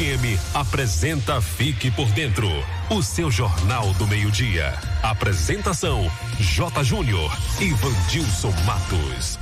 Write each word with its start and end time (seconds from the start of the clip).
FM 0.00 0.56
apresenta 0.56 1.42
Fique 1.42 1.90
por 1.90 2.10
Dentro, 2.12 2.48
o 2.88 3.02
seu 3.02 3.30
jornal 3.30 3.92
do 3.94 4.06
meio-dia. 4.06 4.72
Apresentação: 5.02 6.10
J. 6.38 6.82
Júnior 6.82 7.30
e 7.60 7.70
Vandilson 7.74 8.50
Matos. 8.64 9.38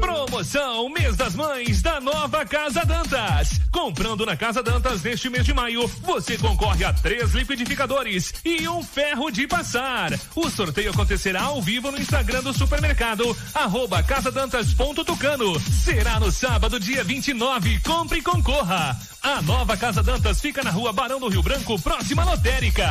Promoção 0.00 0.90
Mês 0.90 1.16
das 1.16 1.34
Mães 1.34 1.80
da 1.80 1.98
Nova 1.98 2.44
Casa 2.44 2.84
Dantas. 2.84 3.58
Comprando 3.72 4.26
na 4.26 4.36
Casa 4.36 4.62
Dantas 4.62 5.02
neste 5.02 5.30
mês 5.30 5.46
de 5.46 5.54
maio, 5.54 5.88
você 6.02 6.36
concorre 6.36 6.84
a 6.84 6.92
três 6.92 7.32
liquidificadores 7.32 8.34
e 8.44 8.68
um 8.68 8.82
ferro 8.82 9.30
de 9.30 9.46
passar. 9.46 10.12
O 10.36 10.50
sorteio 10.50 10.90
acontecerá 10.90 11.44
ao 11.44 11.62
vivo 11.62 11.90
no 11.90 11.98
Instagram 11.98 12.42
do 12.42 12.52
supermercado, 12.52 13.34
arroba 13.54 14.02
casadantas.tucano. 14.02 15.58
Será 15.58 16.20
no 16.20 16.30
sábado, 16.30 16.78
dia 16.78 17.02
29. 17.02 17.80
Compre 17.80 18.18
e 18.18 18.22
concorra. 18.22 18.94
A 19.22 19.40
nova 19.40 19.74
Casa 19.74 20.02
Dantas 20.02 20.38
fica 20.38 20.62
na 20.62 20.70
rua 20.70 20.92
Barão 20.92 21.18
do 21.18 21.28
Rio 21.28 21.42
Branco, 21.42 21.80
próxima 21.80 22.24
lotérica. 22.24 22.90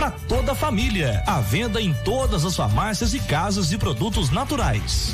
para 0.01 0.09
toda 0.27 0.53
a 0.53 0.55
família. 0.55 1.23
À 1.27 1.39
venda 1.41 1.79
em 1.79 1.93
todas 1.93 2.43
as 2.43 2.55
farmácias 2.55 3.13
e 3.13 3.19
casas 3.19 3.69
de 3.69 3.77
produtos 3.77 4.31
naturais. 4.31 5.13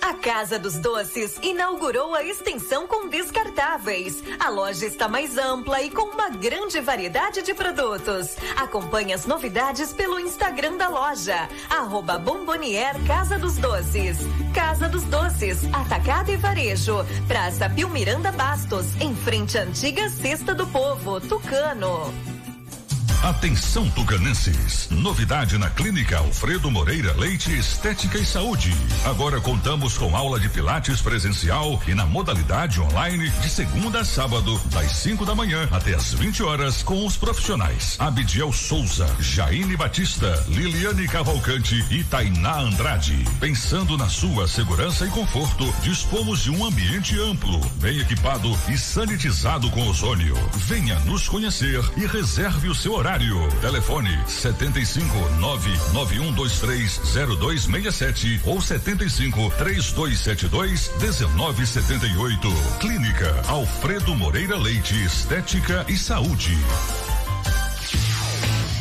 A 0.00 0.14
Casa 0.14 0.58
dos 0.58 0.78
Doces 0.78 1.36
inaugurou 1.42 2.14
a 2.14 2.24
extensão 2.24 2.86
com 2.86 3.08
descartáveis. 3.08 4.22
A 4.38 4.48
loja 4.48 4.86
está 4.86 5.08
mais 5.08 5.36
ampla 5.36 5.82
e 5.82 5.90
com 5.90 6.04
uma 6.04 6.30
grande 6.30 6.80
variedade 6.80 7.42
de 7.42 7.52
produtos. 7.52 8.36
Acompanhe 8.56 9.12
as 9.12 9.26
novidades 9.26 9.92
pelo 9.92 10.18
Instagram 10.18 10.78
da 10.78 10.88
loja, 10.88 11.46
arroba 11.68 12.16
Bombonier 12.16 12.94
Casa 13.06 13.38
dos 13.38 13.58
Doces. 13.58 14.16
Casa 14.54 14.88
dos 14.88 15.02
Doces, 15.04 15.64
Atacado 15.70 16.30
e 16.30 16.36
Varejo, 16.38 17.04
Praça 17.28 17.68
Pio 17.68 17.90
Miranda 17.90 18.32
Bastos, 18.32 18.86
em 19.02 19.14
frente 19.14 19.58
à 19.58 19.64
antiga 19.64 20.08
Cesta 20.08 20.54
do 20.54 20.66
Povo, 20.68 21.20
Tucano. 21.20 22.35
Atenção 23.22 23.90
tucanenses. 23.90 24.88
Novidade 24.90 25.58
na 25.58 25.68
Clínica 25.68 26.18
Alfredo 26.18 26.70
Moreira 26.70 27.12
Leite 27.14 27.50
Estética 27.52 28.18
e 28.18 28.24
Saúde. 28.24 28.72
Agora 29.04 29.40
contamos 29.40 29.98
com 29.98 30.16
aula 30.16 30.38
de 30.38 30.48
pilates 30.48 31.00
presencial 31.00 31.80
e 31.88 31.94
na 31.94 32.06
modalidade 32.06 32.80
online 32.80 33.28
de 33.28 33.50
segunda 33.50 34.00
a 34.00 34.04
sábado, 34.04 34.60
das 34.66 34.92
5 34.92 35.24
da 35.24 35.34
manhã 35.34 35.68
até 35.72 35.94
as 35.94 36.14
20 36.14 36.42
horas 36.44 36.82
com 36.82 37.04
os 37.04 37.16
profissionais 37.16 37.96
Abidiel 37.98 38.52
Souza, 38.52 39.08
Jaine 39.18 39.76
Batista, 39.76 40.44
Liliane 40.48 41.08
Cavalcante 41.08 41.84
e 41.90 42.04
Tainá 42.04 42.60
Andrade. 42.60 43.24
Pensando 43.40 43.96
na 43.98 44.08
sua 44.08 44.46
segurança 44.46 45.04
e 45.04 45.10
conforto, 45.10 45.64
dispomos 45.82 46.44
de 46.44 46.50
um 46.50 46.64
ambiente 46.64 47.18
amplo, 47.18 47.58
bem 47.80 47.98
equipado 47.98 48.56
e 48.68 48.78
sanitizado 48.78 49.68
com 49.70 49.88
ozônio. 49.88 50.36
Venha 50.54 50.98
nos 51.00 51.28
conhecer 51.28 51.82
e 51.96 52.06
reserve 52.06 52.68
o 52.68 52.74
seu 52.74 52.94
horário. 52.94 53.15
Telefone 53.62 54.10
75 54.26 55.16
99123 55.40 57.00
0267 57.38 58.42
ou 58.44 58.60
75 58.60 59.50
3272 59.56 60.90
1978. 61.00 62.48
Clínica 62.78 63.42
Alfredo 63.48 64.14
Moreira 64.14 64.58
Leite 64.58 65.02
Estética 65.02 65.86
e 65.88 65.96
Saúde. 65.96 66.52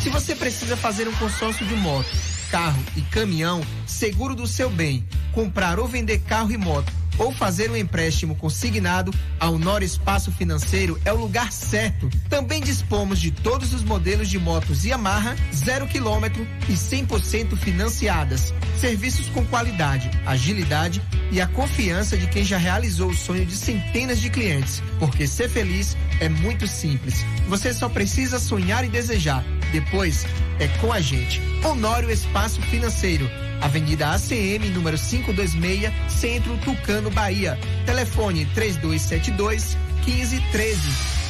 Se 0.03 0.09
você 0.09 0.35
precisa 0.35 0.75
fazer 0.75 1.07
um 1.07 1.13
consórcio 1.13 1.65
de 1.65 1.75
moto, 1.75 2.09
carro 2.51 2.83
e 2.97 3.01
caminhão, 3.03 3.61
seguro 3.87 4.35
do 4.35 4.45
seu 4.45 4.69
bem, 4.69 5.07
comprar 5.31 5.79
ou 5.79 5.87
vender 5.87 6.19
carro 6.19 6.51
e 6.51 6.57
moto 6.57 6.91
ou 7.17 7.31
fazer 7.31 7.69
um 7.71 7.75
empréstimo 7.75 8.35
consignado, 8.35 9.13
a 9.39 9.49
Honor 9.49 9.83
Espaço 9.83 10.31
Financeiro 10.31 10.99
é 11.05 11.11
o 11.11 11.17
lugar 11.17 11.51
certo. 11.51 12.09
Também 12.29 12.61
dispomos 12.61 13.19
de 13.19 13.31
todos 13.31 13.73
os 13.73 13.83
modelos 13.83 14.29
de 14.29 14.39
motos 14.39 14.85
Yamaha, 14.85 15.35
zero 15.53 15.87
quilômetro 15.87 16.45
e 16.69 16.73
100% 16.73 17.55
financiadas. 17.57 18.53
Serviços 18.79 19.27
com 19.29 19.45
qualidade, 19.45 20.09
agilidade 20.25 21.01
e 21.31 21.39
a 21.41 21.47
confiança 21.47 22.17
de 22.17 22.27
quem 22.27 22.43
já 22.43 22.57
realizou 22.57 23.09
o 23.09 23.15
sonho 23.15 23.45
de 23.45 23.55
centenas 23.55 24.19
de 24.19 24.29
clientes. 24.29 24.81
Porque 24.99 25.27
ser 25.27 25.49
feliz 25.49 25.95
é 26.19 26.29
muito 26.29 26.67
simples. 26.67 27.25
Você 27.47 27.73
só 27.73 27.89
precisa 27.89 28.39
sonhar 28.39 28.83
e 28.85 28.89
desejar. 28.89 29.43
Depois 29.71 30.25
é 30.59 30.67
com 30.79 30.91
a 30.91 31.01
gente. 31.01 31.41
Honório 31.63 32.11
Espaço 32.11 32.61
Financeiro. 32.63 33.29
Avenida 33.61 34.13
ACM, 34.13 34.69
número 34.73 34.97
526, 34.97 35.91
Centro 36.07 36.57
Tucano, 36.57 37.09
Bahia. 37.09 37.57
Telefone 37.85 38.45
3272 38.53 39.77
1513. 40.05 41.24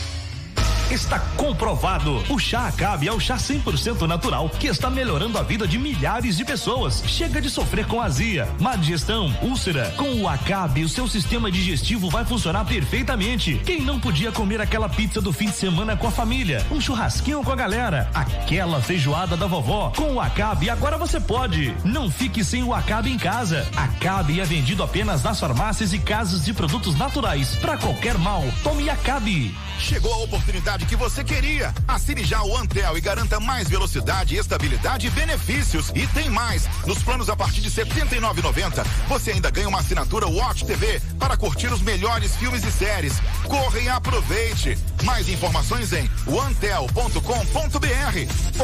Está 0.91 1.17
comprovado. 1.35 2.23
O 2.29 2.37
chá 2.37 2.67
Acabe 2.67 3.07
é 3.07 3.11
o 3.11 3.19
chá 3.19 3.37
100% 3.37 4.01
natural 4.01 4.47
que 4.49 4.67
está 4.67 4.87
melhorando 4.87 5.39
a 5.39 5.41
vida 5.41 5.67
de 5.67 5.79
milhares 5.79 6.37
de 6.37 6.45
pessoas. 6.45 7.03
Chega 7.07 7.41
de 7.41 7.49
sofrer 7.49 7.87
com 7.87 7.99
azia, 7.99 8.47
má 8.59 8.75
digestão, 8.75 9.35
úlcera. 9.41 9.91
Com 9.97 10.21
o 10.21 10.27
Acabe, 10.27 10.83
o 10.83 10.89
seu 10.89 11.07
sistema 11.07 11.51
digestivo 11.51 12.07
vai 12.07 12.23
funcionar 12.23 12.65
perfeitamente. 12.65 13.59
Quem 13.65 13.81
não 13.81 13.99
podia 13.99 14.31
comer 14.31 14.61
aquela 14.61 14.87
pizza 14.87 15.19
do 15.19 15.33
fim 15.33 15.47
de 15.47 15.55
semana 15.55 15.97
com 15.97 16.07
a 16.07 16.11
família, 16.11 16.63
um 16.69 16.79
churrasquinho 16.79 17.43
com 17.43 17.51
a 17.51 17.55
galera, 17.55 18.07
aquela 18.13 18.79
feijoada 18.79 19.35
da 19.35 19.47
vovó, 19.47 19.91
com 19.95 20.13
o 20.13 20.21
Acabe 20.21 20.69
agora 20.69 20.99
você 20.99 21.19
pode. 21.19 21.75
Não 21.83 22.11
fique 22.11 22.43
sem 22.43 22.61
o 22.61 22.75
Acabe 22.75 23.11
em 23.11 23.17
casa. 23.17 23.67
Acabe 23.75 24.39
é 24.39 24.45
vendido 24.45 24.83
apenas 24.83 25.23
nas 25.23 25.39
farmácias 25.39 25.93
e 25.93 25.99
casas 25.99 26.45
de 26.45 26.53
produtos 26.53 26.95
naturais. 26.95 27.55
Para 27.55 27.75
qualquer 27.75 28.19
mal, 28.19 28.43
tome 28.61 28.87
Acabe. 28.87 29.53
Chegou 29.79 30.13
a 30.13 30.17
oportunidade 30.17 30.74
que 30.83 30.95
você 30.95 31.23
queria. 31.23 31.71
Assine 31.87 32.23
já 32.23 32.41
o 32.41 32.57
Antel 32.57 32.97
e 32.97 33.01
garanta 33.01 33.39
mais 33.39 33.69
velocidade, 33.69 34.35
estabilidade 34.35 35.05
e 35.05 35.11
benefícios. 35.11 35.91
E 35.93 36.07
tem 36.07 36.27
mais. 36.31 36.67
Nos 36.87 37.03
planos 37.03 37.29
a 37.29 37.35
partir 37.35 37.61
de 37.61 37.69
R$ 37.69 37.85
79,90, 37.85 38.83
você 39.07 39.31
ainda 39.31 39.51
ganha 39.51 39.69
uma 39.69 39.79
assinatura 39.79 40.27
Watch 40.27 40.65
TV 40.65 40.99
para 41.19 41.37
curtir 41.37 41.67
os 41.67 41.81
melhores 41.81 42.35
filmes 42.35 42.63
e 42.63 42.71
séries. 42.71 43.13
Corre 43.43 43.83
e 43.83 43.89
aproveite. 43.89 44.75
Mais 45.03 45.29
informações 45.29 45.93
em 45.93 46.09
antel.com.br. 46.27 47.05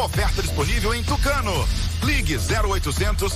Oferta 0.04 0.42
disponível 0.42 0.96
em 0.96 1.04
Tucano. 1.04 1.91
Ligue 2.04 2.38
0800 2.38 3.34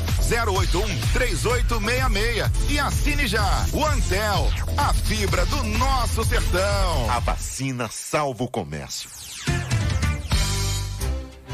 081 0.47 0.85
3866 1.13 2.69
e 2.69 2.79
assine 2.79 3.27
já. 3.27 3.65
O 3.71 3.85
Antel, 3.85 4.51
a 4.77 4.93
fibra 4.93 5.45
do 5.45 5.63
nosso 5.63 6.23
sertão. 6.23 7.09
A 7.09 7.19
vacina 7.19 7.87
salva 7.91 8.43
o 8.43 8.47
comércio. 8.47 9.09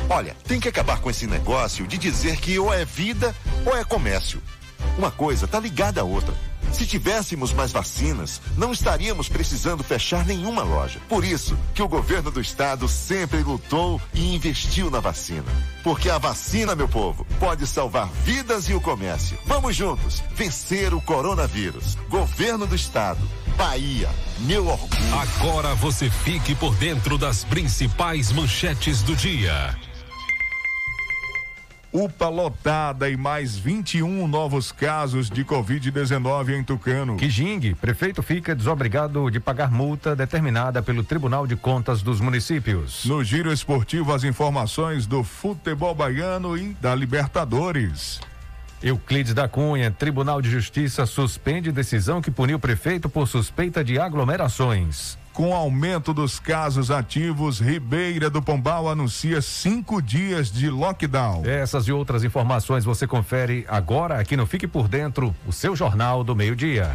Olha, 0.09 0.35
tem 0.45 0.59
que 0.59 0.67
acabar 0.67 0.99
com 0.99 1.09
esse 1.09 1.25
negócio 1.25 1.87
de 1.87 1.97
dizer 1.97 2.37
que 2.37 2.59
ou 2.59 2.73
é 2.73 2.83
vida 2.83 3.33
ou 3.65 3.77
é 3.77 3.83
comércio. 3.83 4.41
Uma 4.97 5.09
coisa 5.09 5.47
tá 5.47 5.59
ligada 5.59 6.01
à 6.01 6.03
outra. 6.03 6.33
Se 6.71 6.85
tivéssemos 6.85 7.53
mais 7.53 7.71
vacinas, 7.71 8.41
não 8.57 8.71
estaríamos 8.71 9.27
precisando 9.27 9.83
fechar 9.83 10.25
nenhuma 10.25 10.63
loja. 10.63 10.99
Por 11.07 11.23
isso 11.23 11.57
que 11.73 11.83
o 11.83 11.87
governo 11.87 12.31
do 12.31 12.39
estado 12.39 12.87
sempre 12.87 13.43
lutou 13.43 14.01
e 14.13 14.33
investiu 14.33 14.89
na 14.89 14.99
vacina. 14.99 15.45
Porque 15.83 16.09
a 16.09 16.17
vacina, 16.17 16.75
meu 16.75 16.87
povo, 16.87 17.25
pode 17.39 17.67
salvar 17.67 18.09
vidas 18.23 18.69
e 18.69 18.73
o 18.73 18.81
comércio. 18.81 19.37
Vamos 19.45 19.75
juntos 19.75 20.23
vencer 20.33 20.93
o 20.93 21.01
coronavírus. 21.01 21.97
Governo 22.09 22.65
do 22.65 22.75
estado. 22.75 23.21
Bahia, 23.57 24.09
meu 24.39 24.67
orgulho. 24.67 24.91
Agora 25.19 25.75
você 25.75 26.09
fique 26.09 26.55
por 26.55 26.73
dentro 26.75 27.17
das 27.17 27.43
principais 27.43 28.31
manchetes 28.31 29.01
do 29.01 29.15
dia. 29.15 29.75
UPA 31.93 32.29
lotada 32.29 33.09
e 33.09 33.17
mais 33.17 33.57
21 33.57 34.25
novos 34.25 34.71
casos 34.71 35.29
de 35.29 35.43
Covid-19 35.43 36.57
em 36.57 36.63
Tucano. 36.63 37.17
Quijingue, 37.17 37.75
prefeito 37.75 38.23
fica 38.23 38.55
desobrigado 38.55 39.29
de 39.29 39.41
pagar 39.41 39.69
multa 39.69 40.15
determinada 40.15 40.81
pelo 40.81 41.03
Tribunal 41.03 41.45
de 41.45 41.57
Contas 41.57 42.01
dos 42.01 42.21
Municípios. 42.21 43.03
No 43.03 43.21
giro 43.23 43.51
esportivo, 43.51 44.13
as 44.13 44.23
informações 44.23 45.05
do 45.05 45.21
futebol 45.21 45.93
baiano 45.93 46.57
e 46.57 46.73
da 46.79 46.95
Libertadores. 46.95 48.21
Euclides 48.81 49.33
da 49.33 49.49
Cunha, 49.49 49.91
Tribunal 49.91 50.41
de 50.41 50.49
Justiça 50.49 51.05
suspende 51.05 51.73
decisão 51.73 52.21
que 52.21 52.31
puniu 52.31 52.55
o 52.55 52.59
prefeito 52.59 53.09
por 53.09 53.27
suspeita 53.27 53.83
de 53.83 53.99
aglomerações. 53.99 55.19
Com 55.33 55.55
aumento 55.55 56.13
dos 56.13 56.39
casos 56.39 56.91
ativos, 56.91 57.59
Ribeira 57.59 58.29
do 58.29 58.41
Pombal 58.41 58.89
anuncia 58.89 59.41
cinco 59.41 60.01
dias 60.01 60.51
de 60.51 60.69
lockdown. 60.69 61.43
Essas 61.45 61.87
e 61.87 61.91
outras 61.91 62.23
informações 62.23 62.83
você 62.83 63.07
confere 63.07 63.65
agora 63.69 64.19
aqui 64.19 64.35
no 64.35 64.45
Fique 64.45 64.67
por 64.67 64.89
Dentro, 64.89 65.33
o 65.47 65.53
seu 65.53 65.73
Jornal 65.73 66.21
do 66.23 66.35
Meio-Dia. 66.35 66.91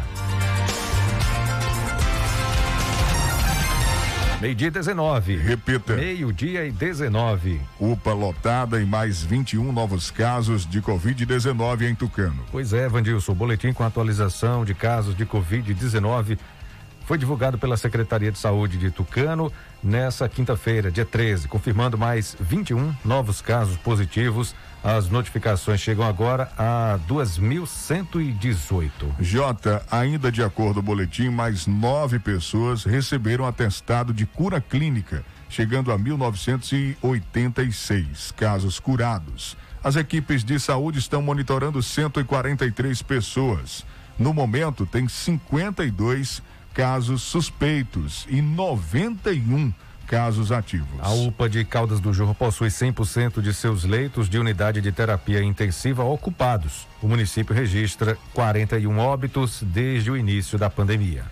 Meio-dia 4.39 4.69
19. 4.69 5.35
Repita. 5.35 5.95
Meio-dia 5.95 6.63
e 6.67 6.71
19. 6.71 7.59
UPA 7.79 8.13
lotada 8.13 8.79
e 8.79 8.85
mais 8.85 9.23
21 9.23 9.71
novos 9.71 10.11
casos 10.11 10.63
de 10.63 10.79
Covid-19 10.79 11.89
em 11.89 11.95
Tucano. 11.95 12.45
Pois 12.51 12.71
é, 12.71 12.87
Vandilson, 12.87 13.33
boletim 13.33 13.73
com 13.73 13.83
atualização 13.83 14.63
de 14.63 14.75
casos 14.75 15.15
de 15.15 15.25
Covid-19 15.25 16.37
foi 17.07 17.17
divulgado 17.17 17.57
pela 17.57 17.75
Secretaria 17.77 18.31
de 18.33 18.37
Saúde 18.37 18.77
de 18.77 18.91
Tucano 18.91 19.49
nessa 19.81 20.27
quinta-feira, 20.27 20.91
dia 20.91 21.05
13, 21.05 21.47
confirmando 21.47 21.97
mais 21.97 22.35
21 22.37 22.93
novos 23.05 23.41
casos 23.41 23.77
positivos. 23.77 24.53
As 24.83 25.09
notificações 25.09 25.79
chegam 25.79 26.05
agora 26.05 26.51
a 26.57 26.99
2.118. 27.07 28.91
Jota, 29.21 29.81
ainda 29.89 30.29
de 30.29 30.43
acordo 30.43 30.73
com 30.73 30.79
o 30.81 30.83
boletim, 30.83 31.29
mais 31.29 31.65
nove 31.65 32.19
pessoas 32.19 32.83
receberam 32.83 33.45
atestado 33.45 34.13
de 34.13 34.25
cura 34.25 34.59
clínica, 34.59 35.23
chegando 35.47 35.93
a 35.93 35.97
1.986 35.97 38.33
casos 38.35 38.81
curados. 38.81 39.55
As 39.81 39.95
equipes 39.95 40.43
de 40.43 40.59
saúde 40.59 40.99
estão 40.99 41.21
monitorando 41.21 41.81
143 41.81 43.01
pessoas. 43.01 43.85
No 44.19 44.33
momento, 44.33 44.85
tem 44.85 45.07
52 45.07 46.41
casos 46.77 47.23
suspeitos 47.23 48.27
e 48.29 48.39
91 48.39 49.73
casos 50.05 50.51
ativos. 50.51 50.99
A 50.99 51.09
UPA 51.09 51.49
de 51.49 51.65
Caldas 51.65 51.99
do 51.99 52.13
Jorro 52.13 52.35
possui 52.35 52.67
100% 52.67 53.41
de 53.41 53.51
seus 53.51 53.83
leitos 53.83 54.29
de 54.29 54.37
unidade 54.37 54.79
de 54.79 54.91
terapia 54.91 55.41
intensiva 55.41 56.03
ocupados. 56.03 56.87
O 57.01 57.07
município 57.07 57.55
registra 57.55 58.15
41 58.31 58.95
óbitos 58.99 59.63
desde 59.63 60.11
o 60.11 60.15
início 60.15 60.55
da 60.59 60.69
pandemia. 60.69 61.25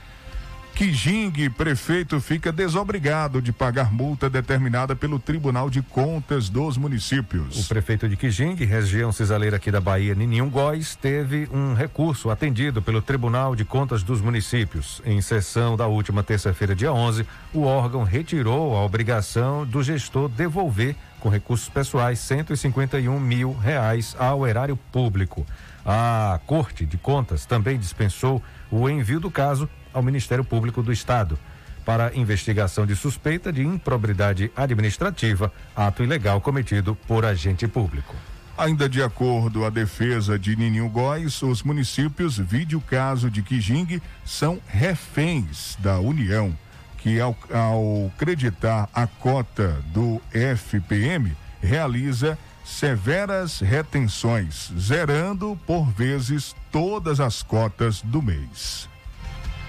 Kijing, 0.75 1.49
prefeito 1.51 2.19
fica 2.19 2.51
desobrigado 2.51 3.41
de 3.41 3.53
pagar 3.53 3.93
multa 3.93 4.29
determinada 4.29 4.93
pelo 4.93 5.17
Tribunal 5.17 5.69
de 5.69 5.81
Contas 5.81 6.49
dos 6.49 6.75
Municípios. 6.75 7.63
O 7.63 7.67
prefeito 7.69 8.09
de 8.09 8.17
Kijing, 8.17 8.55
região 8.55 9.09
cisaleira 9.13 9.55
aqui 9.55 9.71
da 9.71 9.79
Bahia, 9.79 10.13
Nininho 10.13 10.49
Góes, 10.49 10.93
teve 10.93 11.47
um 11.49 11.73
recurso 11.73 12.29
atendido 12.29 12.81
pelo 12.81 13.01
Tribunal 13.01 13.55
de 13.55 13.63
Contas 13.63 14.03
dos 14.03 14.19
Municípios. 14.19 15.01
Em 15.05 15.21
sessão 15.21 15.77
da 15.77 15.87
última 15.87 16.21
terça-feira, 16.23 16.75
dia 16.75 16.91
11, 16.91 17.25
o 17.53 17.61
órgão 17.61 18.03
retirou 18.03 18.75
a 18.75 18.83
obrigação 18.83 19.65
do 19.65 19.81
gestor 19.81 20.27
devolver, 20.27 20.93
com 21.21 21.29
recursos 21.29 21.69
pessoais, 21.69 22.19
151 22.19 23.17
mil 23.17 23.53
reais 23.53 24.13
ao 24.19 24.45
erário 24.45 24.75
público. 24.91 25.47
A 25.85 26.37
Corte 26.45 26.85
de 26.85 26.97
Contas 26.97 27.45
também 27.45 27.79
dispensou 27.79 28.43
o 28.69 28.89
envio 28.89 29.21
do 29.21 29.31
caso 29.31 29.69
ao 29.95 30.03
Ministério 30.03 30.43
Público 30.43 30.83
do 30.83 30.91
Estado 30.91 31.39
para 31.85 32.15
investigação 32.15 32.85
de 32.85 32.95
suspeita 32.95 33.53
de 33.53 33.61
improbidade 33.61 34.51
administrativa, 34.55 35.53
ato 35.75 36.03
ilegal 36.03 36.41
cometido 36.41 36.95
por 37.07 37.23
agente 37.23 37.67
público. 37.67 38.15
Ainda 38.57 38.89
de 38.89 39.03
acordo 39.03 39.65
a 39.65 39.69
defesa 39.69 40.39
de 40.39 40.55
Nininho 40.55 40.89
Góes, 40.89 41.41
os 41.43 41.61
municípios, 41.61 42.37
vide 42.37 42.75
o 42.75 42.81
caso 42.81 43.29
de 43.29 43.43
Kijing, 43.43 44.01
são 44.23 44.59
reféns 44.65 45.77
da 45.79 45.99
União, 45.99 46.57
que 46.97 47.19
ao, 47.19 47.37
ao 47.53 48.11
creditar 48.17 48.89
a 48.93 49.05
cota 49.05 49.83
do 49.93 50.21
FPM, 50.31 51.35
realiza 51.61 52.37
severas 52.63 53.59
retenções, 53.59 54.71
zerando 54.79 55.59
por 55.67 55.91
vezes 55.91 56.55
todas 56.71 57.19
as 57.19 57.43
cotas 57.43 58.01
do 58.01 58.21
mês 58.21 58.89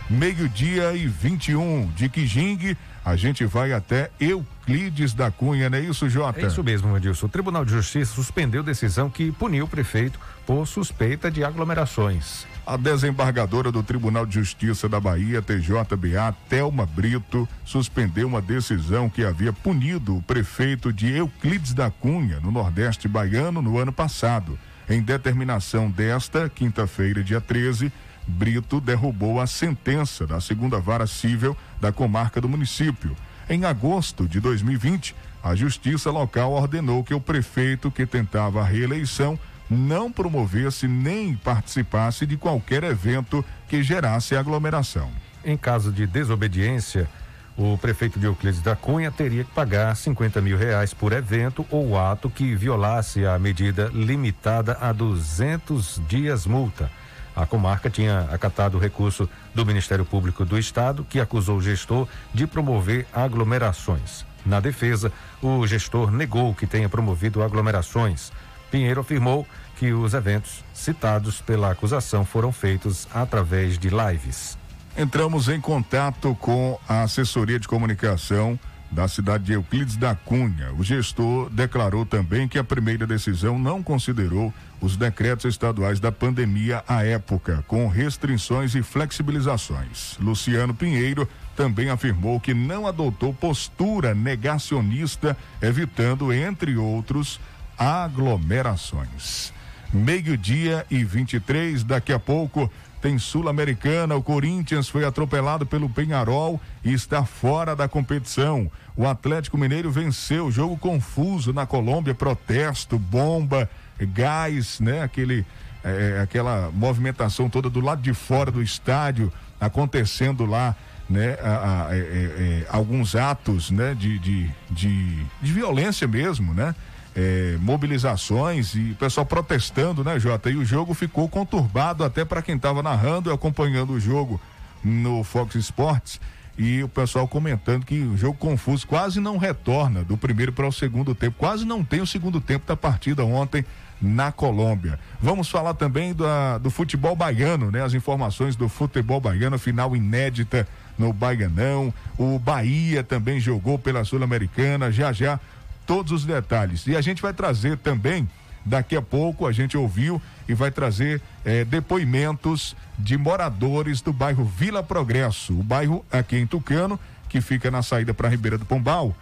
meio-dia 0.08 0.92
e 0.94 1.06
21 1.06 1.90
de 1.94 2.08
Kijing. 2.08 2.76
A 3.04 3.14
gente 3.14 3.44
vai 3.44 3.72
até 3.72 4.10
Euclides 4.18 5.14
da 5.14 5.30
Cunha, 5.30 5.70
não 5.70 5.78
é 5.78 5.80
isso, 5.80 6.08
Jota? 6.08 6.40
É 6.40 6.46
isso 6.46 6.62
mesmo, 6.62 6.96
Edilson. 6.96 7.26
O 7.26 7.28
Tribunal 7.28 7.64
de 7.64 7.72
Justiça 7.72 8.12
suspendeu 8.12 8.62
decisão 8.62 9.08
que 9.08 9.30
puniu 9.30 9.64
o 9.64 9.68
prefeito 9.68 10.18
por 10.44 10.66
suspeita 10.66 11.30
de 11.30 11.44
aglomerações. 11.44 12.46
A 12.66 12.76
desembargadora 12.76 13.70
do 13.70 13.80
Tribunal 13.80 14.26
de 14.26 14.34
Justiça 14.40 14.88
da 14.88 14.98
Bahia, 14.98 15.40
TJBA, 15.40 16.34
Thelma 16.48 16.84
Brito, 16.84 17.48
suspendeu 17.64 18.26
uma 18.26 18.42
decisão 18.42 19.08
que 19.08 19.25
havia 19.25 19.52
punido 19.52 20.16
o 20.16 20.22
prefeito 20.22 20.92
de 20.92 21.12
Euclides 21.12 21.72
da 21.72 21.92
Cunha, 21.92 22.40
no 22.40 22.50
Nordeste 22.50 23.06
Baiano, 23.06 23.62
no 23.62 23.78
ano 23.78 23.92
passado. 23.92 24.58
Em 24.88 25.00
determinação 25.00 25.88
desta, 25.88 26.48
quinta-feira, 26.48 27.22
dia 27.22 27.40
13, 27.40 27.92
Brito 28.26 28.80
derrubou 28.80 29.40
a 29.40 29.47
sentença 29.47 30.26
da 30.26 30.40
segunda 30.40 30.80
vara 30.80 31.06
civil 31.06 31.56
da 31.80 31.92
comarca 31.92 32.40
do 32.40 32.49
município. 32.49 33.16
Em 33.49 33.64
agosto 33.64 34.26
de 34.26 34.40
2020, 34.40 35.14
a 35.42 35.54
justiça 35.54 36.11
local 36.11 36.52
ordenou 36.52 37.04
que 37.04 37.14
o 37.14 37.21
prefeito 37.21 37.90
que 37.90 38.04
tentava 38.04 38.61
a 38.61 38.64
reeleição 38.64 39.38
não 39.71 40.11
promovesse 40.11 40.88
nem 40.88 41.35
participasse 41.37 42.26
de 42.26 42.37
qualquer 42.37 42.83
evento 42.85 43.45
que 43.68 43.83
gerasse 43.83 44.37
aglomeração. 44.37 45.11
Em 45.45 45.56
caso 45.56 45.92
de 45.92 46.06
desobediência, 46.06 47.09
o 47.56 47.78
prefeito 47.78 48.18
de 48.18 48.26
Euclides 48.26 48.61
da 48.61 48.76
Cunha 48.76 49.11
teria 49.11 49.45
que 49.45 49.50
pagar 49.52 49.95
50 49.97 50.40
mil 50.40 50.59
reais 50.59 50.92
por 50.92 51.12
evento 51.12 51.64
ou 51.71 51.99
ato 51.99 52.28
que 52.28 52.54
violasse 52.54 53.25
a 53.25 53.38
medida 53.38 53.90
limitada 53.95 54.76
a 54.80 54.92
200 54.92 56.02
dias 56.06 56.47
multa. 56.47 56.90
A 57.37 57.45
comarca 57.45 57.90
tinha 57.90 58.21
acatado 58.33 58.78
o 58.78 58.81
recurso 58.81 59.28
do 59.55 59.66
Ministério 59.66 60.07
Público 60.07 60.43
do 60.43 60.59
Estado, 60.59 61.07
que 61.09 61.21
acusou 61.21 61.59
o 61.59 61.62
gestor 61.62 62.09
de 62.33 62.47
promover 62.47 63.07
aglomerações. 63.12 64.25
Na 64.45 64.59
defesa, 64.59 65.12
o 65.43 65.66
gestor 65.66 66.11
negou 66.11 66.55
que 66.55 66.66
tenha 66.66 66.88
promovido 66.88 67.43
aglomerações. 67.43 68.33
Pinheiro 68.71 69.02
afirmou 69.02 69.47
que 69.76 69.93
os 69.93 70.14
eventos 70.14 70.64
citados 70.73 71.43
pela 71.43 71.71
acusação 71.71 72.25
foram 72.25 72.50
feitos 72.50 73.07
através 73.12 73.78
de 73.78 73.90
lives. 73.90 74.57
Entramos 74.97 75.49
em 75.50 75.61
contato 75.61 76.35
com 76.40 76.81
a 76.88 77.02
assessoria 77.02 77.61
de 77.61 77.69
comunicação 77.69 78.59
da 78.90 79.09
cidade 79.09 79.45
de 79.45 79.52
Euclides 79.52 79.97
da 79.97 80.14
Cunha. 80.14 80.73
O 80.78 80.83
gestor 80.83 81.50
declarou 81.50 82.07
também 82.07 82.49
que 82.49 82.59
a 82.59 82.64
primeira 82.64 83.07
decisão 83.07 83.59
não 83.59 83.83
considerou 83.83 84.52
os 84.81 84.97
decretos 84.97 85.47
estaduais 85.47 85.99
da 85.99 86.12
pandemia 86.12 86.85
à 86.87 87.05
época, 87.05 87.64
com 87.66 87.88
restrições 87.88 88.75
e 88.75 88.83
flexibilizações. 88.83 90.16
Luciano 90.21 90.75
Pinheiro 90.75 91.28
também 91.57 91.88
afirmou 91.88 92.38
que 92.38 92.52
não 92.55 92.87
adotou 92.87 93.33
postura 93.33 94.14
negacionista, 94.14 95.37
evitando, 95.61 96.33
entre 96.33 96.76
outros, 96.76 97.40
aglomerações. 97.78 99.52
Meio-dia 99.93 100.85
e 100.90 101.05
23, 101.05 101.85
daqui 101.85 102.12
a 102.12 102.19
pouco 102.19 102.71
tem 103.06 103.20
Sul-Americana. 103.20 104.16
O 104.16 104.22
Corinthians 104.22 104.88
foi 104.88 105.04
atropelado 105.04 105.64
pelo 105.64 105.88
Penharol 105.88 106.60
e 106.84 106.92
está 106.92 107.25
fora 107.25 107.76
da 107.76 107.86
competição. 107.86 108.68
O 108.96 109.06
Atlético 109.06 109.56
Mineiro 109.56 109.92
venceu, 109.92 110.50
jogo 110.50 110.76
confuso 110.76 111.52
na 111.52 111.64
Colômbia, 111.64 112.16
protesto, 112.16 112.98
bomba, 112.98 113.70
gás, 114.00 114.80
né? 114.80 115.04
Aquele, 115.04 115.46
é, 115.84 116.18
aquela 116.20 116.68
movimentação 116.75 117.48
toda 117.48 117.70
do 117.70 117.78
lado 117.78 118.02
de 118.02 118.12
fora 118.12 118.50
do 118.50 118.60
estádio 118.60 119.32
acontecendo 119.60 120.44
lá. 120.44 120.75
Né, 121.08 121.38
a, 121.40 121.86
a, 121.86 121.96
é, 121.96 121.98
é, 122.00 122.66
alguns 122.68 123.14
atos 123.14 123.70
né, 123.70 123.94
de, 123.94 124.18
de, 124.18 124.50
de, 124.68 125.25
de 125.40 125.52
violência 125.52 126.08
mesmo, 126.08 126.52
né? 126.52 126.75
É, 127.16 127.56
mobilizações 127.61 128.75
e 128.75 128.92
o 128.92 128.94
pessoal 128.96 129.25
protestando, 129.25 130.04
né, 130.04 130.20
Jota? 130.20 130.50
E 130.50 130.56
o 130.56 130.64
jogo 130.64 130.92
ficou 130.92 131.26
conturbado 131.28 132.04
até 132.04 132.25
para 132.25 132.42
quem 132.42 132.56
estava 132.56 132.82
narrando 132.82 133.30
e 133.30 133.32
acompanhando 133.32 133.94
o 133.94 134.00
jogo 134.00 134.38
no 134.85 135.25
Fox 135.25 135.54
Sports. 135.54 136.20
E 136.58 136.82
o 136.82 136.88
pessoal 136.88 137.26
comentando 137.26 137.85
que 137.85 138.00
o 138.00 138.16
jogo 138.16 138.38
confuso 138.38 138.87
quase 138.87 139.20
não 139.20 139.37
retorna 139.37 140.04
do 140.04 140.16
primeiro 140.16 140.52
para 140.52 140.66
o 140.66 140.73
segundo 140.73 141.14
tempo. 141.14 141.37
Quase 141.38 141.64
não 141.64 141.85
tem 141.85 142.00
o 142.00 142.06
segundo 142.06 142.40
tempo 142.40 142.66
da 142.66 142.76
partida 142.76 143.25
ontem 143.25 143.64
na 144.00 144.30
Colômbia. 144.32 144.99
Vamos 145.20 145.49
falar 145.49 145.75
também 145.75 146.14
da, 146.14 146.58
do 146.58 146.70
futebol 146.70 147.14
baiano, 147.14 147.70
né? 147.70 147.82
As 147.82 147.94
informações 147.94 148.56
do 148.56 148.68
futebol 148.68 149.20
baiano, 149.20 149.58
final 149.58 149.94
inédita 149.94 150.66
no 150.99 151.12
Baianão. 151.12 151.92
O 152.18 152.38
Bahia 152.38 153.02
também 153.02 153.38
jogou 153.38 153.78
pela 153.78 154.04
Sul-Americana. 154.04 154.90
Já 154.90 155.12
já 155.12 155.38
todos 155.87 156.12
os 156.12 156.25
detalhes. 156.25 156.87
E 156.87 156.97
a 156.97 157.00
gente 157.00 157.23
vai 157.23 157.33
trazer 157.33 157.78
também, 157.78 158.28
daqui 158.64 158.97
a 158.97 159.02
pouco, 159.02 159.47
a 159.47 159.52
gente 159.52 159.76
ouviu 159.76 160.21
e 160.49 160.55
vai 160.55 160.71
trazer 160.71 161.23
eh, 161.45 161.64
depoimentos 161.64 162.76
de 162.99 163.16
moradores 163.16 164.00
do 164.00 164.12
bairro 164.12 164.45
Vila 164.45 164.83
Progresso, 164.83 165.59
o 165.59 165.62
bairro 165.62 166.05
aqui 166.11 166.37
em 166.37 166.47
Tucano, 166.47 166.99
que 167.28 167.40
fica 167.40 167.71
na 167.71 167.83
saída 167.83 168.12
para 168.12 168.28
Ribeira 168.28 168.59
do 168.59 168.64
Pombal, 168.64 169.14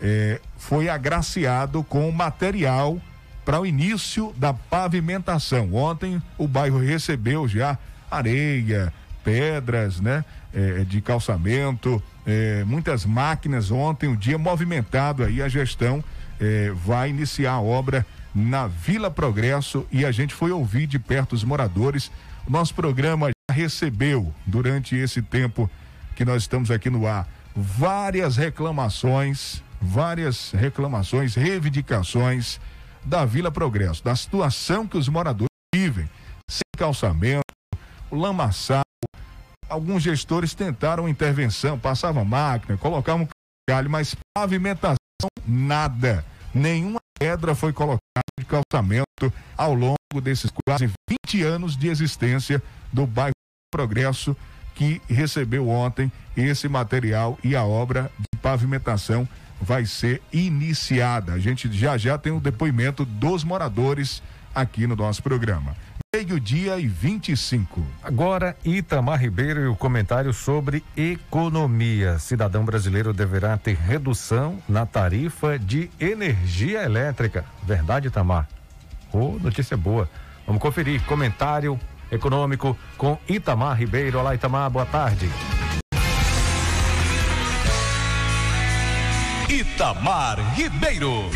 eh, 0.00 0.40
foi 0.56 0.88
agraciado 0.88 1.82
com 1.84 2.10
material 2.10 3.00
para 3.44 3.60
o 3.60 3.66
início 3.66 4.34
da 4.36 4.52
pavimentação. 4.52 5.72
Ontem 5.72 6.20
o 6.36 6.48
bairro 6.48 6.78
recebeu 6.78 7.46
já 7.46 7.78
areia, 8.10 8.92
pedras, 9.22 10.00
né? 10.00 10.24
Eh, 10.54 10.84
de 10.84 11.00
calçamento, 11.00 12.02
é, 12.26 12.64
muitas 12.64 13.06
máquinas 13.06 13.70
ontem, 13.70 14.08
um 14.08 14.16
dia 14.16 14.36
movimentado 14.36 15.22
aí, 15.22 15.40
a 15.40 15.48
gestão 15.48 16.02
é, 16.40 16.70
vai 16.70 17.08
iniciar 17.08 17.52
a 17.52 17.60
obra 17.60 18.04
na 18.34 18.66
Vila 18.66 19.10
Progresso 19.10 19.86
e 19.90 20.04
a 20.04 20.10
gente 20.10 20.34
foi 20.34 20.50
ouvir 20.50 20.86
de 20.86 20.98
perto 20.98 21.34
os 21.34 21.44
moradores. 21.44 22.10
Nosso 22.48 22.74
programa 22.74 23.28
já 23.28 23.54
recebeu, 23.54 24.34
durante 24.44 24.96
esse 24.96 25.22
tempo 25.22 25.70
que 26.16 26.24
nós 26.24 26.42
estamos 26.42 26.70
aqui 26.70 26.90
no 26.90 27.06
ar, 27.06 27.28
várias 27.54 28.36
reclamações, 28.36 29.62
várias 29.80 30.50
reclamações, 30.50 31.34
reivindicações 31.34 32.60
da 33.04 33.24
Vila 33.24 33.52
Progresso, 33.52 34.04
da 34.04 34.16
situação 34.16 34.86
que 34.86 34.98
os 34.98 35.08
moradores 35.08 35.48
vivem, 35.72 36.10
sem 36.50 36.62
calçamento, 36.76 37.42
lamaçal, 38.10 38.82
alguns 39.68 40.02
gestores 40.02 40.54
tentaram 40.54 41.08
intervenção, 41.08 41.78
passavam 41.78 42.24
máquina, 42.24 42.76
colocavam 42.76 43.28
calho, 43.68 43.90
mas 43.90 44.14
pavimentação, 44.34 44.96
nada. 45.46 46.24
Nenhuma 46.54 47.00
pedra 47.18 47.54
foi 47.54 47.72
colocada 47.72 48.00
de 48.38 48.46
calçamento 48.46 49.32
ao 49.56 49.74
longo 49.74 49.96
desses 50.22 50.50
quase 50.64 50.90
20 51.26 51.42
anos 51.42 51.76
de 51.76 51.88
existência 51.88 52.62
do 52.92 53.06
bairro 53.06 53.32
Progresso, 53.70 54.36
que 54.74 55.02
recebeu 55.08 55.68
ontem 55.68 56.10
esse 56.36 56.68
material 56.68 57.38
e 57.42 57.56
a 57.56 57.64
obra 57.64 58.10
de 58.18 58.38
pavimentação 58.40 59.28
vai 59.60 59.84
ser 59.86 60.22
iniciada. 60.32 61.32
A 61.32 61.38
gente 61.38 61.70
já 61.72 61.96
já 61.96 62.16
tem 62.16 62.32
o 62.32 62.40
depoimento 62.40 63.04
dos 63.04 63.42
moradores 63.42 64.22
aqui 64.54 64.86
no 64.86 64.94
nosso 64.94 65.22
programa. 65.22 65.76
Meio-dia 66.16 66.78
e 66.78 66.86
25. 66.86 67.86
Agora, 68.02 68.56
Itamar 68.64 69.20
Ribeiro 69.20 69.60
e 69.60 69.66
o 69.66 69.76
comentário 69.76 70.32
sobre 70.32 70.82
economia. 70.96 72.18
Cidadão 72.18 72.64
brasileiro 72.64 73.12
deverá 73.12 73.58
ter 73.58 73.76
redução 73.76 74.58
na 74.66 74.86
tarifa 74.86 75.58
de 75.58 75.90
energia 76.00 76.82
elétrica. 76.84 77.44
Verdade, 77.62 78.08
Itamar? 78.08 78.48
Oh, 79.12 79.38
notícia 79.38 79.76
boa. 79.76 80.08
Vamos 80.46 80.62
conferir. 80.62 81.04
Comentário 81.04 81.78
econômico 82.10 82.74
com 82.96 83.18
Itamar 83.28 83.76
Ribeiro. 83.76 84.18
Olá, 84.18 84.34
Itamar, 84.34 84.70
boa 84.70 84.86
tarde. 84.86 85.28
Itamar 89.50 90.54
Ribeiro. 90.54 91.30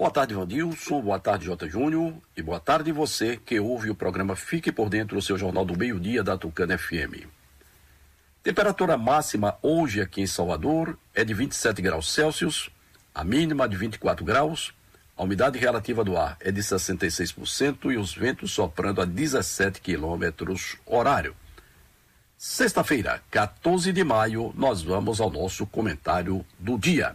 Boa 0.00 0.10
tarde, 0.10 0.32
Vandilson. 0.32 1.02
Boa 1.02 1.18
tarde, 1.18 1.44
J. 1.44 1.68
Júnior. 1.68 2.14
E 2.34 2.40
boa 2.40 2.58
tarde 2.58 2.90
você 2.90 3.36
que 3.36 3.60
ouve 3.60 3.90
o 3.90 3.94
programa 3.94 4.34
Fique 4.34 4.72
por 4.72 4.88
Dentro 4.88 5.14
do 5.14 5.20
seu 5.20 5.36
Jornal 5.36 5.62
do 5.62 5.76
Meio-Dia 5.76 6.22
da 6.22 6.38
Tucana 6.38 6.78
FM. 6.78 7.28
Temperatura 8.42 8.96
máxima 8.96 9.58
hoje 9.60 10.00
aqui 10.00 10.22
em 10.22 10.26
Salvador 10.26 10.98
é 11.14 11.22
de 11.22 11.34
27 11.34 11.82
graus 11.82 12.10
Celsius, 12.10 12.70
a 13.14 13.22
mínima 13.22 13.68
de 13.68 13.76
24 13.76 14.24
graus, 14.24 14.72
a 15.14 15.22
umidade 15.22 15.58
relativa 15.58 16.02
do 16.02 16.16
ar 16.16 16.38
é 16.40 16.50
de 16.50 16.62
66% 16.62 17.92
e 17.92 17.98
os 17.98 18.14
ventos 18.14 18.52
soprando 18.52 19.02
a 19.02 19.04
17 19.04 19.82
quilômetros 19.82 20.78
horário. 20.86 21.36
Sexta-feira, 22.38 23.22
14 23.30 23.92
de 23.92 24.02
maio, 24.02 24.50
nós 24.56 24.80
vamos 24.80 25.20
ao 25.20 25.30
nosso 25.30 25.66
comentário 25.66 26.42
do 26.58 26.78
dia. 26.78 27.14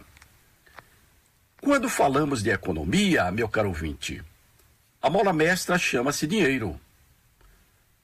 Quando 1.60 1.88
falamos 1.88 2.42
de 2.42 2.50
economia, 2.50 3.30
meu 3.30 3.48
caro 3.48 3.68
ouvinte, 3.68 4.22
a 5.00 5.08
mola 5.08 5.32
mestra 5.32 5.78
chama-se 5.78 6.26
dinheiro. 6.26 6.78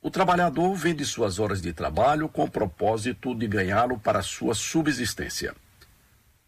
O 0.01 0.11
trabalhador 0.11 0.75
vende 0.75 1.05
suas 1.05 1.39
horas 1.39 1.61
de 1.61 1.73
trabalho 1.73 2.29
com 2.29 2.45
o 2.45 2.51
propósito 2.51 3.35
de 3.35 3.47
ganhá-lo 3.47 3.99
para 3.99 4.23
sua 4.23 4.55
subsistência. 4.55 5.55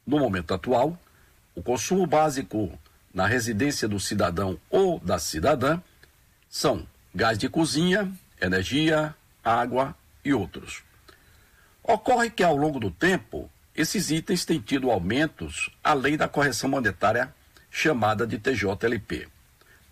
No 0.06 0.18
momento 0.18 0.54
atual, 0.54 0.98
o 1.54 1.62
consumo 1.62 2.06
básico 2.06 2.76
na 3.12 3.26
residência 3.26 3.86
do 3.86 4.00
cidadão 4.00 4.58
ou 4.68 4.98
da 4.98 5.18
cidadã 5.18 5.80
são 6.48 6.86
gás 7.14 7.38
de 7.38 7.48
cozinha, 7.48 8.10
energia, 8.40 9.14
água 9.44 9.94
e 10.24 10.32
outros. 10.34 10.82
Ocorre 11.82 12.30
que 12.30 12.42
ao 12.42 12.56
longo 12.56 12.80
do 12.80 12.90
tempo, 12.90 13.48
esses 13.74 14.10
itens 14.10 14.44
têm 14.44 14.60
tido 14.60 14.90
aumentos 14.90 15.70
além 15.82 16.16
da 16.16 16.28
correção 16.28 16.70
monetária 16.70 17.34
chamada 17.70 18.26
de 18.26 18.38
TJLP. 18.38 19.26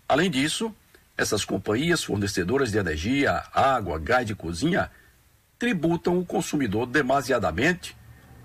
Além 0.07 0.31
disso, 0.31 0.73
essas 1.17 1.43
companhias 1.43 2.03
fornecedoras 2.03 2.71
de 2.71 2.77
energia, 2.77 3.43
água, 3.53 3.99
gás 3.99 4.25
de 4.25 4.33
cozinha 4.33 4.89
tributam 5.59 6.17
o 6.17 6.25
consumidor 6.25 6.85
demasiadamente 6.85 7.95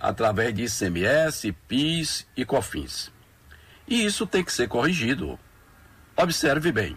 através 0.00 0.54
de 0.54 0.64
ICMS, 0.64 1.52
PIS 1.66 2.26
e 2.36 2.44
COFINS. 2.44 3.10
E 3.86 4.04
isso 4.04 4.26
tem 4.26 4.44
que 4.44 4.52
ser 4.52 4.68
corrigido. 4.68 5.38
Observe 6.16 6.70
bem. 6.72 6.96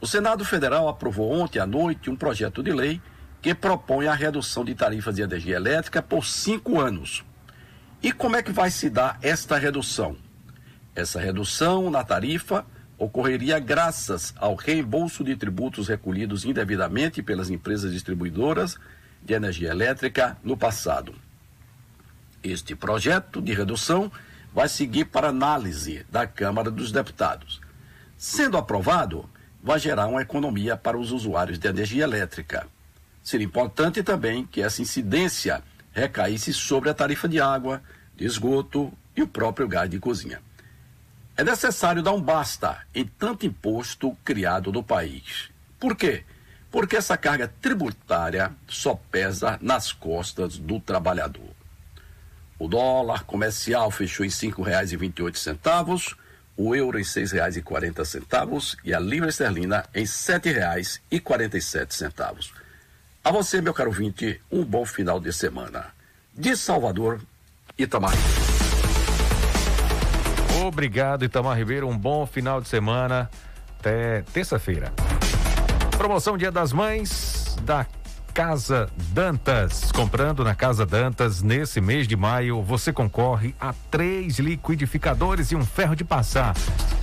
O 0.00 0.06
Senado 0.06 0.44
Federal 0.44 0.88
aprovou 0.88 1.30
ontem 1.32 1.58
à 1.58 1.66
noite 1.66 2.10
um 2.10 2.16
projeto 2.16 2.62
de 2.62 2.72
lei 2.72 3.00
que 3.40 3.54
propõe 3.54 4.06
a 4.06 4.14
redução 4.14 4.64
de 4.64 4.74
tarifas 4.74 5.16
de 5.16 5.22
energia 5.22 5.56
elétrica 5.56 6.00
por 6.00 6.24
cinco 6.24 6.80
anos. 6.80 7.24
E 8.02 8.10
como 8.10 8.34
é 8.34 8.42
que 8.42 8.50
vai 8.50 8.68
se 8.68 8.90
dar 8.90 9.16
esta 9.22 9.56
redução? 9.56 10.16
Essa 10.92 11.20
redução 11.20 11.88
na 11.88 12.02
tarifa 12.02 12.66
ocorreria 12.98 13.60
graças 13.60 14.34
ao 14.36 14.56
reembolso 14.56 15.22
de 15.22 15.36
tributos 15.36 15.86
recolhidos 15.86 16.44
indevidamente 16.44 17.22
pelas 17.22 17.48
empresas 17.48 17.92
distribuidoras 17.92 18.76
de 19.22 19.34
energia 19.34 19.70
elétrica 19.70 20.36
no 20.42 20.56
passado. 20.56 21.14
Este 22.42 22.74
projeto 22.74 23.40
de 23.40 23.54
redução 23.54 24.10
vai 24.52 24.68
seguir 24.68 25.04
para 25.04 25.28
análise 25.28 26.04
da 26.10 26.26
Câmara 26.26 26.72
dos 26.72 26.90
Deputados. 26.90 27.60
Sendo 28.18 28.56
aprovado, 28.56 29.30
vai 29.62 29.78
gerar 29.78 30.08
uma 30.08 30.22
economia 30.22 30.76
para 30.76 30.98
os 30.98 31.12
usuários 31.12 31.56
de 31.56 31.68
energia 31.68 32.02
elétrica. 32.02 32.66
Seria 33.22 33.46
importante 33.46 34.02
também 34.02 34.44
que 34.44 34.60
essa 34.60 34.82
incidência 34.82 35.62
recaísse 35.92 36.52
sobre 36.52 36.90
a 36.90 36.94
tarifa 36.94 37.28
de 37.28 37.40
água, 37.40 37.82
de 38.16 38.24
esgoto 38.24 38.92
e 39.16 39.22
o 39.22 39.28
próprio 39.28 39.68
gás 39.68 39.90
de 39.90 39.98
cozinha. 39.98 40.40
É 41.36 41.44
necessário 41.44 42.02
dar 42.02 42.12
um 42.12 42.20
basta 42.20 42.80
em 42.94 43.06
tanto 43.06 43.46
imposto 43.46 44.14
criado 44.24 44.72
no 44.72 44.82
país. 44.82 45.50
Por 45.78 45.94
quê? 45.96 46.24
Porque 46.70 46.96
essa 46.96 47.16
carga 47.16 47.52
tributária 47.60 48.52
só 48.68 48.94
pesa 49.10 49.58
nas 49.60 49.92
costas 49.92 50.58
do 50.58 50.80
trabalhador. 50.80 51.50
O 52.58 52.68
dólar 52.68 53.24
comercial 53.24 53.90
fechou 53.90 54.24
em 54.24 54.28
R$ 54.28 54.34
5,28, 54.34 56.16
o 56.56 56.76
euro 56.76 56.98
em 56.98 57.02
R$ 57.02 57.08
6,40 57.08 58.76
e 58.84 58.94
a 58.94 59.00
libra 59.00 59.30
esterlina 59.30 59.84
em 59.94 60.02
R$ 60.02 60.06
7,47. 60.06 62.61
A 63.24 63.30
você, 63.30 63.60
meu 63.60 63.72
caro 63.72 63.92
vinte, 63.92 64.40
um 64.50 64.64
bom 64.64 64.84
final 64.84 65.20
de 65.20 65.32
semana. 65.32 65.86
De 66.34 66.56
Salvador, 66.56 67.20
Itamar. 67.78 68.14
Obrigado, 70.66 71.24
Itamar 71.24 71.56
Ribeiro. 71.56 71.88
Um 71.88 71.96
bom 71.96 72.26
final 72.26 72.60
de 72.60 72.68
semana. 72.68 73.30
Até 73.78 74.22
terça-feira. 74.32 74.92
Promoção 75.96 76.36
Dia 76.36 76.50
das 76.50 76.72
Mães 76.72 77.56
da 77.62 77.86
Casa 78.34 78.90
Dantas. 79.12 79.92
Comprando 79.92 80.42
na 80.42 80.56
Casa 80.56 80.84
Dantas 80.84 81.42
nesse 81.42 81.80
mês 81.80 82.08
de 82.08 82.16
maio, 82.16 82.60
você 82.60 82.92
concorre 82.92 83.54
a 83.60 83.72
três 83.88 84.40
liquidificadores 84.40 85.52
e 85.52 85.56
um 85.56 85.64
ferro 85.64 85.94
de 85.94 86.02
passar. 86.02 86.54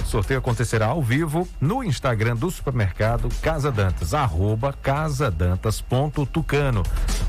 O 0.10 0.12
sorteio 0.12 0.40
acontecerá 0.40 0.88
ao 0.88 1.04
vivo 1.04 1.48
no 1.62 1.84
Instagram 1.84 2.36
do 2.36 2.50
supermercado 2.50 3.30
Casa 3.44 3.72
Dantas, 3.72 4.16
arroba 4.16 4.74
casadantas.tucano. 4.74 6.82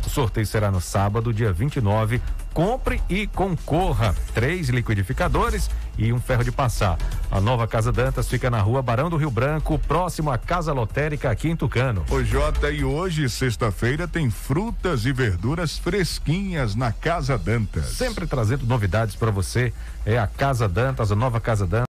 O 0.07 0.09
sorteio 0.09 0.47
será 0.47 0.71
no 0.71 0.81
sábado, 0.81 1.31
dia 1.31 1.53
29. 1.53 2.23
Compre 2.55 3.03
e 3.07 3.27
concorra. 3.27 4.17
Três 4.33 4.71
liquidificadores 4.71 5.69
e 5.99 6.11
um 6.11 6.19
ferro 6.19 6.43
de 6.43 6.51
passar. 6.51 6.97
A 7.31 7.39
nova 7.39 7.69
Casa 7.69 7.93
Dantas 7.93 8.27
fica 8.27 8.49
na 8.49 8.63
rua 8.63 8.81
Barão 8.81 9.11
do 9.11 9.19
Rio 9.19 9.31
Branco, 9.31 9.79
próximo 9.79 10.31
à 10.31 10.39
Casa 10.39 10.73
Lotérica 10.73 11.31
aqui 11.31 11.51
em 11.51 11.57
Tucano. 11.57 12.07
Ô 12.09 12.25
Jota, 12.25 12.71
e 12.71 12.83
hoje, 12.83 13.29
sexta-feira, 13.29 14.09
tem 14.09 14.31
frutas 14.31 15.05
e 15.05 15.13
verduras 15.13 15.77
fresquinhas 15.77 16.75
na 16.75 16.93
Casa 16.93 17.37
Dantas. 17.37 17.89
Sempre 17.89 18.27
trazendo 18.27 18.65
novidades 18.65 19.15
para 19.15 19.31
você. 19.31 19.71
É 20.07 20.19
a 20.19 20.27
Casa 20.27 20.67
Dantas, 20.67 21.13
a 21.13 21.15
nova 21.15 21.39
Casa 21.39 21.67
Dantas, 21.67 21.90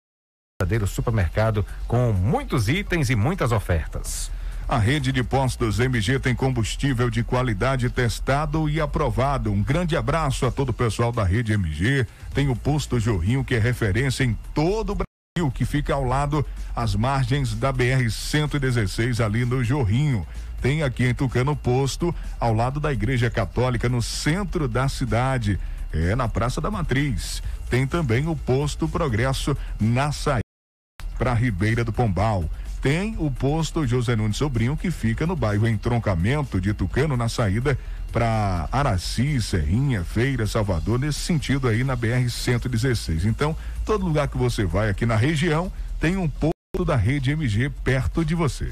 verdadeiro 0.62 0.86
supermercado 0.86 1.65
com 1.88 2.12
muitos 2.12 2.67
itens 2.67 3.10
e 3.10 3.15
muitas 3.15 3.54
ofertas. 3.54 4.30
A 4.67 4.78
rede 4.78 5.10
de 5.10 5.24
postos 5.24 5.80
MG 5.80 6.19
tem 6.19 6.36
combustível 6.36 7.10
de 7.10 7.24
qualidade 7.24 7.89
testado 7.89 8.67
e 8.67 8.82
aprovado. 8.82 9.54
Um 9.54 9.63
grande 9.63 9.95
abraço 9.95 10.45
a 10.45 10.52
todo 10.52 10.69
o 10.69 10.74
pessoal 10.74 11.13
da 11.13 11.24
rede 11.24 11.54
MG. 11.54 12.06
Tem 12.34 12.50
o 12.50 12.58
posto 12.58 13.00
Jorrinho, 13.00 13.45
que 13.45 13.56
é 13.56 13.58
referência 13.58 14.26
em 14.26 14.38
todo 14.54 14.91
o 14.91 14.95
Brasil, 14.95 15.50
que 15.50 15.63
fica 15.63 15.93
ao 15.93 16.04
lado, 16.04 16.45
às 16.76 16.93
margens 16.93 17.56
da 17.56 17.72
BR-116, 17.72 19.24
ali 19.24 19.45
no 19.45 19.63
Jorrinho. 19.63 20.28
Tem 20.62 20.84
aqui 20.84 21.06
em 21.06 21.13
Tucano 21.13 21.56
Posto, 21.56 22.13
ao 22.38 22.54
lado 22.54 22.82
da 22.82 22.91
Igreja 22.91 23.30
Católica, 23.30 23.88
no 23.88 24.02
centro 24.02 24.67
da 24.67 24.89
cidade. 24.89 25.58
É 25.93 26.17
na 26.17 26.28
Praça 26.28 26.60
da 26.60 26.69
Matriz. 26.69 27.41
Tem 27.69 27.88
também 27.88 28.28
o 28.28 28.36
posto 28.36 28.89
Progresso 28.89 29.56
na 29.80 30.12
saída 30.12 30.48
para 31.19 31.34
Ribeira 31.34 31.84
do 31.84 31.91
Pombal 31.91 32.49
tem 32.82 33.13
o 33.19 33.29
posto 33.29 33.86
José 33.86 34.15
Nunes 34.15 34.38
Sobrinho, 34.38 34.77
que 34.77 34.89
fica 34.89 35.27
no 35.27 35.36
bairro 35.36 35.67
Entroncamento 35.67 36.62
de 36.62 36.73
Tucano, 36.73 37.17
na 37.17 37.27
saída 37.27 37.77
para 38.10 38.69
Araci, 38.71 39.41
Serrinha, 39.41 40.05
Feira, 40.05 40.47
Salvador, 40.47 40.97
nesse 40.97 41.19
sentido 41.19 41.67
aí 41.67 41.84
na 41.84 41.97
BR-116. 41.97 43.25
Então, 43.25 43.53
todo 43.86 44.05
lugar 44.05 44.29
que 44.29 44.38
você 44.38 44.63
vai 44.63 44.89
aqui 44.89 45.05
na 45.05 45.17
região 45.17 45.69
tem 45.99 46.15
um 46.15 46.29
posto 46.29 46.86
da 46.86 46.95
rede 46.95 47.32
MG 47.32 47.69
perto 47.84 48.23
de 48.23 48.34
você. 48.34 48.71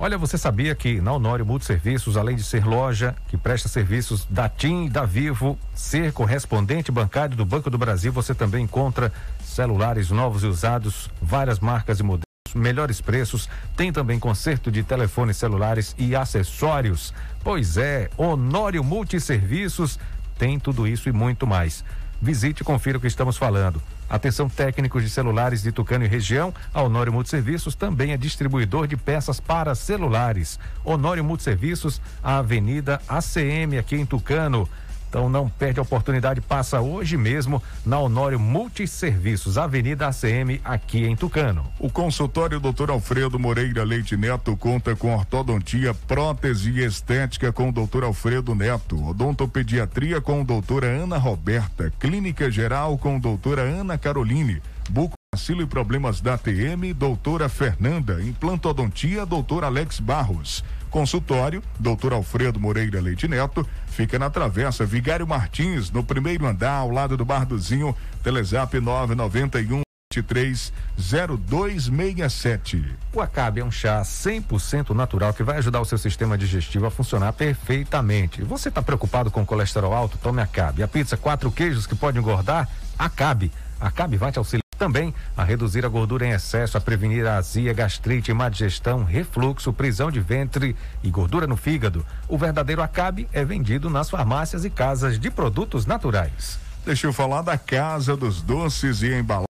Olha, 0.00 0.16
você 0.16 0.38
sabia 0.38 0.76
que 0.76 1.00
na 1.00 1.12
Honório 1.12 1.44
Multiserviços, 1.44 2.16
além 2.16 2.36
de 2.36 2.44
ser 2.44 2.64
loja 2.64 3.16
que 3.26 3.36
presta 3.36 3.68
serviços 3.68 4.24
da 4.30 4.48
TIM 4.48 4.86
e 4.86 4.88
da 4.88 5.04
Vivo, 5.04 5.58
ser 5.74 6.12
correspondente 6.12 6.92
bancário 6.92 7.36
do 7.36 7.44
Banco 7.44 7.68
do 7.68 7.76
Brasil, 7.76 8.12
você 8.12 8.32
também 8.32 8.62
encontra 8.62 9.12
celulares 9.42 10.12
novos 10.12 10.44
e 10.44 10.46
usados, 10.46 11.10
várias 11.20 11.58
marcas 11.58 11.98
e 11.98 12.04
modelos 12.04 12.22
melhores 12.54 13.00
preços, 13.00 13.48
tem 13.76 13.92
também 13.92 14.20
conserto 14.20 14.70
de 14.70 14.84
telefones 14.84 15.36
celulares 15.36 15.96
e 15.98 16.14
acessórios. 16.14 17.12
Pois 17.42 17.76
é, 17.76 18.08
Honório 18.16 18.84
Multiserviços 18.84 19.98
tem 20.38 20.60
tudo 20.60 20.86
isso 20.86 21.08
e 21.08 21.12
muito 21.12 21.44
mais. 21.44 21.84
Visite 22.20 22.62
e 22.62 22.64
confira 22.64 22.98
o 22.98 23.00
que 23.00 23.06
estamos 23.06 23.36
falando. 23.36 23.80
Atenção 24.10 24.48
técnicos 24.48 25.02
de 25.02 25.10
celulares 25.10 25.62
de 25.62 25.70
Tucano 25.70 26.04
e 26.04 26.08
região, 26.08 26.52
a 26.72 26.82
Honório 26.82 27.12
Multiserviços 27.12 27.74
também 27.74 28.12
é 28.12 28.16
distribuidor 28.16 28.86
de 28.86 28.96
peças 28.96 29.38
para 29.38 29.74
celulares. 29.74 30.58
Honório 30.84 31.22
Multiserviços, 31.22 32.00
a 32.22 32.38
Avenida 32.38 33.00
ACM 33.08 33.78
aqui 33.78 33.96
em 33.96 34.06
Tucano. 34.06 34.68
Então 35.08 35.28
não 35.28 35.48
perde 35.48 35.78
a 35.80 35.82
oportunidade, 35.82 36.40
passa 36.40 36.80
hoje 36.80 37.16
mesmo 37.16 37.62
na 37.84 37.98
Honório 37.98 38.38
Multiserviços, 38.38 39.56
Avenida 39.56 40.06
ACM, 40.06 40.60
aqui 40.64 41.04
em 41.04 41.16
Tucano. 41.16 41.64
O 41.78 41.90
consultório 41.90 42.60
Dr. 42.60 42.90
Alfredo 42.90 43.38
Moreira 43.38 43.84
Leite 43.84 44.16
Neto 44.16 44.56
conta 44.56 44.94
com 44.94 45.14
ortodontia, 45.14 45.94
prótese 45.94 46.70
e 46.70 46.84
estética 46.84 47.52
com 47.52 47.70
o 47.70 47.72
Dr. 47.72 48.04
Alfredo 48.04 48.54
Neto, 48.54 49.02
odontopediatria 49.08 50.20
com 50.20 50.44
doutora 50.44 50.86
Ana 50.86 51.16
Roberta, 51.16 51.92
clínica 51.98 52.50
geral 52.50 52.98
com 52.98 53.18
doutora 53.18 53.62
Ana 53.62 53.96
Caroline, 53.96 54.60
buco 54.90 55.18
Vacilo 55.34 55.60
e 55.60 55.66
problemas 55.66 56.22
da 56.22 56.38
TM, 56.38 56.94
doutora 56.94 57.50
Fernanda. 57.50 58.20
Implantodontia, 58.22 59.26
doutor 59.26 59.62
Alex 59.62 60.00
Barros. 60.00 60.64
Consultório, 60.90 61.62
doutor 61.78 62.14
Alfredo 62.14 62.58
Moreira 62.58 62.98
Leite 62.98 63.28
Neto, 63.28 63.66
fica 63.98 64.16
na 64.16 64.30
Travessa 64.30 64.86
Vigário 64.86 65.26
Martins, 65.26 65.90
no 65.90 66.04
primeiro 66.04 66.46
andar, 66.46 66.76
ao 66.76 66.88
lado 66.88 67.16
do 67.16 67.24
Barduzinho, 67.24 67.92
Telezap 68.22 68.78
991 68.78 69.82
230267. 70.08 72.96
O 73.12 73.20
Acabe 73.20 73.58
é 73.58 73.64
um 73.64 73.72
chá 73.72 74.00
100% 74.02 74.94
natural 74.94 75.34
que 75.34 75.42
vai 75.42 75.58
ajudar 75.58 75.80
o 75.80 75.84
seu 75.84 75.98
sistema 75.98 76.38
digestivo 76.38 76.86
a 76.86 76.92
funcionar 76.92 77.32
perfeitamente. 77.32 78.40
Você 78.42 78.68
está 78.68 78.80
preocupado 78.80 79.32
com 79.32 79.44
colesterol 79.44 79.92
alto? 79.92 80.16
Tome 80.18 80.40
Acabe. 80.40 80.84
A 80.84 80.88
pizza 80.88 81.16
quatro 81.16 81.50
queijos 81.50 81.84
que 81.84 81.96
pode 81.96 82.20
engordar? 82.20 82.68
Acabe. 82.96 83.50
Acabe 83.80 84.16
vai 84.16 84.30
te 84.30 84.38
auxiliar 84.38 84.67
também 84.78 85.12
a 85.36 85.44
reduzir 85.44 85.84
a 85.84 85.88
gordura 85.88 86.26
em 86.26 86.30
excesso, 86.30 86.78
a 86.78 86.80
prevenir 86.80 87.26
a 87.26 87.36
azia, 87.36 87.74
gastrite, 87.74 88.32
má 88.32 88.48
digestão, 88.48 89.04
refluxo, 89.04 89.72
prisão 89.72 90.10
de 90.10 90.20
ventre 90.20 90.74
e 91.02 91.10
gordura 91.10 91.46
no 91.46 91.56
fígado. 91.56 92.06
O 92.28 92.38
verdadeiro 92.38 92.80
Acabe 92.80 93.28
é 93.32 93.44
vendido 93.44 93.90
nas 93.90 94.08
farmácias 94.08 94.64
e 94.64 94.70
casas 94.70 95.18
de 95.18 95.30
produtos 95.30 95.84
naturais. 95.84 96.58
Deixa 96.86 97.06
eu 97.06 97.12
falar 97.12 97.42
da 97.42 97.58
Casa 97.58 98.16
dos 98.16 98.40
Doces 98.40 99.02
e 99.02 99.12
Embalagens 99.12 99.48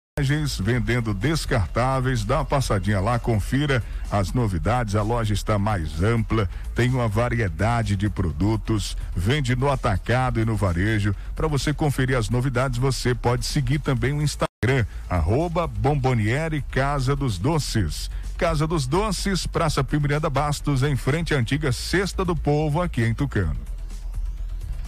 vendendo 0.59 1.13
descartáveis. 1.13 2.23
Dá 2.23 2.37
uma 2.37 2.45
passadinha 2.45 2.99
lá, 2.99 3.19
confira 3.19 3.83
as 4.09 4.33
novidades. 4.33 4.95
A 4.95 5.03
loja 5.03 5.33
está 5.33 5.59
mais 5.59 6.01
ampla, 6.01 6.49
tem 6.73 6.89
uma 6.89 7.07
variedade 7.07 7.95
de 7.95 8.09
produtos, 8.09 8.97
vende 9.15 9.55
no 9.55 9.69
atacado 9.69 10.39
e 10.39 10.45
no 10.45 10.55
varejo. 10.55 11.15
Para 11.35 11.47
você 11.47 11.71
conferir 11.71 12.17
as 12.17 12.29
novidades, 12.29 12.79
você 12.79 13.13
pode 13.13 13.45
seguir 13.45 13.77
também 13.77 14.13
o 14.13 14.21
Instagram, 14.21 14.46
arroba 15.07 15.67
Bomboniere 15.67 16.63
Casa 16.63 17.15
dos 17.15 17.37
Doces. 17.37 18.09
Casa 18.37 18.65
dos 18.65 18.87
Doces, 18.87 19.45
Praça 19.45 19.83
Primiranda 19.83 20.29
Bastos, 20.31 20.81
em 20.81 20.95
frente 20.95 21.33
à 21.35 21.37
antiga 21.37 21.71
Cesta 21.71 22.25
do 22.25 22.35
Povo, 22.35 22.81
aqui 22.81 23.03
em 23.03 23.13
Tucano. 23.13 23.55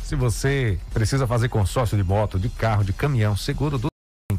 Se 0.04 0.16
você 0.16 0.80
precisa 0.92 1.28
fazer 1.28 1.50
consórcio 1.50 1.96
de 1.96 2.04
moto, 2.04 2.40
de 2.40 2.50
carro, 2.50 2.84
de 2.84 2.92
caminhão, 2.92 3.38
seguro 3.38 3.78
do 3.78 3.90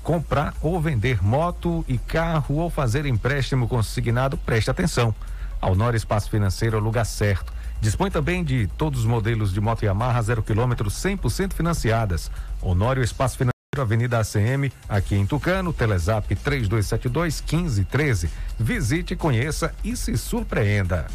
comprar 0.02 0.52
ou 0.60 0.80
vender 0.80 1.22
moto 1.22 1.84
e 1.86 1.96
carro 1.96 2.56
ou 2.56 2.68
fazer 2.68 3.06
empréstimo 3.06 3.68
consignado, 3.68 4.36
preste 4.36 4.68
atenção. 4.70 5.14
A 5.62 5.68
Honor 5.68 5.94
Espaço 5.94 6.28
Financeiro 6.28 6.76
é 6.76 6.80
o 6.80 6.82
lugar 6.82 7.06
certo. 7.06 7.52
Dispõe 7.80 8.10
também 8.10 8.42
de 8.42 8.66
todos 8.76 9.00
os 9.00 9.06
modelos 9.06 9.52
de 9.52 9.60
moto 9.60 9.84
Yamaha 9.84 10.20
zero 10.22 10.42
quilômetro 10.42 10.90
100% 10.90 11.52
financiadas. 11.52 12.30
Honório 12.60 13.02
Espaço 13.02 13.38
Financeiro, 13.38 13.59
Avenida 13.78 14.18
ACM, 14.18 14.72
aqui 14.88 15.14
em 15.14 15.24
Tucano, 15.24 15.72
Telezap 15.72 16.34
3272 16.34 17.40
1513. 17.40 18.28
Visite, 18.58 19.14
conheça 19.14 19.72
e 19.84 19.96
se 19.96 20.18
surpreenda. 20.18 21.06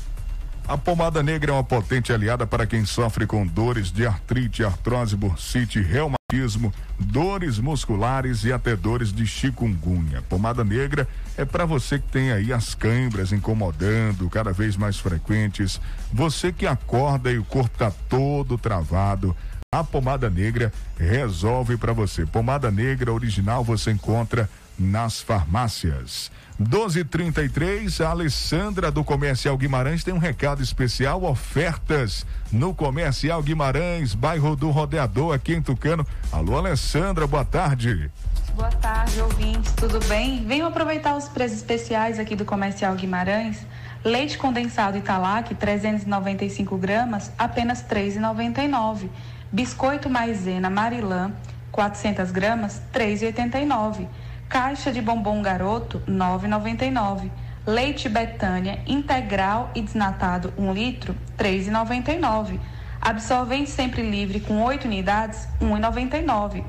A 0.65 0.77
pomada 0.77 1.21
negra 1.21 1.51
é 1.51 1.53
uma 1.53 1.65
potente 1.65 2.13
aliada 2.13 2.47
para 2.47 2.65
quem 2.65 2.85
sofre 2.85 3.27
com 3.27 3.45
dores 3.45 3.91
de 3.91 4.07
artrite, 4.07 4.63
artrose, 4.63 5.17
bursite, 5.17 5.81
reumatismo, 5.81 6.73
dores 6.97 7.59
musculares 7.59 8.45
e 8.45 8.53
até 8.53 8.73
dores 8.73 9.11
de 9.11 9.27
chikungunya. 9.27 10.21
Pomada 10.21 10.63
negra 10.63 11.09
é 11.37 11.43
para 11.43 11.65
você 11.65 11.99
que 11.99 12.07
tem 12.07 12.31
aí 12.31 12.53
as 12.53 12.73
câimbras 12.73 13.33
incomodando, 13.33 14.29
cada 14.29 14.53
vez 14.53 14.77
mais 14.77 14.97
frequentes, 14.97 15.81
você 16.11 16.53
que 16.53 16.65
acorda 16.65 17.29
e 17.29 17.37
o 17.37 17.43
corpo 17.43 17.77
tá 17.77 17.91
todo 18.07 18.57
travado. 18.57 19.35
A 19.75 19.83
pomada 19.83 20.29
negra 20.29 20.71
resolve 20.97 21.75
para 21.75 21.91
você. 21.91 22.25
Pomada 22.25 22.71
negra 22.71 23.11
original 23.11 23.61
você 23.61 23.91
encontra 23.91 24.49
nas 24.79 25.19
farmácias. 25.19 26.31
1233, 26.57 27.99
a 27.99 28.11
Alessandra 28.11 28.89
do 28.89 29.03
Comercial 29.03 29.57
Guimarães 29.57 30.01
tem 30.01 30.13
um 30.13 30.17
recado 30.17 30.63
especial, 30.63 31.25
ofertas 31.25 32.25
no 32.53 32.73
Comercial 32.73 33.43
Guimarães, 33.43 34.15
bairro 34.15 34.55
do 34.55 34.71
Rodeador, 34.71 35.35
aqui 35.35 35.53
em 35.53 35.61
Tucano. 35.61 36.07
Alô, 36.31 36.57
Alessandra, 36.57 37.27
boa 37.27 37.43
tarde. 37.43 38.09
Boa 38.55 38.71
tarde, 38.71 39.19
ouvintes, 39.19 39.73
tudo 39.73 39.99
bem? 40.07 40.45
Venham 40.45 40.69
aproveitar 40.69 41.17
os 41.17 41.27
preços 41.27 41.57
especiais 41.57 42.17
aqui 42.17 42.33
do 42.33 42.45
Comercial 42.45 42.95
Guimarães. 42.95 43.57
Leite 44.05 44.38
condensado 44.38 44.97
Italac, 44.97 45.53
395 45.53 46.77
gramas, 46.77 47.29
apenas 47.38 47.81
R$ 47.81 48.09
3,99. 48.09 49.09
Biscoito 49.51 50.10
maisena 50.10 50.69
Marilã, 50.69 51.31
400 51.71 52.31
gramas, 52.31 52.81
R$ 52.93 52.99
3,89. 52.99 54.08
Caixa 54.49 54.91
de 54.91 55.01
bombom 55.01 55.41
garoto, 55.41 56.01
9,99. 56.08 57.29
Leite 57.65 58.08
Betânia 58.08 58.79
integral 58.86 59.71
e 59.73 59.81
desnatado 59.81 60.53
1 60.58 60.73
litro, 60.73 61.15
3,99. 61.38 62.60
Absorvente 63.01 63.69
sempre 63.69 64.01
livre 64.01 64.39
com 64.39 64.62
8 64.63 64.86
unidades, 64.86 65.47
1,99. 65.62 66.63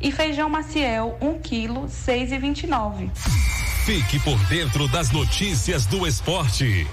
E 0.00 0.12
feijão 0.12 0.48
maciel, 0.48 1.16
1 1.20 1.38
quilo, 1.40 1.86
6,29. 1.86 3.10
Fique 3.84 4.18
por 4.20 4.38
dentro 4.46 4.86
das 4.88 5.10
notícias 5.10 5.86
do 5.86 6.06
esporte. 6.06 6.86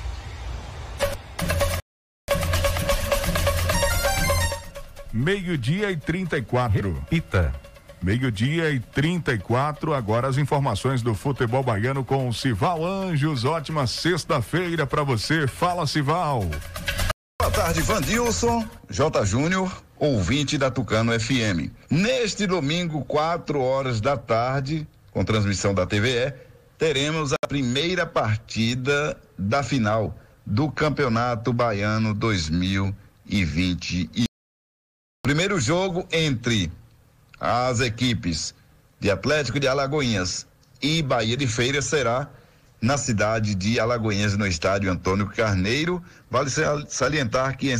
Meio-dia 5.26 5.90
e 5.90 5.98
34. 5.98 6.94
Repita. 6.94 7.52
Meio-dia 8.00 8.70
e 8.70 8.80
34. 8.80 9.96
Agora 9.96 10.28
as 10.28 10.38
informações 10.38 11.02
do 11.02 11.16
futebol 11.16 11.64
baiano 11.64 12.06
com 12.06 12.30
o 12.30 12.34
Sival 12.34 12.86
Anjos. 12.86 13.44
Ótima 13.44 13.88
sexta-feira 13.88 14.86
para 14.86 15.02
você. 15.02 15.48
Fala, 15.48 15.88
Sival. 15.88 16.46
Boa 17.42 17.52
tarde, 17.52 17.82
Vandilson, 17.82 18.64
J. 18.88 19.26
Júnior, 19.26 19.76
ouvinte 19.98 20.60
da 20.60 20.70
Tucano 20.70 21.20
FM. 21.20 21.72
Neste 21.90 22.46
domingo, 22.46 23.04
4 23.04 23.60
horas 23.60 24.00
da 24.00 24.16
tarde, 24.16 24.88
com 25.12 25.26
transmissão 25.26 25.74
da 25.74 25.88
TVE, 25.88 26.36
teremos 26.78 27.34
a 27.34 27.48
primeira 27.48 28.06
partida 28.06 29.20
da 29.36 29.64
final 29.64 30.16
do 30.46 30.70
Campeonato 30.70 31.52
Baiano 31.52 32.14
2021. 32.14 34.35
Primeiro 35.26 35.60
jogo 35.60 36.08
entre 36.12 36.72
as 37.40 37.80
equipes 37.80 38.54
de 39.00 39.10
Atlético 39.10 39.60
de 39.60 39.68
Alagoinhas 39.68 40.46
e 40.80 41.02
Bahia 41.02 41.36
de 41.36 41.48
Feira 41.48 41.82
será 41.82 42.30
na 42.80 42.96
cidade 42.96 43.56
de 43.56 43.80
Alagoinhas, 43.80 44.38
no 44.38 44.46
estádio 44.46 44.92
Antônio 44.92 45.26
Carneiro. 45.26 46.00
Vale 46.30 46.52
salientar 46.88 47.58
que 47.58 47.72
em 47.72 47.80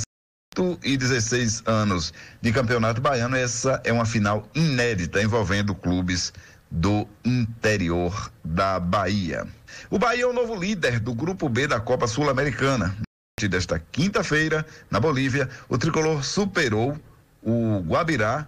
116 0.58 1.62
anos 1.68 2.12
de 2.42 2.52
campeonato 2.52 3.00
baiano, 3.00 3.36
essa 3.36 3.80
é 3.84 3.94
uma 3.94 4.08
final 4.08 4.50
inédita 4.56 5.22
envolvendo 5.22 5.76
clubes 5.76 6.34
do 6.72 7.08
interior 7.24 8.32
da 8.44 8.80
Bahia. 8.80 9.46
O 9.92 10.00
Bahia 10.00 10.24
é 10.24 10.28
o 10.28 10.34
novo 10.34 10.56
líder 10.56 11.00
do 11.00 11.14
grupo 11.14 11.48
B 11.48 11.68
da 11.68 11.80
Copa 11.80 12.08
Sul-Americana. 12.08 12.98
Desta 13.40 13.78
quinta-feira, 13.92 14.66
na 14.90 15.00
Bolívia, 15.00 15.48
o 15.70 15.78
tricolor 15.78 16.24
superou 16.24 17.00
o 17.46 17.80
Guabirá 17.82 18.48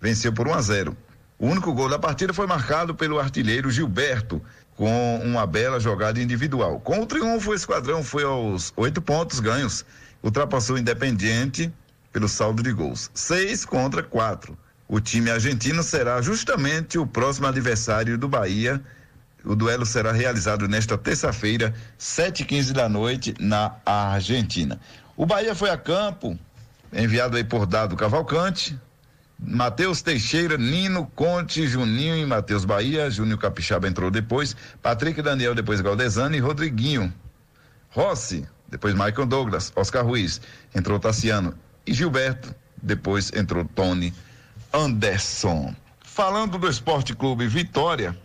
venceu 0.00 0.32
por 0.32 0.46
1 0.46 0.54
a 0.54 0.62
0. 0.62 0.96
O 1.38 1.46
único 1.48 1.72
gol 1.72 1.88
da 1.88 1.98
partida 1.98 2.32
foi 2.32 2.46
marcado 2.46 2.94
pelo 2.94 3.18
artilheiro 3.18 3.70
Gilberto, 3.70 4.40
com 4.76 5.18
uma 5.24 5.44
bela 5.44 5.80
jogada 5.80 6.22
individual. 6.22 6.78
Com 6.78 7.00
o 7.00 7.06
triunfo, 7.06 7.50
o 7.50 7.54
esquadrão 7.54 8.02
foi 8.02 8.22
aos 8.22 8.72
oito 8.76 9.02
pontos 9.02 9.40
ganhos, 9.40 9.84
ultrapassou 10.22 10.76
o 10.76 10.78
Independiente 10.78 11.72
pelo 12.12 12.28
saldo 12.28 12.62
de 12.62 12.72
gols. 12.72 13.10
Seis 13.12 13.64
contra 13.64 14.04
quatro. 14.04 14.56
O 14.86 15.00
time 15.00 15.30
argentino 15.30 15.82
será 15.82 16.22
justamente 16.22 16.96
o 16.96 17.06
próximo 17.06 17.48
adversário 17.48 18.16
do 18.16 18.28
Bahia. 18.28 18.80
O 19.44 19.54
duelo 19.54 19.84
será 19.84 20.12
realizado 20.12 20.68
nesta 20.68 20.96
terça-feira, 20.96 21.74
7h15 21.98 22.72
da 22.72 22.88
noite, 22.88 23.34
na 23.38 23.74
Argentina. 23.84 24.80
O 25.16 25.26
Bahia 25.26 25.54
foi 25.54 25.70
a 25.70 25.76
campo, 25.76 26.38
enviado 26.92 27.36
aí 27.36 27.44
por 27.44 27.66
Dado 27.66 27.96
Cavalcante, 27.96 28.78
Matheus 29.38 30.02
Teixeira, 30.02 30.58
Nino, 30.58 31.06
Conte, 31.14 31.66
Juninho 31.66 32.16
e 32.16 32.26
Matheus 32.26 32.64
Bahia. 32.64 33.08
Júnior 33.08 33.38
Capixaba 33.38 33.86
entrou 33.86 34.10
depois. 34.10 34.56
Patrick 34.82 35.22
Daniel, 35.22 35.54
depois 35.54 35.80
Galdesani 35.80 36.38
e 36.38 36.40
Rodriguinho. 36.40 37.12
Rossi, 37.90 38.46
depois 38.68 38.94
Michael 38.94 39.26
Douglas. 39.26 39.72
Oscar 39.76 40.04
Ruiz, 40.04 40.40
entrou 40.74 40.98
Tassiano. 40.98 41.54
E 41.86 41.94
Gilberto, 41.94 42.54
depois 42.82 43.32
entrou 43.32 43.64
Tony 43.64 44.12
Anderson. 44.72 45.74
Falando 46.00 46.58
do 46.58 46.68
Esporte 46.68 47.14
Clube 47.14 47.46
Vitória, 47.46 48.18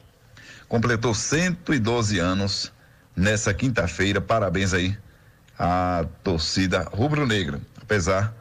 completou 0.68 1.14
112 1.14 2.18
anos 2.18 2.74
nessa 3.16 3.54
quinta-feira. 3.54 4.20
Parabéns 4.20 4.74
aí 4.74 4.98
à 5.60 6.06
torcida 6.24 6.90
rubro-negra. 6.92 7.62
Apesar 7.80 8.34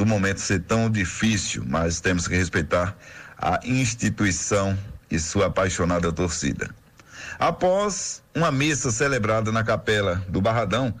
do 0.00 0.06
momento 0.06 0.40
ser 0.40 0.60
tão 0.60 0.88
difícil, 0.88 1.62
mas 1.68 2.00
temos 2.00 2.26
que 2.26 2.34
respeitar 2.34 2.96
a 3.36 3.60
instituição 3.62 4.76
e 5.10 5.18
sua 5.18 5.48
apaixonada 5.48 6.10
torcida. 6.10 6.70
Após 7.38 8.22
uma 8.34 8.50
missa 8.50 8.90
celebrada 8.90 9.52
na 9.52 9.62
capela 9.62 10.24
do 10.26 10.40
Barradão, 10.40 10.94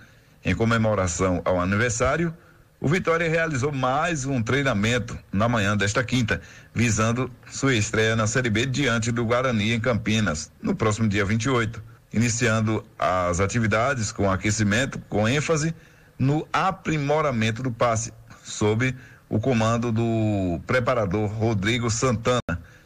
em 0.44 0.54
comemoração 0.54 1.40
ao 1.46 1.58
aniversário, 1.58 2.36
o 2.78 2.88
Vitória 2.88 3.26
realizou 3.26 3.72
mais 3.72 4.26
um 4.26 4.42
treinamento 4.42 5.18
na 5.32 5.48
manhã 5.48 5.74
desta 5.74 6.04
quinta, 6.04 6.42
visando 6.74 7.30
sua 7.50 7.74
estreia 7.74 8.14
na 8.14 8.26
Série 8.26 8.50
B 8.50 8.66
diante 8.66 9.10
do 9.10 9.24
Guarani 9.24 9.72
em 9.72 9.80
Campinas, 9.80 10.52
no 10.60 10.76
próximo 10.76 11.08
dia 11.08 11.24
28, 11.24 11.82
iniciando 12.12 12.84
as 12.98 13.40
atividades 13.40 14.12
com 14.12 14.30
aquecimento, 14.30 14.98
com 15.08 15.26
ênfase 15.26 15.74
no 16.18 16.46
aprimoramento 16.52 17.62
do 17.62 17.72
passe, 17.72 18.12
sob 18.50 18.94
o 19.28 19.38
comando 19.38 19.92
do 19.92 20.60
preparador 20.66 21.28
Rodrigo 21.30 21.90
Santana. 21.90 22.40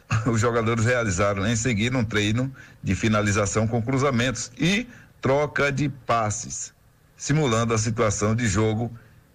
Os 0.25 0.39
jogadores 0.39 0.85
realizaram 0.85 1.45
em 1.47 1.55
seguida 1.55 1.97
um 1.97 2.05
treino 2.05 2.53
de 2.83 2.95
finalização 2.95 3.67
com 3.67 3.81
cruzamentos 3.81 4.51
e 4.57 4.87
troca 5.19 5.71
de 5.71 5.89
passes, 5.89 6.71
simulando 7.17 7.73
a 7.73 7.77
situação 7.77 8.35
de 8.35 8.47
jogo 8.47 8.91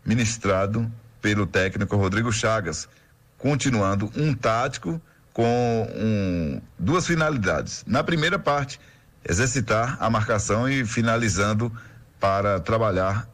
ministrado 0.07 0.91
pelo 1.21 1.47
técnico 1.47 1.97
Rodrigo 1.97 2.33
Chagas, 2.33 2.89
continuando 3.37 4.11
um 4.17 4.33
tático 4.33 5.01
com 5.33 5.89
um, 5.95 6.61
duas 6.79 7.07
finalidades. 7.07 7.85
Na 7.87 8.05
primeira 8.05 8.39
parte, 8.39 8.81
exercitar 9.29 9.97
a 10.01 10.09
marcação 10.09 10.69
e 10.69 10.85
finalizando 10.85 11.73
para 12.19 12.61
trabalhar 12.61 13.29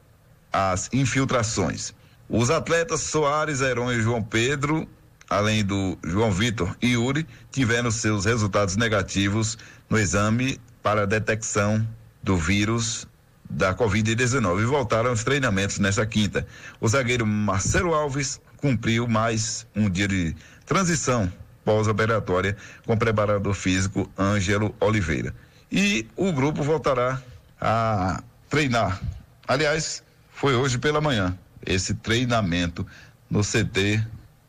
as 0.53 0.89
infiltrações. 0.93 1.93
Os 2.29 2.51
atletas 2.51 3.03
Soares, 3.03 3.61
Heron 3.61 3.93
e 3.93 4.03
João 4.03 4.21
Pedro, 4.21 4.89
além 5.31 5.65
do 5.65 5.97
João 6.05 6.33
Vitor 6.33 6.77
e 6.83 6.95
Yuri, 6.95 7.25
tiveram 7.53 7.89
seus 7.91 8.25
resultados 8.25 8.77
negativos 8.77 9.57
no 9.89 9.97
exame 9.97 10.61
para 10.83 11.07
detecção 11.07 11.87
do 12.25 12.37
vírus 12.37 13.07
da 13.49 13.73
Covid-19 13.73 14.63
e 14.63 14.65
voltaram 14.65 15.11
aos 15.11 15.23
treinamentos 15.23 15.79
nesta 15.79 16.05
quinta. 16.05 16.45
O 16.81 16.89
zagueiro 16.89 17.25
Marcelo 17.25 17.95
Alves 17.95 18.41
cumpriu 18.57 19.07
mais 19.07 19.65
um 19.77 19.89
dia 19.89 20.09
de 20.09 20.35
transição 20.65 21.33
pós-operatória 21.65 22.57
com 22.85 22.95
o 22.95 22.99
preparador 22.99 23.55
físico 23.55 24.11
Ângelo 24.19 24.75
Oliveira. 24.81 25.33
E 25.71 26.09
o 26.17 26.33
grupo 26.33 26.65
voltará 26.65 27.23
a 27.61 28.21
treinar. 28.51 29.01
Aliás, 29.47 30.03
foi 30.33 30.57
hoje 30.57 30.77
pela 30.77 31.01
manhã 31.01 31.39
esse 31.67 31.95
treinamento 31.95 32.87
no 33.29 33.43
CT 33.43 34.03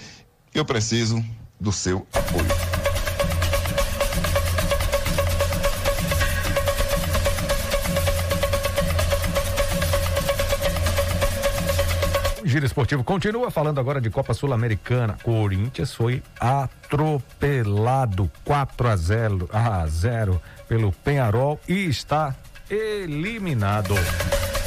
Eu 0.55 0.65
preciso 0.65 1.25
do 1.61 1.71
seu 1.71 2.05
apoio. 2.13 2.82
Giro 12.53 12.67
Esportivo 12.67 13.03
continua 13.03 13.51
falando 13.51 13.81
agora 13.81 13.99
de 13.99 14.11
Copa 14.11 14.35
Sul-Americana. 14.35 15.17
Corinthians 15.23 15.95
foi 15.95 16.23
atropelado 16.39 18.31
4 18.45 18.89
a 18.89 18.95
0 18.95 19.49
a 19.51 19.87
0 19.87 20.43
pelo 20.69 20.93
Penharol 20.93 21.59
e 21.67 21.87
está 21.87 22.37
eliminado. 22.69 23.95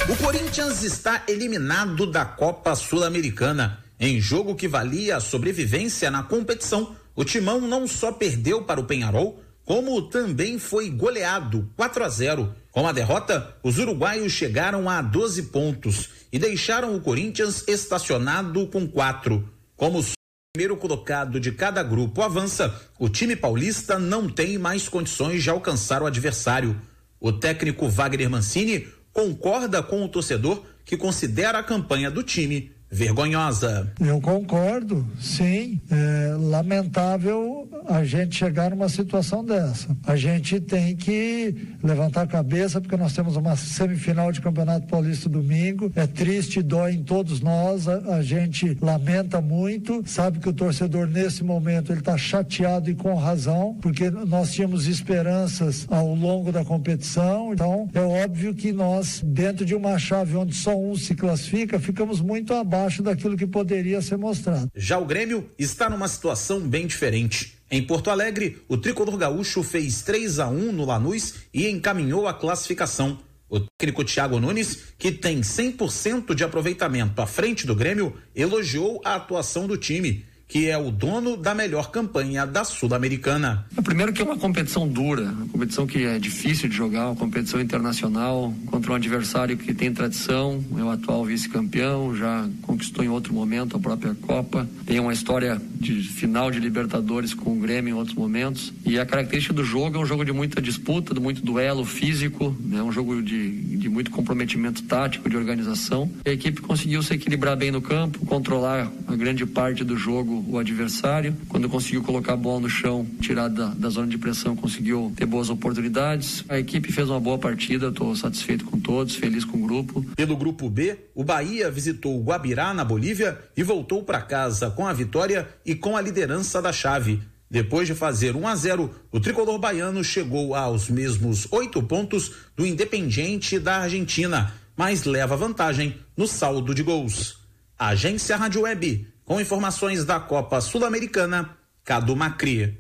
O 0.10 0.16
Corinthians 0.18 0.82
está 0.82 1.22
eliminado 1.28 2.08
da 2.08 2.26
Copa 2.26 2.74
Sul-Americana. 2.74 3.78
Em 4.00 4.20
jogo 4.20 4.56
que 4.56 4.68
valia 4.68 5.18
a 5.18 5.20
sobrevivência 5.20 6.10
na 6.10 6.24
competição, 6.24 6.96
o 7.16 7.24
Timão 7.24 7.62
não 7.62 7.88
só 7.88 8.12
perdeu 8.12 8.64
para 8.64 8.80
o 8.80 8.86
Penharol, 8.86 9.40
como 9.66 10.00
também 10.04 10.60
foi 10.60 10.90
goleado 10.90 11.70
4 11.76 12.04
a 12.04 12.10
0. 12.10 12.56
Com 12.72 12.88
a 12.88 12.92
derrota, 12.92 13.58
os 13.64 13.80
uruguaios 13.80 14.32
chegaram 14.32 14.88
a 14.88 15.02
12 15.02 15.44
pontos 15.44 16.10
e 16.32 16.38
deixaram 16.38 16.96
o 16.96 17.02
Corinthians 17.02 17.64
estacionado 17.68 18.68
com 18.68 18.88
quatro. 18.88 19.50
Como 19.76 20.00
o 20.00 20.06
primeiro 20.54 20.78
colocado 20.78 21.40
de 21.40 21.52
cada 21.52 21.82
grupo 21.82 22.22
avança, 22.22 22.80
o 23.00 23.10
time 23.10 23.36
paulista 23.36 23.98
não 23.98 24.30
tem 24.30 24.58
mais 24.58 24.88
condições 24.88 25.42
de 25.42 25.50
alcançar 25.50 26.04
o 26.04 26.06
adversário. 26.06 26.80
O 27.20 27.32
técnico 27.32 27.90
Wagner 27.90 28.30
Mancini 28.30 28.88
concorda 29.12 29.82
com 29.82 30.04
o 30.06 30.10
torcedor 30.10 30.64
que 30.86 30.96
considera 30.96 31.58
a 31.58 31.64
campanha 31.64 32.12
do 32.12 32.22
time 32.22 32.75
vergonhosa. 32.96 33.92
Eu 34.00 34.22
concordo, 34.22 35.06
sim. 35.20 35.80
É 35.92 36.36
lamentável 36.40 37.70
a 37.88 38.04
gente 38.04 38.36
chegar 38.36 38.72
numa 38.72 38.88
situação 38.88 39.44
dessa. 39.44 39.96
A 40.08 40.16
gente 40.16 40.60
tem 40.60 40.96
que 40.96 41.76
levantar 41.84 42.22
a 42.22 42.28
cabeça 42.28 42.80
porque 42.80 42.96
nós 42.96 43.14
temos 43.14 43.36
uma 43.36 43.56
semifinal 43.56 44.32
de 44.32 44.42
Campeonato 44.42 44.88
Paulista 44.88 45.30
domingo. 45.30 45.92
É 45.96 46.08
triste, 46.08 46.62
dói 46.62 46.94
em 46.94 47.04
todos 47.04 47.42
nós. 47.42 47.88
A, 47.88 48.16
a 48.16 48.24
gente 48.24 48.78
lamenta 48.82 49.42
muito. 49.42 50.02
Sabe 50.06 50.40
que 50.40 50.50
o 50.50 50.54
torcedor 50.54 51.08
nesse 51.08 51.44
momento 51.44 51.92
ele 51.92 52.00
está 52.00 52.18
chateado 52.18 52.90
e 52.90 52.96
com 52.96 53.14
razão 53.16 53.78
porque 53.82 54.10
nós 54.10 54.54
tínhamos 54.54 54.88
esperanças 54.88 55.86
ao 55.90 56.16
longo 56.16 56.52
da 56.52 56.64
competição. 56.64 57.54
Então 57.54 57.90
é 57.94 58.00
óbvio 58.00 58.54
que 58.56 58.72
nós 58.72 59.22
dentro 59.24 59.66
de 59.66 59.76
uma 59.76 60.00
chave 60.00 60.36
onde 60.38 60.56
só 60.56 60.78
um 60.80 60.96
se 60.96 61.14
classifica 61.14 61.80
ficamos 61.80 62.22
muito 62.22 62.54
abaixo 62.54 62.85
abaixo 62.86 63.02
daquilo 63.02 63.36
que 63.36 63.48
poderia 63.48 64.02
ser 64.02 64.18
mostrado. 64.18 64.70
Já 64.76 64.98
o 65.00 65.06
Grêmio 65.06 65.50
está 65.58 65.90
numa 65.90 66.08
situação 66.08 66.60
bem 66.60 66.86
diferente. 66.86 67.56
Em 67.70 67.82
Porto 67.82 68.10
Alegre, 68.10 68.62
o 68.68 68.78
tricolor 68.78 69.18
gaúcho 69.18 69.64
fez 69.64 70.04
3 70.04 70.40
a 70.40 70.48
1 70.48 70.72
no 70.72 70.86
Lanús 70.86 71.34
e 71.54 71.68
encaminhou 71.68 72.28
a 72.28 72.34
classificação. 72.34 73.18
O 73.50 73.60
técnico 73.60 74.04
Thiago 74.04 74.40
Nunes, 74.40 74.94
que 74.98 75.12
tem 75.12 75.42
100% 75.42 76.34
de 76.36 76.44
aproveitamento 76.44 77.22
à 77.22 77.28
frente 77.28 77.66
do 77.66 77.76
Grêmio, 77.76 78.16
elogiou 78.36 79.02
a 79.04 79.16
atuação 79.16 79.68
do 79.68 79.78
time 79.78 80.26
que 80.48 80.70
é 80.70 80.78
o 80.78 80.92
dono 80.92 81.36
da 81.36 81.54
melhor 81.56 81.92
campanha 81.92 82.46
da 82.46 82.64
Sul-Americana. 82.64 83.66
Primeiro 83.84 84.14
que 84.14 84.22
é 84.22 84.26
uma 84.26 84.38
competição 84.38 84.88
dura, 84.88 85.24
uma 85.24 85.48
competição 85.48 85.88
que 85.88 86.04
é 86.04 86.20
difícil 86.20 86.70
de 86.70 86.76
jogar, 86.76 87.08
uma 87.08 87.16
competição 87.16 87.60
internacional 87.60 88.54
contra 88.68 88.92
um 88.92 88.96
adversário 88.96 89.58
que 89.58 89.74
tem 89.74 89.92
tradição, 89.92 90.64
é 90.78 90.84
o 90.84 90.90
atual 90.90 91.26
vice-campeão, 91.26 92.16
já 92.16 92.48
conquistou 92.62 93.04
em 93.04 93.10
outro 93.10 93.34
momento 93.34 93.76
a 93.76 93.80
própria 93.80 94.16
Copa, 94.22 94.68
tem 94.86 95.00
uma 95.00 95.14
história 95.14 95.62
de 95.76 96.02
final 96.02 96.50
de 96.50 96.60
Libertadores 96.60 97.34
com 97.34 97.52
o 97.52 97.60
Grêmio 97.60 97.92
em 97.92 97.98
outros 97.98 98.16
momentos 98.16 98.74
e 98.86 99.00
a 99.00 99.06
característica 99.06 99.54
do 99.54 99.64
jogo 99.64 99.98
é 99.98 100.00
um 100.00 100.06
jogo 100.06 100.24
de 100.24 100.32
muita 100.32 100.62
disputa, 100.62 101.14
de 101.14 101.20
muito 101.20 101.42
duelo 101.42 101.86
físico, 101.86 102.56
é 102.72 102.76
né? 102.76 102.84
um 102.84 102.92
jogo 102.92 103.22
de, 103.22 103.78
de 103.78 103.90
muito 103.90 104.12
comprometimento 104.12 104.84
tático, 104.84 105.30
de 105.30 105.36
organização. 105.36 106.10
A 106.26 106.30
equipe 106.30 106.62
conseguiu 106.62 107.04
se 107.04 107.14
equilibrar 107.14 107.56
bem 107.56 107.72
no 107.72 107.82
campo, 107.82 108.26
controlar 108.26 108.92
a 109.08 109.16
grande 109.16 109.46
parte 109.46 109.84
do 109.84 109.98
jogo 109.98 110.35
o 110.48 110.58
adversário. 110.58 111.36
Quando 111.48 111.70
conseguiu 111.70 112.04
colocar 112.04 112.34
a 112.34 112.38
bola 112.38 112.62
no 112.62 112.70
chão, 112.70 113.06
tirar 113.20 113.48
da, 113.48 113.68
da 113.68 113.90
zona 113.90 114.08
de 114.08 114.18
pressão, 114.18 114.56
conseguiu 114.56 115.14
ter 115.16 115.26
boas 115.26 115.50
oportunidades. 115.50 116.44
A 116.50 116.58
equipe 116.60 116.92
fez 116.92 117.10
uma 117.10 117.20
boa 117.20 117.38
partida, 117.38 117.88
estou 117.88 118.16
satisfeito 118.16 118.66
com 118.66 118.80
todos, 118.80 119.16
feliz 119.16 119.46
com 119.46 119.58
o 119.58 119.62
grupo. 119.62 120.06
Pelo 120.16 120.36
grupo 120.36 120.70
B, 120.70 120.98
o 121.14 121.24
Bahia 121.24 121.70
visitou 121.70 122.20
o 122.20 122.24
Guabirá, 122.24 122.74
na 122.74 122.84
Bolívia, 122.84 123.40
e 123.56 123.64
voltou 123.64 124.04
para 124.04 124.22
casa 124.22 124.70
com 124.72 124.88
a 124.88 124.94
vitória 124.94 125.48
e 125.66 125.76
com 125.76 125.96
a 125.96 126.02
liderança 126.02 126.62
da 126.62 126.72
chave. 126.74 127.22
Depois 127.50 127.88
de 127.88 127.94
fazer 127.94 128.36
1 128.36 128.48
a 128.48 128.56
0, 128.56 128.90
o 129.12 129.20
tricolor 129.20 129.60
baiano 129.60 130.04
chegou 130.04 130.56
aos 130.56 130.90
mesmos 130.90 131.48
oito 131.52 131.82
pontos 131.84 132.32
do 132.56 132.66
Independiente 132.66 133.60
da 133.60 133.78
Argentina. 133.82 134.54
mas 134.78 135.06
leva 135.06 135.38
vantagem 135.38 135.96
no 136.18 136.28
saldo 136.28 136.76
de 136.76 136.84
gols. 136.84 137.38
Agência 137.80 138.36
Rádio 138.36 138.62
Web, 138.62 139.08
com 139.26 139.42
informações 139.42 140.06
da 140.06 140.20
Copa 140.20 140.62
Sul-Americana, 140.62 141.50
Cadu 141.84 142.16
Macri. 142.16 142.80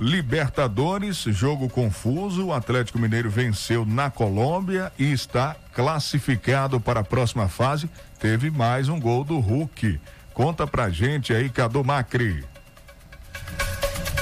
Libertadores, 0.00 1.16
jogo 1.16 1.68
confuso. 1.68 2.46
O 2.46 2.52
Atlético 2.52 2.98
Mineiro 2.98 3.28
venceu 3.28 3.84
na 3.84 4.10
Colômbia 4.10 4.92
e 4.98 5.12
está 5.12 5.56
classificado 5.74 6.80
para 6.80 7.00
a 7.00 7.04
próxima 7.04 7.48
fase. 7.48 7.90
Teve 8.18 8.50
mais 8.50 8.88
um 8.88 8.98
gol 8.98 9.24
do 9.24 9.38
Hulk. 9.38 10.00
Conta 10.32 10.66
pra 10.66 10.88
gente 10.88 11.34
aí, 11.34 11.50
Cadu 11.50 11.84
Macri. 11.84 12.44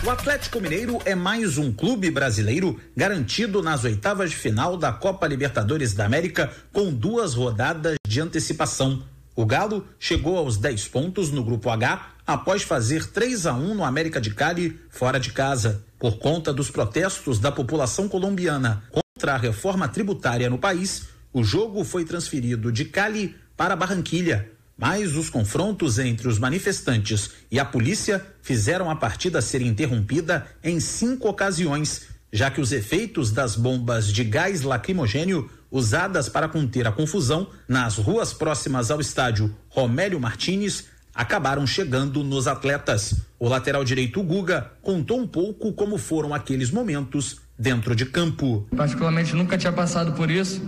O 0.02 0.10
Atlético 0.10 0.60
Mineiro 0.60 0.98
é 1.04 1.14
mais 1.14 1.58
um 1.58 1.72
clube 1.72 2.10
brasileiro 2.10 2.80
garantido 2.96 3.62
nas 3.62 3.84
oitavas 3.84 4.30
de 4.30 4.36
final 4.36 4.76
da 4.76 4.92
Copa 4.92 5.26
Libertadores 5.26 5.92
da 5.92 6.06
América 6.06 6.50
com 6.72 6.92
duas 6.92 7.34
rodadas 7.34 7.96
de 8.06 8.20
antecipação. 8.20 9.02
O 9.36 9.44
Galo 9.44 9.86
chegou 10.00 10.38
aos 10.38 10.56
10 10.56 10.88
pontos 10.88 11.30
no 11.30 11.44
grupo 11.44 11.68
H 11.68 12.14
após 12.26 12.62
fazer 12.62 13.04
3 13.04 13.46
a 13.46 13.52
1 13.52 13.74
no 13.74 13.84
América 13.84 14.18
de 14.18 14.34
Cali 14.34 14.80
fora 14.88 15.20
de 15.20 15.30
casa. 15.30 15.84
Por 15.98 16.18
conta 16.18 16.52
dos 16.54 16.70
protestos 16.70 17.38
da 17.38 17.52
população 17.52 18.08
colombiana 18.08 18.82
contra 18.90 19.34
a 19.34 19.38
reforma 19.38 19.86
tributária 19.86 20.48
no 20.48 20.58
país, 20.58 21.08
o 21.32 21.44
jogo 21.44 21.84
foi 21.84 22.04
transferido 22.04 22.72
de 22.72 22.86
Cali 22.86 23.36
para 23.56 23.76
Barranquilha 23.76 24.56
mas 24.78 25.16
os 25.16 25.30
confrontos 25.30 25.98
entre 25.98 26.28
os 26.28 26.38
manifestantes 26.38 27.30
e 27.50 27.58
a 27.58 27.64
polícia 27.64 28.24
fizeram 28.42 28.90
a 28.90 28.96
partida 28.96 29.40
ser 29.40 29.62
interrompida 29.62 30.46
em 30.62 30.78
cinco 30.80 31.28
ocasiões, 31.28 32.08
já 32.30 32.50
que 32.50 32.60
os 32.60 32.72
efeitos 32.72 33.32
das 33.32 33.56
bombas 33.56 34.12
de 34.12 34.22
gás 34.22 34.62
lacrimogênio 34.62 35.50
usadas 35.70 36.28
para 36.28 36.48
conter 36.48 36.86
a 36.86 36.92
confusão 36.92 37.48
nas 37.68 37.96
ruas 37.96 38.32
próximas 38.32 38.90
ao 38.90 39.00
estádio 39.00 39.54
Romélio 39.68 40.20
Martins 40.20 40.84
acabaram 41.14 41.66
chegando 41.66 42.22
nos 42.22 42.46
atletas. 42.46 43.22
O 43.38 43.48
lateral 43.48 43.84
direito 43.84 44.22
Guga 44.22 44.70
contou 44.82 45.18
um 45.18 45.26
pouco 45.26 45.72
como 45.72 45.96
foram 45.96 46.34
aqueles 46.34 46.70
momentos 46.70 47.40
dentro 47.58 47.96
de 47.96 48.04
campo. 48.04 48.66
Particularmente 48.76 49.34
nunca 49.34 49.56
tinha 49.56 49.72
passado 49.72 50.12
por 50.12 50.30
isso. 50.30 50.62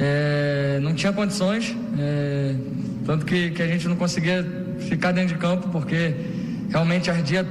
É, 0.00 0.80
não 0.82 0.92
tinha 0.94 1.12
condições. 1.12 1.74
É 1.98 2.56
tanto 3.04 3.26
que, 3.26 3.50
que 3.50 3.62
a 3.62 3.66
gente 3.66 3.86
não 3.86 3.96
conseguia 3.96 4.44
ficar 4.80 5.12
dentro 5.12 5.34
de 5.34 5.40
campo 5.40 5.68
porque 5.68 6.14
realmente 6.70 7.10
ardia 7.10 7.46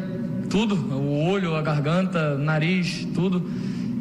tudo, 0.50 0.76
o 0.76 1.26
olho, 1.30 1.56
a 1.56 1.62
garganta, 1.62 2.36
o 2.36 2.38
nariz, 2.38 3.08
tudo. 3.14 3.50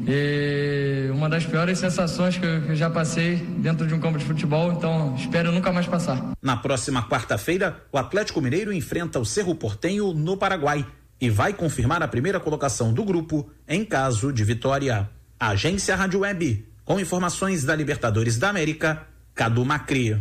E 0.06 1.08
uma 1.12 1.28
das 1.28 1.46
piores 1.46 1.78
sensações 1.78 2.36
que 2.36 2.44
eu, 2.44 2.62
que 2.62 2.70
eu 2.70 2.76
já 2.76 2.90
passei 2.90 3.36
dentro 3.36 3.86
de 3.86 3.94
um 3.94 4.00
campo 4.00 4.18
de 4.18 4.24
futebol, 4.24 4.72
então 4.72 5.14
espero 5.16 5.52
nunca 5.52 5.72
mais 5.72 5.86
passar. 5.86 6.32
Na 6.42 6.56
próxima 6.56 7.08
quarta-feira, 7.08 7.82
o 7.92 7.98
Atlético 7.98 8.40
Mineiro 8.40 8.72
enfrenta 8.72 9.18
o 9.18 9.24
Cerro 9.24 9.54
Portenho 9.54 10.12
no 10.12 10.36
Paraguai 10.36 10.84
e 11.20 11.30
vai 11.30 11.52
confirmar 11.52 12.02
a 12.02 12.08
primeira 12.08 12.40
colocação 12.40 12.92
do 12.92 13.04
grupo 13.04 13.48
em 13.68 13.84
caso 13.84 14.32
de 14.32 14.42
vitória. 14.42 15.08
Agência 15.38 15.94
Rádio 15.94 16.20
Web, 16.20 16.66
com 16.84 16.98
informações 16.98 17.64
da 17.64 17.74
Libertadores 17.74 18.38
da 18.38 18.50
América, 18.50 19.06
Cadu 19.34 19.64
Macri. 19.64 20.20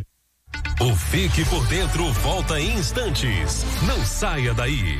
O 0.79 0.95
Fique 0.95 1.43
por 1.45 1.65
Dentro 1.67 2.11
volta 2.13 2.59
em 2.59 2.77
instantes. 2.77 3.65
Não 3.87 4.03
saia 4.05 4.53
daí. 4.53 4.99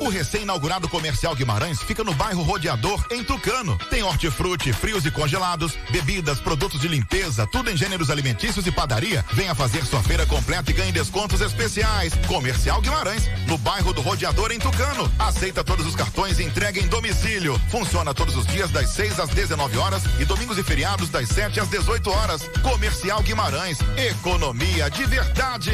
O 0.00 0.08
recém-inaugurado 0.08 0.88
Comercial 0.88 1.34
Guimarães 1.34 1.80
fica 1.80 2.02
no 2.02 2.12
bairro 2.14 2.42
Rodeador, 2.42 3.02
em 3.10 3.22
Tucano. 3.22 3.78
Tem 3.88 4.02
hortifruti, 4.02 4.72
frios 4.72 5.06
e 5.06 5.10
congelados, 5.10 5.78
bebidas, 5.90 6.40
produtos 6.40 6.80
de 6.80 6.88
limpeza, 6.88 7.46
tudo 7.46 7.70
em 7.70 7.76
gêneros 7.76 8.10
alimentícios 8.10 8.66
e 8.66 8.72
padaria. 8.72 9.24
Venha 9.32 9.54
fazer 9.54 9.84
sua 9.86 10.02
feira 10.02 10.26
completa 10.26 10.70
e 10.70 10.74
ganhe 10.74 10.92
descontos 10.92 11.40
especiais. 11.40 12.12
Comercial 12.26 12.80
Guimarães, 12.80 13.30
no 13.46 13.56
bairro 13.56 13.92
do 13.92 14.02
Rodeador, 14.02 14.52
em 14.52 14.58
Tucano. 14.58 15.10
Aceita 15.18 15.64
todos 15.64 15.86
os 15.86 15.94
cartões 15.94 16.38
e 16.38 16.44
entrega 16.44 16.80
em 16.80 16.88
domicílio. 16.88 17.58
Funciona 17.70 18.12
todos 18.12 18.36
os 18.36 18.46
dias 18.46 18.70
das 18.70 18.90
6 18.90 19.20
às 19.20 19.30
19 19.30 19.78
horas 19.78 20.02
e 20.18 20.24
domingos 20.24 20.58
e 20.58 20.62
feriados 20.62 21.08
das 21.08 21.28
7 21.28 21.60
às 21.60 21.68
18 21.68 22.10
horas. 22.10 22.42
Comercial 22.62 23.22
Guimarães, 23.22 23.78
economia 23.96 24.90
de 24.90 25.06
verdade. 25.06 25.72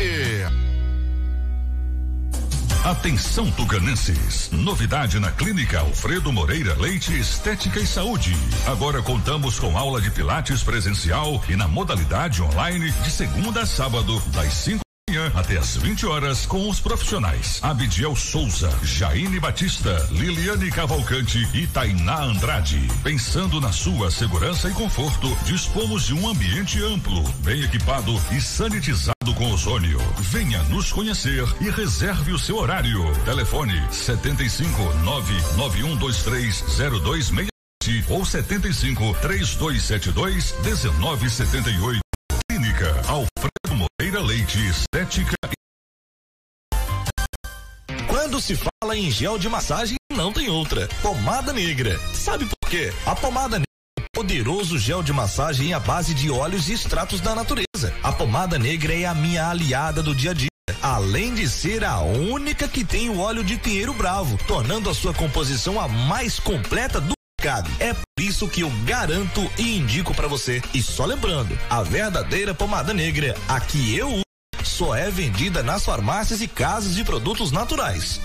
Atenção 2.84 3.50
tucanenses, 3.50 4.50
novidade 4.52 5.20
na 5.20 5.30
Clínica 5.30 5.80
Alfredo 5.80 6.32
Moreira 6.32 6.74
Leite 6.80 7.12
Estética 7.12 7.78
e 7.78 7.86
Saúde. 7.86 8.32
Agora 8.66 9.02
contamos 9.02 9.58
com 9.58 9.76
aula 9.76 10.00
de 10.00 10.10
pilates 10.10 10.62
presencial 10.62 11.44
e 11.46 11.56
na 11.56 11.68
modalidade 11.68 12.42
online 12.42 12.90
de 12.90 13.10
segunda 13.10 13.60
a 13.60 13.66
sábado, 13.66 14.18
das 14.32 14.54
5 14.54 14.80
manhã 14.80 14.89
até 15.34 15.56
às 15.58 15.76
20 15.76 16.06
horas 16.06 16.46
com 16.46 16.68
os 16.68 16.80
profissionais 16.80 17.58
Abidiel 17.62 18.14
Souza, 18.14 18.70
Jaine 18.82 19.40
Batista, 19.40 20.08
Liliane 20.10 20.70
Cavalcante 20.70 21.48
e 21.52 21.66
Tainá 21.66 22.22
Andrade. 22.22 22.88
Pensando 23.02 23.60
na 23.60 23.72
sua 23.72 24.10
segurança 24.10 24.68
e 24.68 24.72
conforto, 24.72 25.28
dispomos 25.44 26.06
de 26.06 26.14
um 26.14 26.28
ambiente 26.28 26.82
amplo, 26.82 27.22
bem 27.40 27.62
equipado 27.62 28.12
e 28.30 28.40
sanitizado 28.40 29.34
com 29.36 29.52
ozônio. 29.52 29.98
Venha 30.18 30.62
nos 30.64 30.92
conhecer 30.92 31.44
e 31.60 31.70
reserve 31.70 32.32
o 32.32 32.38
seu 32.38 32.56
horário. 32.56 33.04
Telefone 33.24 33.80
75 33.90 34.82
99123 35.04 36.64
0267 37.02 37.50
ou 38.08 38.24
75 38.24 39.16
3272 39.20 40.54
1978. 40.62 42.00
Clínica 42.48 42.90
Alfredo 43.08 43.59
Moreira 44.10 44.26
Leite 44.26 44.58
Estética. 44.66 45.36
Quando 48.08 48.40
se 48.40 48.56
fala 48.56 48.96
em 48.96 49.08
gel 49.08 49.38
de 49.38 49.48
massagem, 49.48 49.96
não 50.12 50.32
tem 50.32 50.48
outra. 50.48 50.88
Pomada 51.00 51.52
negra. 51.52 51.96
Sabe 52.12 52.44
por 52.44 52.68
quê? 52.68 52.92
A 53.06 53.14
pomada 53.14 53.58
negra 53.58 53.64
é 54.00 54.02
poderoso 54.12 54.78
gel 54.78 55.00
de 55.00 55.12
massagem 55.12 55.72
à 55.74 55.78
base 55.78 56.12
de 56.12 56.28
óleos 56.28 56.68
e 56.68 56.72
extratos 56.72 57.20
da 57.20 57.36
natureza. 57.36 57.94
A 58.02 58.10
pomada 58.10 58.58
negra 58.58 58.92
é 58.92 59.04
a 59.04 59.14
minha 59.14 59.48
aliada 59.48 60.02
do 60.02 60.12
dia 60.12 60.32
a 60.32 60.34
dia. 60.34 60.48
Além 60.82 61.32
de 61.32 61.48
ser 61.48 61.84
a 61.84 62.00
única 62.00 62.66
que 62.66 62.84
tem 62.84 63.08
o 63.10 63.20
óleo 63.20 63.44
de 63.44 63.58
pinheiro 63.58 63.94
bravo, 63.94 64.36
tornando 64.44 64.90
a 64.90 64.94
sua 64.94 65.14
composição 65.14 65.80
a 65.80 65.86
mais 65.86 66.40
completa 66.40 67.00
do. 67.00 67.19
É 67.78 67.94
por 67.94 68.04
isso 68.20 68.48
que 68.48 68.60
eu 68.62 68.70
garanto 68.84 69.50
e 69.58 69.76
indico 69.76 70.14
para 70.14 70.28
você. 70.28 70.62
E 70.74 70.82
só 70.82 71.04
lembrando, 71.04 71.58
a 71.68 71.82
verdadeira 71.82 72.54
pomada 72.54 72.92
negra, 72.92 73.36
a 73.48 73.60
que 73.60 73.96
eu 73.96 74.08
uso, 74.08 74.22
só 74.62 74.94
é 74.94 75.10
vendida 75.10 75.62
nas 75.62 75.84
farmácias 75.84 76.40
e 76.40 76.48
casas 76.48 76.94
de 76.94 77.04
produtos 77.04 77.50
naturais. 77.50 78.20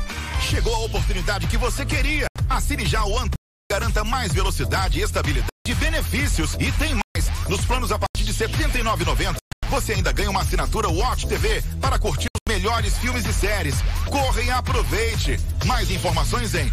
Chegou 0.49 0.75
a 0.75 0.79
oportunidade 0.79 1.47
que 1.47 1.57
você 1.57 1.85
queria. 1.85 2.25
Assine 2.49 2.85
já 2.85 3.03
o 3.05 3.17
Antel. 3.17 3.35
Garanta 3.71 4.03
mais 4.03 4.31
velocidade, 4.31 4.99
estabilidade 4.99 5.49
benefícios. 5.73 6.55
E 6.55 6.71
tem 6.73 6.93
mais. 6.93 7.47
Nos 7.49 7.65
planos 7.65 7.91
a 7.91 7.99
partir 7.99 8.23
de 8.23 8.31
R$ 8.31 8.47
79,90. 8.47 9.35
Você 9.69 9.93
ainda 9.93 10.11
ganha 10.11 10.29
uma 10.29 10.41
assinatura 10.41 10.89
Watch 10.89 11.27
TV 11.27 11.63
para 11.81 11.97
curtir 11.97 12.27
os 12.35 12.53
melhores 12.53 12.97
filmes 12.97 13.25
e 13.25 13.33
séries. 13.33 13.75
Corra 14.05 14.41
e 14.41 14.51
aproveite. 14.51 15.39
Mais 15.65 15.89
informações 15.89 16.53
em 16.53 16.71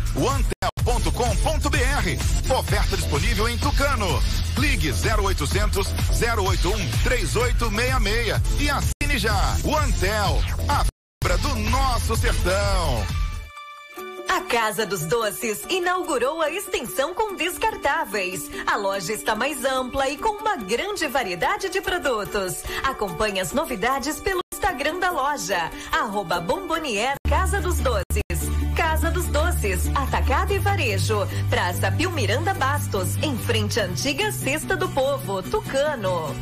antel.com.br. 0.92 2.58
Oferta 2.58 2.96
disponível 2.96 3.48
em 3.48 3.56
Tucano. 3.58 4.22
Ligue 4.58 4.92
0800 4.92 5.86
081 5.86 6.90
3866 7.04 8.60
e 8.60 8.70
assine 8.70 9.18
já. 9.18 9.56
O 9.64 9.76
Antel, 9.76 10.42
a 10.68 10.84
fibra 10.84 11.38
do 11.38 11.54
nosso 11.70 12.16
sertão. 12.16 13.06
A 14.28 14.40
Casa 14.42 14.86
dos 14.86 15.04
Doces 15.04 15.62
inaugurou 15.68 16.40
a 16.40 16.50
extensão 16.50 17.14
com 17.14 17.36
descartáveis. 17.36 18.50
A 18.66 18.76
loja 18.76 19.12
está 19.12 19.34
mais 19.34 19.64
ampla 19.64 20.08
e 20.08 20.16
com 20.16 20.30
uma 20.30 20.56
grande 20.56 21.06
variedade 21.06 21.68
de 21.68 21.80
produtos. 21.80 22.62
Acompanhe 22.82 23.40
as 23.40 23.52
novidades 23.52 24.20
pelo 24.20 24.40
Instagram 24.54 24.98
da 24.98 25.10
loja, 25.10 25.70
arroba 25.90 26.40
Bombonier 26.40 27.14
Casa 27.28 27.60
dos 27.60 27.78
Doces. 27.78 28.21
Dos 29.12 29.26
Doces, 29.26 29.90
Atacado 29.94 30.54
e 30.54 30.58
Varejo, 30.58 31.28
Praça 31.50 31.92
Pio 31.92 32.10
Miranda 32.10 32.54
Bastos, 32.54 33.16
em 33.22 33.36
frente 33.36 33.78
à 33.78 33.84
antiga 33.84 34.32
Cesta 34.32 34.74
do 34.74 34.88
Povo, 34.88 35.42
Tucano. 35.42 36.34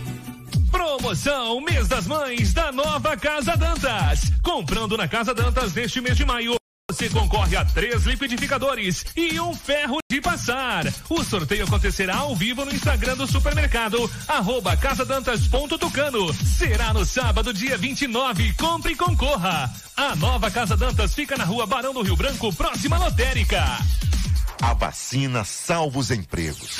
Promoção 0.70 1.60
Mês 1.60 1.88
das 1.88 2.06
Mães 2.06 2.54
da 2.54 2.70
Nova 2.70 3.16
Casa 3.16 3.56
Dantas. 3.56 4.30
Comprando 4.42 4.96
na 4.96 5.08
Casa 5.08 5.34
Dantas 5.34 5.74
neste 5.74 6.00
mês 6.00 6.16
de 6.16 6.24
maio. 6.24 6.60
Você 6.91 7.09
concorre 7.09 7.57
a 7.57 7.64
três 7.64 8.03
liquidificadores 8.03 9.07
e 9.14 9.38
um 9.38 9.55
ferro 9.55 9.99
de 10.11 10.20
passar. 10.20 10.82
O 11.09 11.22
sorteio 11.22 11.62
acontecerá 11.62 12.16
ao 12.16 12.34
vivo 12.34 12.64
no 12.64 12.74
Instagram 12.74 13.16
do 13.16 13.28
supermercado, 13.28 14.11
arroba 14.26 14.76
casadantas.tucano. 14.76 16.34
Será 16.34 16.93
no 16.93 17.07
sábado, 17.07 17.55
dia 17.55 17.78
29. 17.78 18.55
Compre 18.55 18.95
e 18.95 18.97
concorra. 18.97 19.72
A 19.97 20.16
nova 20.16 20.51
Casa 20.51 20.76
Dantas 20.76 21.14
fica 21.14 21.36
na 21.36 21.45
rua 21.45 21.64
Barão 21.64 21.95
do 21.95 22.03
Rio 22.03 22.16
Branco, 22.16 22.53
próxima 22.53 22.99
lotérica. 22.99 23.62
A 24.61 24.74
vacina 24.74 25.45
salva 25.45 25.97
os 25.97 26.11
empregos. 26.11 26.78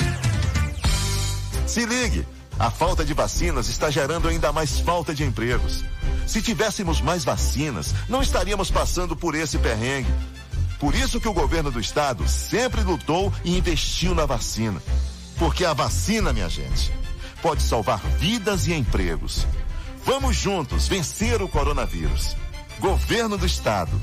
Se 1.65 1.85
ligue, 1.85 2.27
a 2.61 2.69
falta 2.69 3.03
de 3.03 3.11
vacinas 3.11 3.67
está 3.69 3.89
gerando 3.89 4.27
ainda 4.27 4.51
mais 4.51 4.79
falta 4.79 5.15
de 5.15 5.23
empregos. 5.23 5.83
Se 6.27 6.43
tivéssemos 6.43 7.01
mais 7.01 7.25
vacinas, 7.25 7.95
não 8.07 8.21
estaríamos 8.21 8.69
passando 8.69 9.15
por 9.15 9.33
esse 9.33 9.57
perrengue. 9.57 10.13
Por 10.79 10.93
isso 10.93 11.19
que 11.19 11.27
o 11.27 11.33
governo 11.33 11.71
do 11.71 11.79
estado 11.79 12.27
sempre 12.29 12.81
lutou 12.81 13.33
e 13.43 13.57
investiu 13.57 14.13
na 14.13 14.27
vacina. 14.27 14.79
Porque 15.39 15.65
a 15.65 15.73
vacina, 15.73 16.31
minha 16.31 16.47
gente, 16.47 16.93
pode 17.41 17.63
salvar 17.63 17.99
vidas 18.19 18.67
e 18.67 18.73
empregos. 18.73 19.47
Vamos 20.05 20.35
juntos 20.35 20.87
vencer 20.87 21.41
o 21.41 21.47
coronavírus. 21.47 22.35
Governo 22.79 23.39
do 23.39 23.45
estado. 23.47 23.99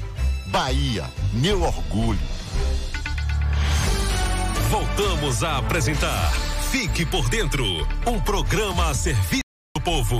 Bahia, 0.46 1.08
meu 1.32 1.62
orgulho. 1.62 2.18
Voltamos 4.68 5.44
a 5.44 5.58
apresentar 5.58 6.47
Fique 6.70 7.06
por 7.06 7.30
Dentro 7.30 7.64
um 8.06 8.20
programa 8.20 8.90
a 8.90 8.94
serviço 8.94 9.40
do 9.74 9.82
povo. 9.82 10.18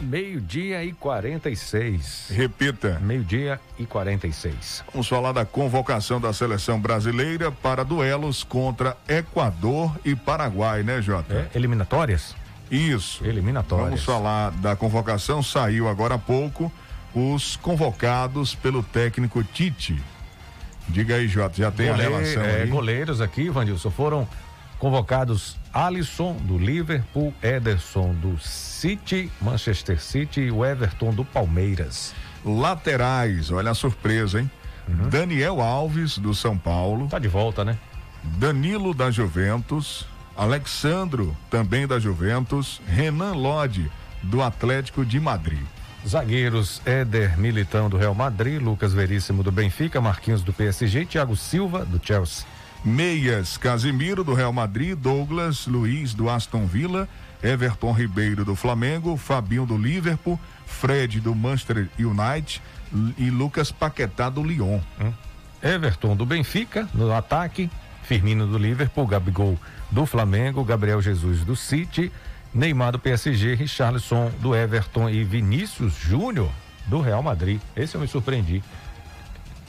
Meio-dia 0.00 0.82
e 0.82 0.92
46. 0.92 2.30
Repita. 2.30 2.98
Meio-dia 3.00 3.60
e 3.78 3.86
46. 3.86 4.82
Vamos 4.92 5.06
falar 5.06 5.30
da 5.30 5.44
convocação 5.44 6.20
da 6.20 6.32
seleção 6.32 6.80
brasileira 6.80 7.52
para 7.52 7.84
duelos 7.84 8.42
contra 8.42 8.96
Equador 9.06 9.96
e 10.04 10.16
Paraguai, 10.16 10.82
né, 10.82 11.00
Jota? 11.00 11.48
É, 11.54 11.56
eliminatórias? 11.56 12.34
Isso. 12.68 13.24
Eliminatórias. 13.24 13.90
Vamos 13.90 14.04
falar 14.04 14.50
da 14.52 14.74
convocação. 14.74 15.40
Saiu 15.40 15.88
agora 15.88 16.16
há 16.16 16.18
pouco 16.18 16.72
os 17.14 17.54
convocados 17.54 18.56
pelo 18.56 18.82
técnico 18.82 19.44
Tite. 19.44 20.02
Diga 20.88 21.16
aí, 21.16 21.28
Jota, 21.28 21.56
já 21.56 21.70
tem 21.70 21.88
Gole- 21.88 22.00
a 22.00 22.08
relação 22.08 22.42
é, 22.42 22.62
aí? 22.62 22.68
Goleiros 22.68 23.20
aqui, 23.20 23.48
Vandilson, 23.50 23.90
foram 23.90 24.26
convocados 24.78 25.56
Alisson 25.72 26.34
do 26.34 26.56
Liverpool, 26.56 27.34
Ederson 27.42 28.14
do 28.14 28.38
City, 28.38 29.30
Manchester 29.40 30.00
City 30.00 30.42
e 30.42 30.50
o 30.50 30.64
Everton 30.64 31.12
do 31.12 31.24
Palmeiras. 31.24 32.14
Laterais, 32.44 33.50
olha 33.50 33.70
a 33.72 33.74
surpresa, 33.74 34.40
hein? 34.40 34.50
Daniel 35.10 35.60
Alves, 35.60 36.16
do 36.16 36.32
São 36.32 36.56
Paulo. 36.56 37.08
Tá 37.08 37.18
de 37.18 37.28
volta, 37.28 37.62
né? 37.64 37.76
Danilo, 38.22 38.94
da 38.94 39.10
Juventus. 39.10 40.06
Alexandro, 40.34 41.36
também 41.50 41.86
da 41.86 41.98
Juventus. 41.98 42.80
Renan 42.86 43.32
Lodi, 43.32 43.90
do 44.22 44.42
Atlético 44.42 45.04
de 45.04 45.20
Madrid. 45.20 45.60
Zagueiros 46.08 46.80
Éder 46.86 47.38
Militão 47.38 47.90
do 47.90 47.98
Real 47.98 48.14
Madrid, 48.14 48.62
Lucas 48.62 48.94
Veríssimo 48.94 49.42
do 49.42 49.52
Benfica, 49.52 50.00
Marquinhos 50.00 50.40
do 50.40 50.54
PSG, 50.54 51.04
Thiago 51.04 51.36
Silva 51.36 51.84
do 51.84 52.00
Chelsea. 52.02 52.46
Meias, 52.82 53.58
Casimiro 53.58 54.24
do 54.24 54.32
Real 54.32 54.50
Madrid, 54.50 54.98
Douglas 54.98 55.66
Luiz 55.66 56.14
do 56.14 56.30
Aston 56.30 56.64
Villa, 56.64 57.06
Everton 57.42 57.92
Ribeiro 57.92 58.42
do 58.42 58.56
Flamengo, 58.56 59.18
Fabinho 59.18 59.66
do 59.66 59.76
Liverpool, 59.76 60.40
Fred 60.64 61.20
do 61.20 61.34
Manchester 61.34 61.90
United 61.98 62.62
e 63.18 63.28
Lucas 63.28 63.70
Paquetá 63.70 64.30
do 64.30 64.42
Lyon. 64.42 64.80
Everton 65.62 66.16
do 66.16 66.24
Benfica 66.24 66.88
no 66.94 67.12
ataque, 67.12 67.70
Firmino 68.02 68.46
do 68.46 68.56
Liverpool, 68.56 69.06
Gabigol 69.06 69.58
do 69.90 70.06
Flamengo, 70.06 70.64
Gabriel 70.64 71.02
Jesus 71.02 71.44
do 71.44 71.54
City, 71.54 72.10
Neymar 72.58 72.90
do 72.90 72.98
PSG, 72.98 73.54
Richarlison 73.54 74.32
do 74.40 74.52
Everton 74.52 75.08
e 75.08 75.22
Vinícius 75.22 75.94
Júnior 75.94 76.50
do 76.86 77.00
Real 77.00 77.22
Madrid. 77.22 77.60
Esse 77.76 77.94
eu 77.94 78.00
me 78.00 78.08
surpreendi. 78.08 78.64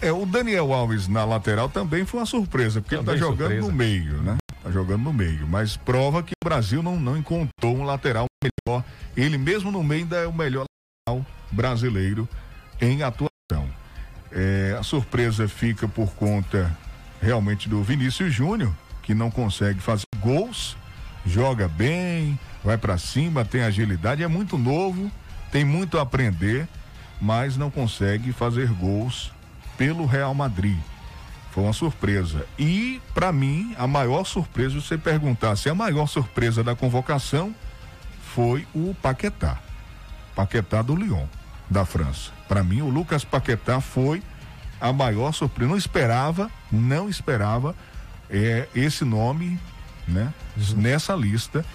É, 0.02 0.12
o 0.12 0.26
Daniel 0.26 0.74
Alves 0.74 1.08
na 1.08 1.24
lateral 1.24 1.70
também 1.70 2.04
foi 2.04 2.20
uma 2.20 2.26
surpresa, 2.26 2.82
porque 2.82 2.96
Também 2.96 3.14
ele 3.14 3.22
tá 3.22 3.28
jogando 3.28 3.50
surpresa. 3.50 3.68
no 3.68 3.74
meio, 3.78 4.24
né? 4.24 4.38
Tá 4.64 4.72
jogando 4.72 5.04
no 5.04 5.14
meio, 5.14 5.48
mas 5.48 5.78
prova 5.78 6.24
que 6.24 6.32
o 6.44 6.48
Brasil 6.48 6.82
não, 6.82 7.00
não 7.00 7.16
encontrou 7.16 7.78
um 7.78 7.84
lateral 7.84 8.26
melhor. 8.44 8.84
Ele 9.16 9.38
mesmo 9.38 9.70
no 9.72 9.84
meio 9.84 10.02
ainda 10.02 10.18
é 10.18 10.26
o 10.26 10.34
melhor 10.34 10.66
lateral 11.08 11.24
brasileiro 11.52 12.28
em 12.82 13.04
atuação. 13.04 13.70
É, 14.32 14.76
a 14.80 14.82
surpresa 14.82 15.48
fica 15.48 15.88
por 15.88 16.10
conta 16.16 16.76
realmente 17.22 17.70
do 17.70 17.84
Vinícius 17.84 18.34
Júnior, 18.34 18.74
que 19.04 19.14
não 19.14 19.30
consegue 19.30 19.80
fazer 19.80 20.06
gols, 20.20 20.76
joga 21.26 21.68
bem, 21.68 22.40
vai 22.64 22.78
pra 22.78 22.98
cima, 22.98 23.46
tem 23.46 23.62
agilidade, 23.62 24.24
é 24.24 24.28
muito 24.28 24.58
novo, 24.58 25.12
tem 25.52 25.64
muito 25.66 25.98
a 25.98 26.02
aprender, 26.02 26.68
mas 27.20 27.58
não 27.58 27.70
consegue 27.70 28.32
fazer 28.32 28.72
gols 28.74 29.32
pelo 29.78 30.06
Real 30.06 30.34
Madrid. 30.34 30.78
Foi 31.52 31.64
uma 31.64 31.74
surpresa. 31.74 32.46
E, 32.58 33.02
pra 33.14 33.32
mim, 33.32 33.74
a 33.78 33.88
maior 33.88 34.24
surpresa, 34.24 34.80
se 34.80 34.88
você 34.88 34.98
perguntar 34.98 35.56
se 35.56 35.70
a 35.70 35.76
maior 35.76 36.08
surpresa 36.08 36.64
da 36.64 36.76
convocação 36.76 37.54
foi 38.36 38.68
o 38.74 38.96
Paquetá. 39.02 39.58
Paquetá 40.36 40.82
do 40.82 40.96
Lyon, 40.96 41.26
da 41.70 41.86
França. 41.86 42.32
Pra 42.48 42.64
mim, 42.64 42.82
o 42.82 42.90
Lucas 42.90 43.26
Paquetá 43.26 43.82
foi 43.82 44.22
a 44.80 44.94
maior 44.94 45.32
surpresa. 45.34 45.70
Não 45.70 45.78
esperava, 45.78 46.52
não 46.72 47.10
esperava 47.10 47.76
é, 48.30 48.68
esse 48.76 49.04
nome, 49.04 49.60
né? 50.10 50.34
Nessa 50.76 51.16
lista. 51.16 51.66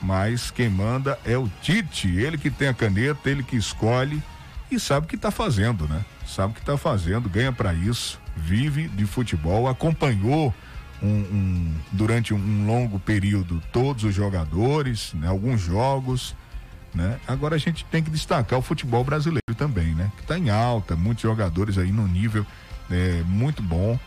Mas 0.00 0.50
quem 0.50 0.68
manda 0.68 1.18
é 1.24 1.36
o 1.38 1.48
Tite, 1.62 2.08
ele 2.08 2.36
que 2.36 2.50
tem 2.50 2.68
a 2.68 2.74
caneta, 2.74 3.30
ele 3.30 3.42
que 3.42 3.56
escolhe 3.56 4.22
e 4.70 4.78
sabe 4.78 5.06
o 5.06 5.08
que 5.08 5.16
está 5.16 5.30
fazendo, 5.30 5.88
né? 5.88 6.04
Sabe 6.26 6.52
o 6.52 6.54
que 6.54 6.60
está 6.60 6.76
fazendo, 6.76 7.28
ganha 7.28 7.52
para 7.52 7.72
isso, 7.72 8.20
vive 8.36 8.88
de 8.88 9.06
futebol, 9.06 9.66
acompanhou 9.68 10.52
um, 11.02 11.06
um- 11.08 11.74
durante 11.92 12.34
um 12.34 12.66
longo 12.66 12.98
período 12.98 13.62
todos 13.72 14.04
os 14.04 14.14
jogadores, 14.14 15.12
né? 15.14 15.28
alguns 15.28 15.60
jogos, 15.62 16.34
né? 16.94 17.18
Agora 17.26 17.54
a 17.54 17.58
gente 17.58 17.84
tem 17.86 18.02
que 18.02 18.10
destacar 18.10 18.58
o 18.58 18.62
futebol 18.62 19.04
brasileiro 19.04 19.54
também, 19.56 19.94
né? 19.94 20.10
Que 20.16 20.22
está 20.22 20.38
em 20.38 20.50
alta, 20.50 20.96
muitos 20.96 21.22
jogadores 21.22 21.78
aí 21.78 21.90
no 21.92 22.06
nível 22.06 22.44
é, 22.90 23.22
muito 23.26 23.62
bom, 23.62 23.98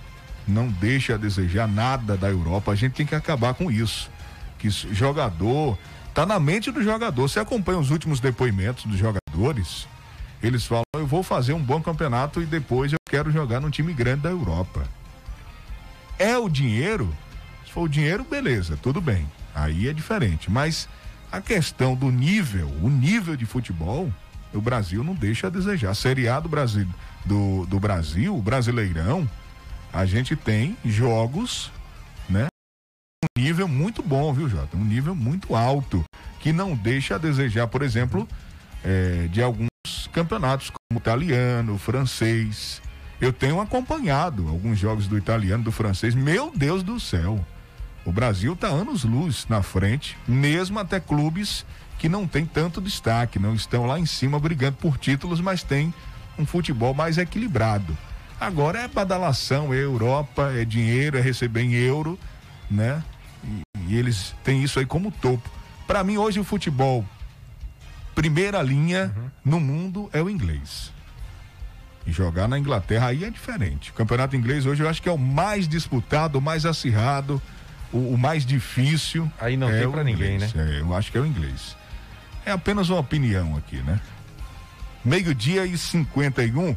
não 0.48 0.68
deixa 0.68 1.16
a 1.16 1.18
desejar 1.18 1.68
nada 1.68 2.16
da 2.16 2.30
Europa. 2.30 2.72
A 2.72 2.76
gente 2.76 2.94
tem 2.94 3.06
que 3.06 3.16
acabar 3.16 3.54
com 3.54 3.70
isso. 3.72 4.10
Que 4.58 4.70
jogador 4.70 5.78
tá 6.14 6.26
na 6.26 6.40
mente 6.40 6.72
do 6.72 6.84
jogador. 6.84 7.28
Você 7.28 7.40
acompanha 7.40 7.78
os 7.78 7.92
últimos 7.92 8.20
depoimentos 8.20 8.86
dos 8.86 8.98
jogadores, 8.98 9.88
eles 10.42 10.66
falam: 10.66 10.84
eu 10.96 11.06
vou 11.06 11.22
fazer 11.22 11.54
um 11.54 11.62
bom 11.62 11.82
campeonato 11.82 12.42
e 12.42 12.46
depois 12.46 12.92
eu 12.92 12.98
quero 13.10 13.32
jogar 13.32 13.60
num 13.60 13.70
time 13.70 13.94
grande 13.94 14.24
da 14.24 14.30
Europa. 14.30 14.84
É 16.18 16.38
o 16.38 16.50
dinheiro? 16.50 17.14
Se 17.66 17.72
for 17.72 17.84
o 17.84 17.90
dinheiro, 17.90 18.24
beleza, 18.24 18.78
tudo 18.82 19.00
bem. 19.00 19.28
Aí 19.54 19.88
é 19.88 19.94
diferente. 19.94 20.50
Mas 20.50 20.90
a 21.32 21.40
questão 21.42 21.96
do 21.96 22.10
nível, 22.10 22.68
o 22.82 22.90
nível 22.90 23.36
de 23.36 23.46
futebol, 23.46 24.12
o 24.54 24.62
Brasil 24.62 25.04
não 25.04 25.14
deixa 25.14 25.48
a 25.48 25.50
desejar. 25.50 25.92
A 25.92 25.96
Série 25.96 26.28
A 26.28 26.40
do 26.40 26.50
Brasil, 26.50 26.88
do, 27.26 27.66
do 27.68 27.80
Brasil, 27.80 28.36
o 28.36 28.42
Brasileirão, 28.42 29.30
a 29.98 30.06
gente 30.06 30.36
tem 30.36 30.78
jogos, 30.86 31.72
né? 32.30 32.46
Um 33.36 33.42
nível 33.42 33.68
muito 33.68 34.04
bom, 34.04 34.32
viu, 34.32 34.48
Jota? 34.48 34.78
Um 34.78 34.84
nível 34.84 35.16
muito 35.16 35.56
alto, 35.56 36.04
que 36.40 36.54
não 36.54 36.76
deixa 36.76 37.16
a 37.16 37.18
desejar, 37.18 37.66
por 37.68 37.82
exemplo, 37.82 38.28
eh, 38.84 39.28
de 39.32 39.42
alguns 39.42 39.68
campeonatos 40.14 40.70
como 40.70 41.00
italiano, 41.00 41.80
francês. 41.80 42.80
Eu 43.20 43.34
tenho 43.34 43.60
acompanhado 43.60 44.48
alguns 44.48 44.78
jogos 44.78 45.08
do 45.08 45.18
italiano, 45.18 45.64
do 45.64 45.72
francês. 45.72 46.14
Meu 46.14 46.52
Deus 46.56 46.84
do 46.84 47.00
céu! 47.00 47.44
O 48.06 48.12
Brasil 48.12 48.54
está 48.54 48.68
anos 48.68 49.04
luz 49.04 49.48
na 49.50 49.64
frente, 49.64 50.16
mesmo 50.28 50.78
até 50.78 51.00
clubes 51.00 51.66
que 51.98 52.08
não 52.08 52.28
têm 52.28 52.46
tanto 52.46 52.80
destaque, 52.80 53.40
não 53.40 53.56
estão 53.56 53.88
lá 53.88 54.00
em 54.00 54.06
cima 54.06 54.40
brigando 54.40 54.78
por 54.78 54.96
títulos, 54.96 55.42
mas 55.42 55.64
têm 55.64 55.92
um 56.38 56.46
futebol 56.46 56.94
mais 56.94 57.18
equilibrado. 57.18 57.98
Agora 58.40 58.80
é 58.80 58.88
badalação, 58.88 59.74
é 59.74 59.78
Europa, 59.78 60.52
é 60.54 60.64
dinheiro, 60.64 61.18
é 61.18 61.22
receber 61.22 61.62
em 61.62 61.74
euro, 61.74 62.20
né? 62.70 63.04
E, 63.44 63.62
e 63.88 63.96
eles 63.96 64.36
têm 64.44 64.64
isso 64.64 64.80
aí 64.80 64.86
como 64.86 65.12
topo. 65.12 65.50
Para 65.88 66.04
mim, 66.04 66.18
hoje, 66.18 66.40
o 66.40 66.44
futebol, 66.44 67.06
primeira 68.14 68.62
linha 68.62 69.14
uhum. 69.16 69.30
no 69.46 69.60
mundo 69.60 70.10
é 70.14 70.22
o 70.22 70.30
inglês. 70.30 70.92
E 72.06 72.12
jogar 72.12 72.48
na 72.48 72.58
Inglaterra 72.58 73.08
aí 73.08 73.24
é 73.26 73.30
diferente. 73.30 73.92
O 73.92 73.94
campeonato 73.94 74.36
inglês 74.36 74.66
hoje 74.66 74.82
eu 74.82 74.90
acho 74.90 75.02
que 75.02 75.10
é 75.10 75.12
o 75.12 75.18
mais 75.18 75.68
disputado, 75.68 76.38
o 76.38 76.42
mais 76.42 76.66
acirrado, 76.66 77.42
o, 77.92 77.98
o 78.14 78.18
mais 78.18 78.46
difícil. 78.46 79.30
Aí 79.40 79.58
não 79.58 79.70
é 79.70 79.80
tem 79.80 79.92
para 79.92 80.04
ninguém, 80.04 80.38
né? 80.38 80.50
É, 80.56 80.80
eu 80.80 80.96
acho 80.96 81.12
que 81.12 81.18
é 81.18 81.22
o 81.22 81.26
inglês. 81.26 81.76
É 82.46 82.52
apenas 82.52 82.90
uma 82.90 83.00
opinião 83.00 83.58
aqui, 83.58 83.78
né? 83.78 84.00
Meio-dia 85.04 85.66
e 85.66 85.78
51. 85.78 86.76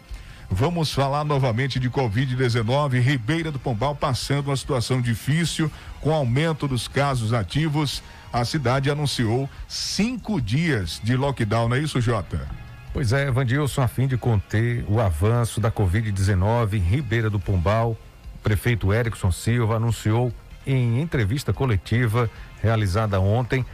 Vamos 0.52 0.92
falar 0.92 1.24
novamente 1.24 1.78
de 1.78 1.88
Covid-19. 1.88 3.00
Ribeira 3.00 3.52
do 3.52 3.58
Pombal 3.58 3.94
passando 3.94 4.48
uma 4.48 4.56
situação 4.56 5.00
difícil 5.00 5.70
com 6.00 6.12
aumento 6.12 6.66
dos 6.66 6.88
casos 6.88 7.32
ativos. 7.32 8.02
A 8.32 8.44
cidade 8.44 8.90
anunciou 8.90 9.48
cinco 9.68 10.40
dias 10.40 11.00
de 11.04 11.16
lockdown, 11.16 11.68
não 11.68 11.76
é 11.76 11.80
isso, 11.80 12.00
Jota? 12.00 12.48
Pois 12.92 13.12
é, 13.12 13.30
Vandilson, 13.30 13.80
a 13.82 13.88
fim 13.88 14.08
de 14.08 14.16
conter 14.16 14.84
o 14.88 15.00
avanço 15.00 15.60
da 15.60 15.70
Covid-19 15.70 16.74
em 16.74 16.78
Ribeira 16.78 17.30
do 17.30 17.38
Pombal, 17.38 17.92
o 17.92 18.38
prefeito 18.42 18.92
Erickson 18.92 19.30
Silva 19.30 19.76
anunciou 19.76 20.32
em 20.66 21.00
entrevista 21.00 21.52
coletiva 21.52 22.28
realizada 22.60 23.20
ontem 23.20 23.64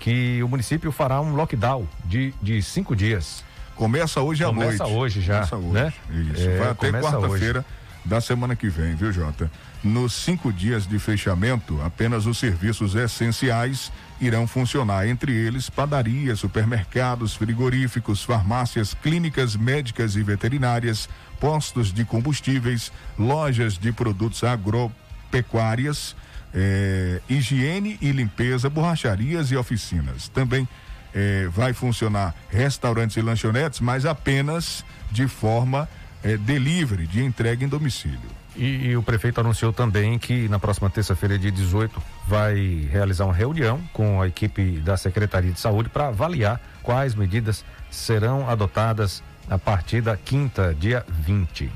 que 0.00 0.42
o 0.42 0.48
município 0.48 0.90
fará 0.90 1.20
um 1.20 1.36
lockdown 1.36 1.86
de, 2.04 2.34
de 2.42 2.60
cinco 2.60 2.96
dias. 2.96 3.44
Começa 3.74 4.20
hoje 4.20 4.44
à 4.44 4.52
noite. 4.52 4.78
Começa 4.78 4.86
hoje 4.86 5.20
já. 5.20 5.46
Começa 5.46 5.56
hoje. 5.56 5.72
Né? 5.72 5.92
Isso. 6.32 6.48
É, 6.48 6.58
Vai 6.58 6.68
até 6.70 6.92
quarta-feira 6.92 7.64
da 8.04 8.20
semana 8.20 8.54
que 8.54 8.68
vem, 8.68 8.94
viu, 8.94 9.10
Jota? 9.10 9.50
Nos 9.82 10.12
cinco 10.14 10.52
dias 10.52 10.86
de 10.86 10.98
fechamento, 10.98 11.80
apenas 11.82 12.26
os 12.26 12.38
serviços 12.38 12.94
essenciais 12.94 13.90
irão 14.20 14.46
funcionar, 14.46 15.06
entre 15.08 15.32
eles 15.32 15.68
padarias, 15.68 16.38
supermercados, 16.38 17.34
frigoríficos, 17.34 18.22
farmácias, 18.22 18.94
clínicas 18.94 19.56
médicas 19.56 20.16
e 20.16 20.22
veterinárias, 20.22 21.08
postos 21.40 21.92
de 21.92 22.04
combustíveis, 22.04 22.92
lojas 23.18 23.76
de 23.76 23.92
produtos 23.92 24.44
agropecuárias, 24.44 26.14
eh, 26.54 27.20
higiene 27.28 27.98
e 28.00 28.12
limpeza, 28.12 28.70
borracharias 28.70 29.50
e 29.50 29.56
oficinas. 29.56 30.28
Também 30.28 30.68
eh, 31.14 31.48
vai 31.50 31.72
funcionar 31.72 32.34
restaurantes 32.50 33.16
e 33.16 33.22
lanchonetes, 33.22 33.80
mas 33.80 34.04
apenas 34.04 34.84
de 35.10 35.28
forma 35.28 35.88
eh, 36.22 36.36
delivery, 36.36 37.06
de 37.06 37.22
entrega 37.22 37.64
em 37.64 37.68
domicílio. 37.68 38.44
E, 38.56 38.86
e, 38.86 38.96
o 38.96 39.02
prefeito 39.02 39.40
anunciou 39.40 39.72
também 39.72 40.16
que 40.18 40.48
na 40.48 40.58
próxima 40.58 40.88
terça-feira, 40.88 41.38
dia 41.38 41.50
18, 41.50 42.00
vai 42.26 42.88
realizar 42.90 43.24
uma 43.24 43.34
reunião 43.34 43.80
com 43.92 44.22
a 44.22 44.28
equipe 44.28 44.78
da 44.78 44.96
Secretaria 44.96 45.50
de 45.50 45.58
Saúde 45.58 45.88
para 45.88 46.08
avaliar 46.08 46.60
quais 46.82 47.14
medidas 47.14 47.64
serão 47.90 48.48
adotadas 48.48 49.22
a 49.50 49.58
partir 49.58 50.00
da 50.00 50.16
quinta, 50.16 50.74
dia 50.78 51.04
20. 51.08 51.70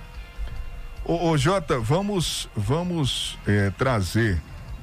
Ô, 1.05 1.31
ô 1.31 1.39
Jota, 1.39 1.79
vamos, 1.81 2.49
vamos 2.57 3.39
eh, 3.47 3.73
trazer 3.77 4.41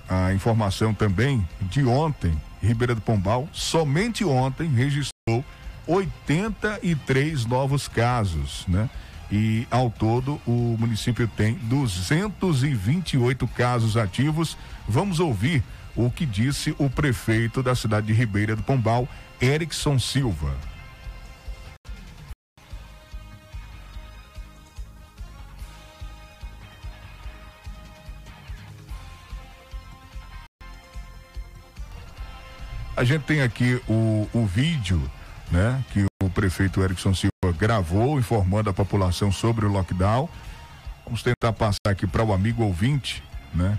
a 0.08 0.34
informação 0.34 0.94
também 0.94 1.48
de 1.62 1.84
ontem, 1.86 2.36
Ribeira 2.62 2.96
do 2.96 3.02
Pombal, 3.02 3.48
somente 3.52 4.24
ontem 4.24 4.70
registrou 4.70 5.44
83 5.88 7.46
novos 7.46 7.88
casos, 7.88 8.66
né? 8.68 8.90
e 9.32 9.68
ao 9.72 9.90
todo 9.90 10.40
o 10.46 10.76
município 10.80 11.28
tem 11.28 11.56
228 11.64 13.48
casos 13.50 13.98
ativos. 13.98 14.58
Vamos 14.88 15.20
ouvir 15.20 15.64
o 15.96 16.10
que 16.10 16.26
disse 16.26 16.76
o 16.78 16.90
prefeito 16.90 17.64
da 17.64 17.76
cidade 17.76 18.08
de 18.08 18.14
Ribeira 18.14 18.56
do 18.56 18.64
Pombal, 18.64 19.08
Erickson 19.42 19.98
Silva. 19.98 20.54
A 32.96 33.04
gente 33.04 33.24
tem 33.24 33.42
aqui 33.42 33.82
o, 33.90 34.28
o 34.34 34.46
vídeo, 34.46 35.02
né, 35.52 35.84
que 35.92 36.06
o 36.24 36.30
prefeito 36.30 36.82
Erickson 36.82 37.14
Silva 37.14 37.58
gravou 37.58 38.18
informando 38.18 38.70
a 38.70 38.74
população 38.74 39.32
sobre 39.32 39.66
o 39.66 39.70
lockdown. 39.70 40.30
Vamos 41.04 41.22
tentar 41.22 41.52
passar 41.54 41.90
aqui 41.90 42.08
para 42.08 42.24
o 42.24 42.34
amigo 42.34 42.64
ouvinte, 42.64 43.22
né? 43.54 43.78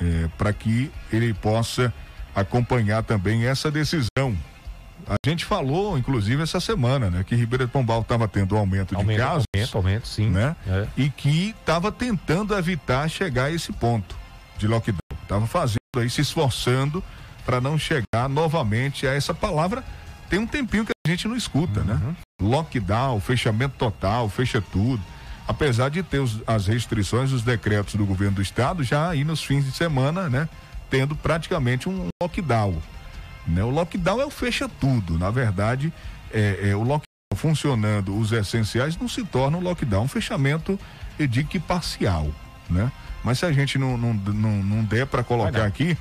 É, 0.00 0.28
para 0.36 0.52
que 0.52 0.90
ele 1.12 1.32
possa 1.32 1.92
acompanhar 2.34 3.02
também 3.02 3.46
essa 3.46 3.70
decisão. 3.70 4.36
A 5.06 5.16
gente 5.24 5.44
falou, 5.44 5.96
inclusive, 5.96 6.42
essa 6.42 6.60
semana, 6.60 7.08
né? 7.08 7.24
Que 7.24 7.34
Ribeira 7.34 7.66
de 7.66 7.72
Pombal 7.72 8.02
estava 8.02 8.28
tendo 8.28 8.54
um 8.54 8.58
aumento, 8.58 8.94
aumento, 8.94 9.16
de 9.16 9.22
casos. 9.22 9.44
Aumento, 9.54 9.76
aumento, 9.76 10.08
sim. 10.08 10.28
Né? 10.28 10.54
É. 10.66 10.86
E 10.96 11.08
que 11.08 11.54
estava 11.58 11.90
tentando 11.90 12.54
evitar 12.54 13.08
chegar 13.08 13.44
a 13.44 13.50
esse 13.50 13.72
ponto 13.72 14.14
de 14.58 14.66
lockdown. 14.66 14.98
Estava 15.22 15.46
fazendo 15.46 15.78
aí, 15.96 16.10
se 16.10 16.20
esforçando 16.20 17.02
para 17.44 17.60
não 17.60 17.78
chegar 17.78 18.28
novamente 18.28 19.06
a 19.06 19.14
essa 19.14 19.34
palavra. 19.34 19.84
Tem 20.28 20.38
um 20.38 20.46
tempinho 20.46 20.84
que 20.84 20.92
a 21.06 21.10
gente 21.10 21.26
não 21.26 21.36
escuta, 21.36 21.82
né? 21.82 21.94
uhum. 21.94 22.08
né? 22.10 22.16
lockdown, 22.40 23.20
fechamento 23.20 23.74
total, 23.76 24.28
fecha 24.28 24.60
tudo. 24.60 25.02
Apesar 25.46 25.88
de 25.88 26.02
ter 26.02 26.20
os, 26.20 26.40
as 26.46 26.66
restrições, 26.66 27.32
os 27.32 27.42
decretos 27.42 27.96
do 27.96 28.06
governo 28.06 28.36
do 28.36 28.42
estado, 28.42 28.84
já 28.84 29.10
aí 29.10 29.24
nos 29.24 29.42
fins 29.42 29.64
de 29.64 29.72
semana, 29.72 30.28
né? 30.28 30.48
Tendo 30.88 31.16
praticamente 31.16 31.88
um 31.88 32.08
lockdown. 32.22 32.80
Né? 33.46 33.62
O 33.64 33.70
lockdown 33.70 34.20
é 34.20 34.24
o 34.24 34.30
fecha 34.30 34.68
tudo. 34.68 35.18
Na 35.18 35.30
verdade, 35.30 35.92
é, 36.32 36.70
é 36.70 36.76
o 36.76 36.82
lockdown 36.82 37.02
funcionando, 37.34 38.16
os 38.16 38.32
essenciais, 38.32 38.96
não 38.96 39.08
se 39.08 39.24
torna 39.24 39.56
um 39.56 39.60
lockdown, 39.60 40.04
um 40.04 40.08
fechamento, 40.08 40.78
eu 41.18 41.26
digo 41.26 41.48
que 41.48 41.58
parcial, 41.58 42.28
né? 42.68 42.90
Mas 43.22 43.38
se 43.38 43.46
a 43.46 43.52
gente 43.52 43.78
não, 43.78 43.96
não, 43.96 44.14
não, 44.14 44.62
não 44.62 44.84
der 44.84 45.06
para 45.06 45.22
colocar 45.22 45.64
aqui, 45.64 45.96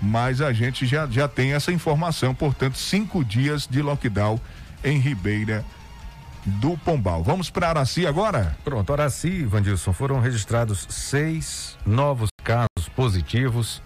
mas 0.00 0.40
a 0.40 0.52
gente 0.52 0.86
já, 0.86 1.06
já 1.06 1.26
tem 1.26 1.52
essa 1.52 1.72
informação, 1.72 2.34
portanto, 2.34 2.76
cinco 2.76 3.24
dias 3.24 3.66
de 3.66 3.82
lockdown 3.82 4.40
em 4.84 4.98
Ribeira 4.98 5.64
do 6.44 6.76
Pombal. 6.78 7.22
Vamos 7.22 7.50
para 7.50 7.68
Araci 7.68 8.06
agora? 8.06 8.56
Pronto, 8.64 8.92
Araci, 8.92 9.44
Vandilson, 9.44 9.92
foram 9.92 10.20
registrados 10.20 10.86
seis 10.88 11.76
novos 11.84 12.30
casos 12.44 12.88
positivos 12.94 13.82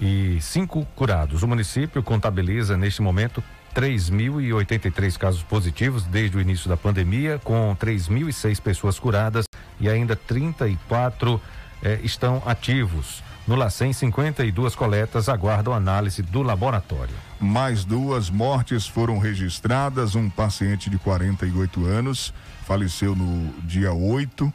e 0.00 0.38
cinco 0.40 0.86
curados. 0.94 1.42
O 1.42 1.48
município 1.48 2.02
contabiliza 2.02 2.76
neste 2.76 3.02
momento 3.02 3.42
3.083 3.74 5.18
casos 5.18 5.42
positivos 5.42 6.04
desde 6.04 6.36
o 6.36 6.40
início 6.40 6.68
da 6.68 6.76
pandemia, 6.76 7.40
com 7.42 7.74
3.006 7.76 8.60
pessoas 8.60 8.98
curadas 8.98 9.44
e 9.80 9.88
ainda 9.88 10.14
34 10.14 11.40
eh, 11.82 11.98
estão 12.04 12.40
ativos. 12.46 13.22
No 13.46 13.56
LACEN, 13.56 13.92
52 13.92 14.74
coletas 14.74 15.28
aguardam 15.28 15.74
análise 15.74 16.22
do 16.22 16.40
laboratório. 16.40 17.14
Mais 17.38 17.84
duas 17.84 18.30
mortes 18.30 18.86
foram 18.86 19.18
registradas. 19.18 20.14
Um 20.14 20.30
paciente 20.30 20.88
de 20.88 20.96
48 20.96 21.84
anos 21.84 22.32
faleceu 22.66 23.14
no 23.14 23.52
dia 23.60 23.92
8, 23.92 24.50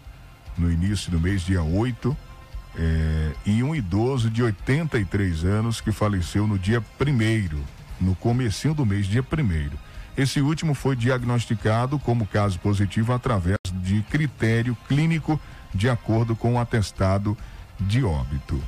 no 0.57 0.71
início 0.71 1.11
do 1.11 1.19
mês, 1.19 1.43
dia 1.43 1.61
8. 1.61 2.17
É, 2.75 3.31
e 3.45 3.61
um 3.61 3.75
idoso 3.75 4.27
de 4.27 4.41
83 4.41 5.43
anos 5.43 5.79
que 5.79 5.91
faleceu 5.91 6.47
no 6.47 6.57
dia 6.57 6.83
1 6.99 7.63
no 8.01 8.15
comecinho 8.15 8.73
do 8.73 8.85
mês, 8.87 9.05
dia 9.05 9.21
1 9.21 9.77
Esse 10.17 10.41
último 10.41 10.73
foi 10.73 10.95
diagnosticado 10.95 11.99
como 11.99 12.25
caso 12.25 12.57
positivo 12.59 13.13
através 13.13 13.57
de 13.71 14.01
critério 14.03 14.75
clínico 14.87 15.39
de 15.75 15.87
acordo 15.89 16.35
com 16.35 16.55
o 16.55 16.59
atestado 16.59 17.37
de 17.79 18.03
óbito 18.03 18.59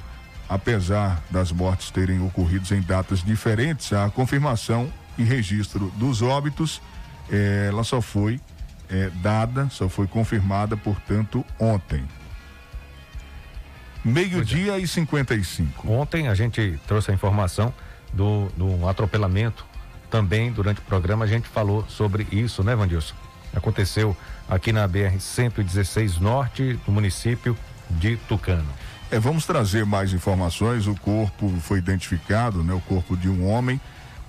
apesar 0.52 1.24
das 1.30 1.50
mortes 1.50 1.90
terem 1.92 2.22
ocorrido 2.22 2.76
em 2.76 2.82
datas 2.82 3.24
diferentes, 3.24 3.94
a 3.94 4.10
confirmação 4.10 4.92
e 5.18 5.24
registro 5.24 5.90
dos 5.96 6.22
óbitos, 6.22 6.82
eh, 7.32 7.68
ela 7.70 7.86
só 7.86 8.02
foi 8.02 8.38
eh, 8.90 9.10
dada, 9.22 9.70
só 9.70 9.88
foi 9.88 10.08
confirmada, 10.08 10.76
portanto, 10.76 11.46
ontem. 11.58 12.04
Meio-dia 14.04 14.74
é. 14.74 14.80
e 14.80 14.86
55. 14.86 15.90
Ontem 15.90 16.28
a 16.28 16.36
gente 16.36 16.78
trouxe 16.86 17.12
a 17.12 17.14
informação 17.14 17.74
do, 18.12 18.50
do 18.58 18.90
atropelamento. 18.90 19.66
Também 20.10 20.52
durante 20.52 20.80
o 20.80 20.84
programa 20.84 21.24
a 21.24 21.28
gente 21.30 21.48
falou 21.48 21.86
sobre 21.88 22.28
isso, 22.30 22.62
né, 22.62 22.76
Vandilson? 22.76 23.16
Aconteceu 23.56 24.18
aqui 24.50 24.74
na 24.74 24.86
BR-116 24.86 26.20
Norte, 26.20 26.78
no 26.86 26.92
município 26.94 27.58
de 27.90 28.18
Tucano. 28.18 28.68
É, 29.12 29.20
vamos 29.20 29.46
trazer 29.46 29.86
mais 29.86 30.14
informações. 30.14 30.88
O 30.88 30.96
corpo 30.96 31.50
foi 31.60 31.80
identificado, 31.80 32.64
né? 32.64 32.74
O 32.74 32.80
corpo 32.80 33.18
de 33.18 33.28
um 33.28 33.46
homem 33.46 33.80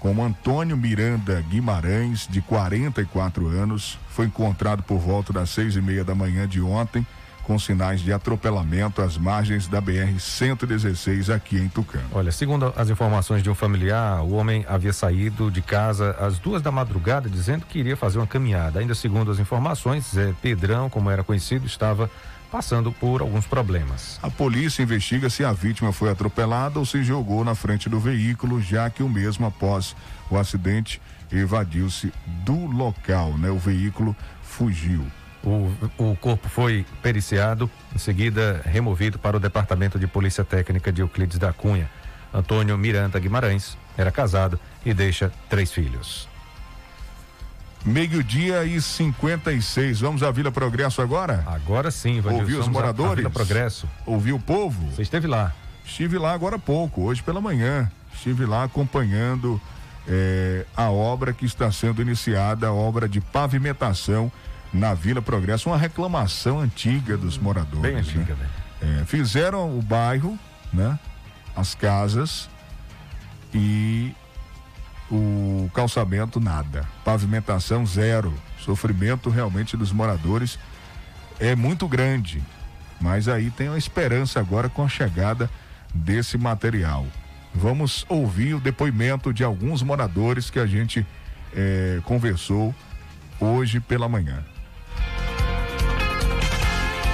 como 0.00 0.24
Antônio 0.24 0.76
Miranda 0.76 1.40
Guimarães, 1.48 2.26
de 2.28 2.40
44 2.40 3.46
anos, 3.46 3.96
foi 4.08 4.26
encontrado 4.26 4.82
por 4.82 4.98
volta 4.98 5.32
das 5.32 5.50
seis 5.50 5.76
e 5.76 5.80
meia 5.80 6.02
da 6.02 6.12
manhã 6.12 6.48
de 6.48 6.60
ontem 6.60 7.06
com 7.44 7.56
sinais 7.58 8.00
de 8.00 8.12
atropelamento 8.12 9.00
às 9.00 9.16
margens 9.16 9.68
da 9.68 9.80
BR-116 9.80 11.32
aqui 11.32 11.56
em 11.56 11.68
Tucano. 11.68 12.04
Olha, 12.12 12.32
segundo 12.32 12.72
as 12.76 12.90
informações 12.90 13.42
de 13.42 13.50
um 13.50 13.54
familiar, 13.54 14.22
o 14.22 14.32
homem 14.32 14.64
havia 14.68 14.92
saído 14.92 15.50
de 15.50 15.62
casa 15.62 16.16
às 16.18 16.38
duas 16.38 16.60
da 16.60 16.72
madrugada 16.72 17.28
dizendo 17.28 17.66
que 17.66 17.78
iria 17.78 17.96
fazer 17.96 18.18
uma 18.18 18.26
caminhada. 18.26 18.80
Ainda 18.80 18.94
segundo 18.94 19.30
as 19.30 19.38
informações, 19.38 20.10
Zé 20.12 20.34
Pedrão, 20.42 20.90
como 20.90 21.10
era 21.10 21.22
conhecido, 21.22 21.66
estava 21.66 22.10
passando 22.52 22.92
por 22.92 23.22
alguns 23.22 23.46
problemas. 23.46 24.20
A 24.22 24.30
polícia 24.30 24.82
investiga 24.82 25.30
se 25.30 25.42
a 25.42 25.52
vítima 25.52 25.90
foi 25.90 26.10
atropelada 26.10 26.78
ou 26.78 26.84
se 26.84 27.02
jogou 27.02 27.42
na 27.42 27.54
frente 27.54 27.88
do 27.88 27.98
veículo, 27.98 28.60
já 28.60 28.90
que 28.90 29.02
o 29.02 29.08
mesmo, 29.08 29.46
após 29.46 29.96
o 30.30 30.36
acidente, 30.36 31.00
evadiu-se 31.32 32.12
do 32.44 32.66
local, 32.66 33.38
né? 33.38 33.50
O 33.50 33.58
veículo 33.58 34.14
fugiu. 34.42 35.06
O, 35.42 35.72
o 35.96 36.14
corpo 36.16 36.46
foi 36.46 36.84
periciado, 37.02 37.70
em 37.94 37.98
seguida 37.98 38.60
removido 38.66 39.18
para 39.18 39.38
o 39.38 39.40
Departamento 39.40 39.98
de 39.98 40.06
Polícia 40.06 40.44
Técnica 40.44 40.92
de 40.92 41.00
Euclides 41.00 41.38
da 41.38 41.54
Cunha. 41.54 41.90
Antônio 42.34 42.76
Miranda 42.76 43.18
Guimarães 43.18 43.78
era 43.96 44.12
casado 44.12 44.60
e 44.84 44.92
deixa 44.92 45.32
três 45.48 45.72
filhos. 45.72 46.31
Meio-dia 47.84 48.64
e 48.64 48.80
56. 48.80 50.00
Vamos 50.00 50.22
à 50.22 50.30
Vila 50.30 50.52
Progresso 50.52 51.02
agora? 51.02 51.42
Agora 51.46 51.90
sim, 51.90 52.20
vai 52.20 52.34
Ouviu 52.34 52.60
os 52.60 52.68
moradores? 52.68 53.16
Vila 53.16 53.30
Progresso. 53.30 53.88
Ouviu 54.06 54.36
o 54.36 54.40
povo? 54.40 54.90
Você 54.90 55.02
esteve 55.02 55.26
lá? 55.26 55.52
Estive 55.84 56.16
lá 56.16 56.32
agora 56.32 56.56
há 56.56 56.58
pouco, 56.58 57.02
hoje 57.02 57.22
pela 57.22 57.40
manhã. 57.40 57.90
Estive 58.14 58.46
lá 58.46 58.64
acompanhando 58.64 59.60
eh, 60.06 60.64
a 60.76 60.90
obra 60.90 61.32
que 61.32 61.44
está 61.44 61.72
sendo 61.72 62.00
iniciada, 62.00 62.68
a 62.68 62.72
obra 62.72 63.08
de 63.08 63.20
pavimentação 63.20 64.30
na 64.72 64.94
Vila 64.94 65.20
Progresso, 65.20 65.68
uma 65.68 65.76
reclamação 65.76 66.60
antiga 66.60 67.16
dos 67.16 67.36
moradores. 67.36 67.82
Bem 67.82 67.96
antiga, 67.96 68.34
né? 68.34 68.48
É, 68.80 69.04
fizeram 69.04 69.78
o 69.78 69.82
bairro, 69.82 70.38
né? 70.72 70.98
As 71.54 71.74
casas 71.74 72.48
e 73.54 74.12
o 75.12 75.70
calçamento 75.74 76.40
nada, 76.40 76.88
pavimentação 77.04 77.84
zero, 77.84 78.32
sofrimento 78.58 79.28
realmente 79.28 79.76
dos 79.76 79.92
moradores 79.92 80.58
é 81.38 81.54
muito 81.54 81.86
grande, 81.86 82.42
mas 82.98 83.28
aí 83.28 83.50
tem 83.50 83.68
a 83.68 83.76
esperança 83.76 84.40
agora 84.40 84.70
com 84.70 84.82
a 84.82 84.88
chegada 84.88 85.50
desse 85.94 86.38
material. 86.38 87.06
Vamos 87.54 88.06
ouvir 88.08 88.54
o 88.54 88.60
depoimento 88.60 89.34
de 89.34 89.44
alguns 89.44 89.82
moradores 89.82 90.48
que 90.48 90.58
a 90.58 90.64
gente 90.64 91.06
eh, 91.54 92.00
conversou 92.04 92.74
hoje 93.38 93.80
pela 93.80 94.08
manhã. 94.08 94.42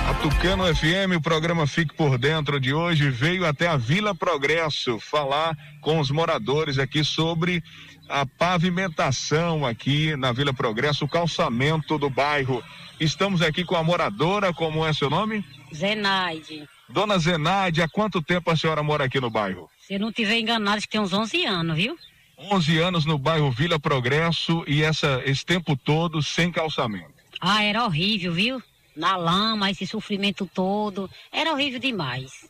A 0.09 0.15
Tucano 0.15 0.65
FM, 0.75 1.19
o 1.19 1.21
programa 1.21 1.67
Fique 1.67 1.95
por 1.95 2.17
Dentro 2.17 2.59
de 2.59 2.73
hoje, 2.73 3.11
veio 3.11 3.45
até 3.45 3.69
a 3.69 3.77
Vila 3.77 4.15
Progresso 4.15 4.99
falar 4.99 5.55
com 5.83 6.01
os 6.01 6.11
moradores 6.11 6.79
aqui 6.79 7.05
sobre 7.05 7.63
a 8.09 8.25
pavimentação 8.25 9.67
aqui 9.67 10.17
na 10.17 10.33
Vila 10.33 10.55
Progresso, 10.55 11.05
o 11.05 11.09
calçamento 11.09 11.99
do 11.99 12.09
bairro. 12.09 12.65
Estamos 12.99 13.43
aqui 13.43 13.65
com 13.65 13.77
a 13.77 13.83
moradora, 13.83 14.51
como 14.51 14.87
é 14.87 14.95
seu 14.95 15.11
nome? 15.11 15.45
Zenaide. 15.75 16.67
Dona 16.89 17.19
Zenaide, 17.19 17.83
há 17.83 17.89
quanto 17.89 18.23
tempo 18.23 18.51
a 18.51 18.57
senhora 18.57 18.83
mora 18.83 19.05
aqui 19.05 19.21
no 19.21 19.29
bairro? 19.29 19.69
Se 19.87 19.93
eu 19.93 20.01
não 20.01 20.11
tiver 20.11 20.39
enganado, 20.39 20.79
acho 20.79 20.87
que 20.87 20.93
tem 20.93 21.03
uns 21.03 21.13
11 21.13 21.45
anos, 21.45 21.77
viu? 21.77 21.99
11 22.51 22.79
anos 22.79 23.05
no 23.05 23.19
bairro 23.19 23.51
Vila 23.51 23.79
Progresso 23.79 24.65
e 24.67 24.83
essa, 24.83 25.21
esse 25.27 25.45
tempo 25.45 25.77
todo 25.77 26.23
sem 26.23 26.51
calçamento. 26.51 27.13
Ah, 27.43 27.63
era 27.63 27.85
horrível, 27.85 28.33
viu? 28.33 28.63
Na 28.99 29.17
lama, 29.17 29.71
esse 29.71 29.87
sofrimento 29.87 30.45
todo. 30.53 31.09
Era 31.31 31.53
horrível 31.53 31.79
demais. 31.79 32.49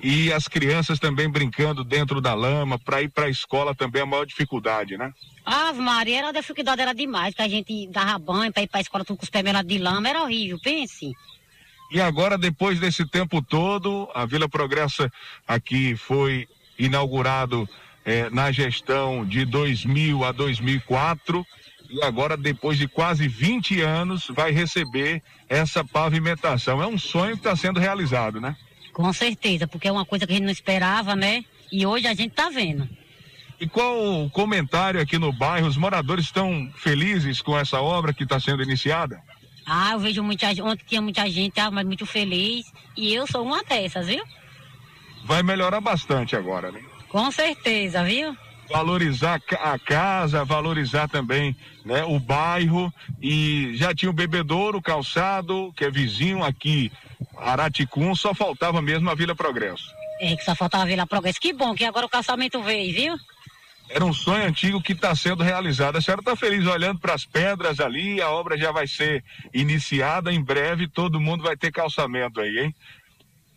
E 0.00 0.32
as 0.32 0.48
crianças 0.48 0.98
também 0.98 1.28
brincando 1.28 1.84
dentro 1.84 2.20
da 2.20 2.32
lama, 2.32 2.78
para 2.78 3.02
ir 3.02 3.08
para 3.10 3.26
a 3.26 3.30
escola 3.30 3.74
também 3.74 4.00
é 4.00 4.02
a 4.02 4.06
maior 4.06 4.24
dificuldade, 4.24 4.96
né? 4.96 5.12
Ave 5.44 5.80
Maria, 5.80 6.18
era 6.18 6.28
a 6.28 6.32
dificuldade 6.32 6.80
era 6.80 6.94
demais, 6.94 7.34
que 7.34 7.42
a 7.42 7.48
gente 7.48 7.86
dava 7.88 8.18
banho 8.18 8.52
para 8.52 8.62
ir 8.62 8.68
para 8.68 8.78
a 8.78 8.80
escola 8.80 9.04
tudo 9.04 9.18
com 9.18 9.24
os 9.24 9.30
pés 9.30 9.44
melados 9.44 9.70
de 9.70 9.78
lama, 9.78 10.08
era 10.08 10.22
horrível, 10.22 10.58
pense. 10.62 11.12
E 11.90 12.00
agora, 12.00 12.38
depois 12.38 12.78
desse 12.78 13.04
tempo 13.06 13.42
todo, 13.42 14.08
a 14.14 14.24
Vila 14.24 14.48
Progressa 14.48 15.10
aqui 15.46 15.96
foi 15.96 16.46
inaugurado 16.78 17.68
eh, 18.04 18.30
na 18.30 18.52
gestão 18.52 19.26
de 19.26 19.44
2000 19.44 20.24
a 20.24 20.32
2004 20.32 21.44
e 21.90 22.02
agora, 22.02 22.36
depois 22.36 22.76
de 22.76 22.86
quase 22.86 23.26
20 23.26 23.80
anos, 23.80 24.26
vai 24.28 24.50
receber 24.50 25.22
essa 25.48 25.82
pavimentação. 25.82 26.82
É 26.82 26.86
um 26.86 26.98
sonho 26.98 27.32
que 27.32 27.40
está 27.40 27.56
sendo 27.56 27.80
realizado, 27.80 28.40
né? 28.40 28.56
Com 28.92 29.10
certeza, 29.12 29.66
porque 29.66 29.88
é 29.88 29.92
uma 29.92 30.04
coisa 30.04 30.26
que 30.26 30.32
a 30.32 30.36
gente 30.36 30.44
não 30.44 30.52
esperava, 30.52 31.16
né? 31.16 31.44
E 31.72 31.86
hoje 31.86 32.06
a 32.06 32.14
gente 32.14 32.34
tá 32.34 32.50
vendo. 32.50 32.88
E 33.60 33.66
qual 33.66 34.24
o 34.24 34.30
comentário 34.30 35.00
aqui 35.00 35.18
no 35.18 35.32
bairro? 35.32 35.66
Os 35.66 35.76
moradores 35.76 36.26
estão 36.26 36.70
felizes 36.76 37.40
com 37.40 37.58
essa 37.58 37.80
obra 37.80 38.12
que 38.12 38.22
está 38.22 38.38
sendo 38.38 38.62
iniciada? 38.62 39.20
Ah, 39.66 39.92
eu 39.92 39.98
vejo 39.98 40.22
muita 40.22 40.48
gente, 40.48 40.62
ontem 40.62 40.84
tinha 40.86 41.02
muita 41.02 41.28
gente, 41.28 41.58
ah, 41.58 41.70
mas 41.70 41.86
muito 41.86 42.06
feliz. 42.06 42.70
E 42.96 43.14
eu 43.14 43.26
sou 43.26 43.44
uma 43.44 43.62
dessas, 43.64 44.06
viu? 44.06 44.22
Vai 45.24 45.42
melhorar 45.42 45.80
bastante 45.80 46.36
agora, 46.36 46.70
né? 46.70 46.80
Com 47.08 47.30
certeza, 47.30 48.04
viu? 48.04 48.36
Valorizar 48.70 49.40
a 49.60 49.78
casa, 49.78 50.44
valorizar 50.44 51.08
também 51.08 51.56
né, 51.84 52.04
o 52.04 52.18
bairro. 52.18 52.92
E 53.20 53.72
já 53.74 53.94
tinha 53.94 54.10
o 54.10 54.14
Bebedouro, 54.14 54.82
calçado, 54.82 55.72
que 55.76 55.84
é 55.84 55.90
vizinho 55.90 56.44
aqui, 56.44 56.92
Araticum, 57.36 58.14
só 58.14 58.34
faltava 58.34 58.82
mesmo 58.82 59.08
a 59.10 59.14
Vila 59.14 59.34
Progresso. 59.34 59.90
É, 60.20 60.36
que 60.36 60.44
só 60.44 60.54
faltava 60.54 60.84
a 60.84 60.86
Vila 60.86 61.06
Progresso. 61.06 61.40
Que 61.40 61.52
bom 61.52 61.74
que 61.74 61.84
agora 61.84 62.06
o 62.06 62.10
calçamento 62.10 62.62
veio, 62.62 62.94
viu? 62.94 63.16
Era 63.88 64.04
um 64.04 64.12
sonho 64.12 64.44
antigo 64.44 64.82
que 64.82 64.92
está 64.92 65.14
sendo 65.14 65.42
realizado. 65.42 65.96
A 65.96 66.00
senhora 66.00 66.20
está 66.20 66.36
feliz 66.36 66.66
olhando 66.66 66.98
para 67.00 67.14
as 67.14 67.24
pedras 67.24 67.80
ali, 67.80 68.20
a 68.20 68.30
obra 68.30 68.58
já 68.58 68.70
vai 68.70 68.86
ser 68.86 69.24
iniciada 69.52 70.30
em 70.32 70.42
breve, 70.42 70.86
todo 70.86 71.20
mundo 71.20 71.42
vai 71.42 71.56
ter 71.56 71.72
calçamento 71.72 72.40
aí, 72.40 72.58
hein? 72.58 72.74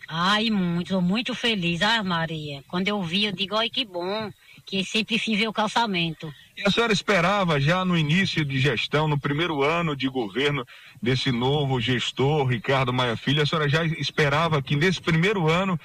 Ai, 0.08 0.50
muito, 0.50 1.02
muito 1.02 1.34
feliz, 1.34 1.82
ah, 1.82 2.04
Maria. 2.04 2.64
Quando 2.68 2.88
eu 2.88 3.02
vi, 3.02 3.26
eu 3.26 3.32
digo, 3.32 3.56
ai, 3.56 3.70
que 3.70 3.86
bom, 3.86 4.32
que 4.72 4.86
sempre 4.86 5.18
ver 5.18 5.50
o 5.50 5.54
calçamento. 5.54 6.34
E 6.56 6.64
a 6.66 6.72
senhora 6.72 6.94
esperava 6.94 7.60
já 7.60 7.84
no 7.84 7.98
início 7.98 8.46
de 8.46 8.58
gestão, 8.58 9.06
no 9.06 9.20
primeiro 9.20 9.62
ano 9.62 9.98
de 9.98 10.08
governo 10.08 10.66
desse 11.02 11.30
novo 11.30 11.82
gestor, 11.82 12.48
Ricardo 12.48 12.94
Maia 12.94 13.18
Filho, 13.18 13.42
a 13.42 13.46
senhora 13.46 13.68
já 13.68 13.84
esperava 13.84 14.62
que 14.62 14.78
nesse 14.78 15.02
primeiro 15.02 15.50
ano 15.50 15.78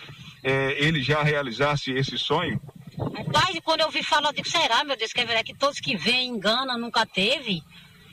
eh, 0.45 0.77
ele 0.79 1.03
já 1.03 1.21
realizasse 1.21 1.91
esse 1.91 2.17
sonho? 2.17 2.61
Rapaz, 2.97 3.59
quando 3.65 3.81
eu 3.81 3.91
vi 3.91 4.05
falar, 4.05 4.29
eu 4.29 4.35
digo, 4.35 4.49
será, 4.49 4.85
meu 4.85 4.97
Deus, 4.97 5.13
que 5.13 5.21
é 5.21 5.25
verdade 5.25 5.53
que 5.53 5.59
todos 5.59 5.81
que 5.81 5.97
vêm 5.97 6.29
enganam, 6.29 6.79
nunca 6.79 7.05
teve? 7.05 7.65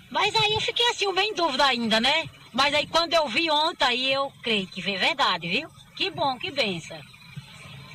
Mas 0.09 0.35
aí 0.35 0.53
eu 0.53 0.61
fiquei 0.61 0.89
assim, 0.89 1.13
bem 1.13 1.29
em 1.29 1.35
dúvida 1.35 1.65
ainda, 1.65 2.01
né? 2.01 2.27
Mas 2.51 2.73
aí 2.73 2.87
quando 2.87 3.13
eu 3.13 3.27
vi 3.27 3.51
ontem, 3.51 3.85
aí 3.85 4.11
eu 4.11 4.31
creio 4.41 4.65
que 4.65 4.81
foi 4.81 4.97
verdade, 4.97 5.47
viu? 5.47 5.69
Que 5.95 6.09
bom, 6.09 6.35
que 6.39 6.49
benção. 6.49 6.99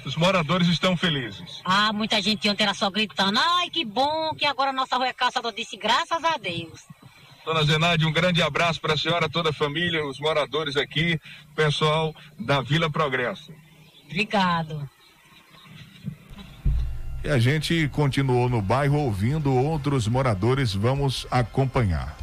Os 0.09 0.17
moradores 0.17 0.69
estão 0.69 0.97
felizes. 0.97 1.61
Ah, 1.63 1.93
muita 1.93 2.23
gente 2.23 2.49
ontem 2.49 2.63
era 2.63 2.73
só 2.73 2.89
gritando, 2.91 3.39
ai, 3.39 3.69
que 3.69 3.85
bom 3.85 4.35
que 4.35 4.47
agora 4.47 4.71
a 4.71 4.73
nossa 4.73 4.97
rua 4.97 5.09
é 5.09 5.13
calçada. 5.13 5.53
Disse, 5.53 5.77
graças 5.77 6.25
a 6.25 6.39
Deus. 6.39 6.81
Dona 7.45 7.63
Zenaide, 7.63 8.07
um 8.07 8.13
grande 8.13 8.41
abraço 8.41 8.81
para 8.81 8.95
a 8.95 8.97
senhora, 8.97 9.29
toda 9.29 9.51
a 9.51 9.53
família, 9.53 10.03
os 10.07 10.19
moradores 10.19 10.79
aqui, 10.79 11.21
pessoal 11.55 12.15
da 12.41 12.63
Vila 12.63 12.91
Progresso. 12.91 13.53
Obrigado. 14.07 14.89
E 17.23 17.29
a 17.29 17.39
gente 17.39 17.87
continuou 17.89 18.49
no 18.49 18.63
bairro 18.63 18.99
ouvindo 18.99 19.53
outros 19.53 20.09
moradores, 20.09 20.73
vamos 20.73 21.27
acompanhar. 21.31 22.17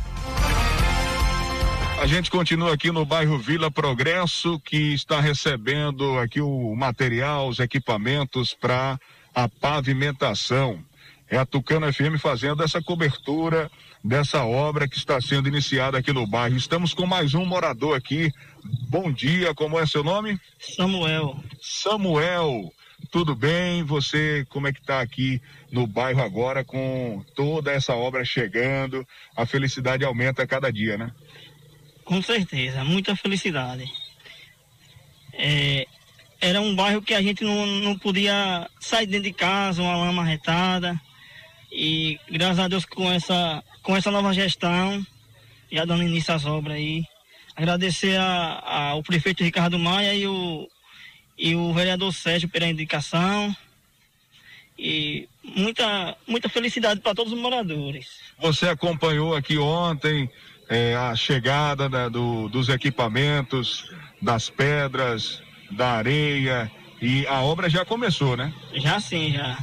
A 1.98 2.08
gente 2.08 2.30
continua 2.30 2.74
aqui 2.74 2.92
no 2.92 3.06
bairro 3.06 3.40
Vila 3.40 3.72
Progresso, 3.72 4.60
que 4.60 4.94
está 4.94 5.20
recebendo 5.20 6.20
aqui 6.20 6.42
o 6.42 6.76
material, 6.76 7.48
os 7.48 7.60
equipamentos 7.60 8.54
para 8.54 9.00
a 9.34 9.48
pavimentação. 9.48 10.84
É 11.30 11.38
a 11.38 11.46
Tucano 11.46 11.92
FM 11.92 12.20
fazendo 12.20 12.62
essa 12.62 12.82
cobertura 12.82 13.72
dessa 14.04 14.44
obra 14.44 14.88
que 14.88 14.98
está 14.98 15.20
sendo 15.20 15.48
iniciada 15.48 15.98
aqui 15.98 16.14
no 16.14 16.28
bairro. 16.28 16.56
Estamos 16.56 16.94
com 16.94 17.08
mais 17.08 17.34
um 17.34 17.44
morador 17.44 17.98
aqui. 17.98 18.32
Bom 18.88 19.12
dia, 19.12 19.56
como 19.56 19.80
é 19.80 19.86
seu 19.88 20.04
nome? 20.04 20.40
Samuel. 20.60 21.40
Samuel, 21.60 22.72
tudo 23.10 23.36
bem? 23.36 23.84
Você, 23.84 24.46
como 24.50 24.68
é 24.68 24.74
que 24.74 24.80
está 24.80 25.02
aqui 25.02 25.42
no 25.72 25.88
bairro 25.88 26.22
agora 26.22 26.64
com 26.64 27.24
toda 27.34 27.72
essa 27.72 27.96
obra 27.96 28.24
chegando? 28.24 29.08
A 29.36 29.46
felicidade 29.46 30.06
aumenta 30.06 30.44
a 30.44 30.48
cada 30.48 30.72
dia, 30.72 30.98
né? 30.98 31.12
Com 32.06 32.22
certeza, 32.22 32.84
muita 32.84 33.16
felicidade. 33.16 33.92
É, 35.34 35.88
era 36.40 36.62
um 36.62 36.76
bairro 36.76 37.02
que 37.02 37.16
a 37.16 37.22
gente 37.22 37.44
não, 37.44 37.66
não 37.66 37.98
podia 37.98 38.70
sair 38.80 39.08
dentro 39.08 39.24
de 39.24 39.34
casa, 39.34 39.82
uma 39.82 39.98
lama 39.98 40.24
retada. 40.24 41.00
E 41.72 42.20
graças 42.30 42.60
a 42.60 42.68
Deus 42.68 42.86
com 42.86 43.12
essa, 43.12 43.64
com 43.82 43.98
essa 43.98 44.12
nova 44.12 44.32
gestão, 44.34 45.06
já 45.72 45.84
dando 45.84 46.04
início 46.04 46.34
às 46.34 46.46
obras 46.46 46.78
aí. 46.78 47.04
Agradecer 47.56 48.18
a, 48.18 48.92
ao 48.92 49.02
prefeito 49.02 49.44
Ricardo 49.44 49.80
Maia 49.80 50.14
e 50.14 50.28
o, 50.28 50.70
e 51.38 51.56
o 51.56 51.74
vereador 51.74 52.14
Sérgio 52.14 52.48
pela 52.48 52.68
indicação. 52.68 53.56
E 54.78 55.28
muita, 55.44 56.16
muita 56.28 56.50
felicidade 56.50 57.00
para 57.00 57.16
todos 57.16 57.34
os 57.34 57.40
moradores. 57.40 58.20
Você 58.40 58.68
acompanhou 58.68 59.36
aqui 59.36 59.58
ontem 59.58 60.30
é, 60.70 60.96
a 60.96 61.16
chegada 61.16 61.88
da, 61.88 62.10
do, 62.10 62.50
dos 62.50 62.70
equipamentos, 62.70 63.90
das 64.22 64.50
pedras, 64.50 65.42
da 65.72 65.92
areia 65.92 66.72
e 67.02 67.28
a 67.28 67.42
obra 67.42 67.70
já 67.70 67.86
começou, 67.86 68.38
né? 68.38 68.54
Já 68.74 69.00
sim, 69.00 69.34
já. 69.34 69.58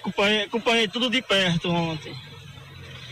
Acompanhei, 0.00 0.42
acompanhei 0.42 0.88
tudo 0.88 1.10
de 1.10 1.22
perto 1.22 1.70
ontem. 1.70 2.14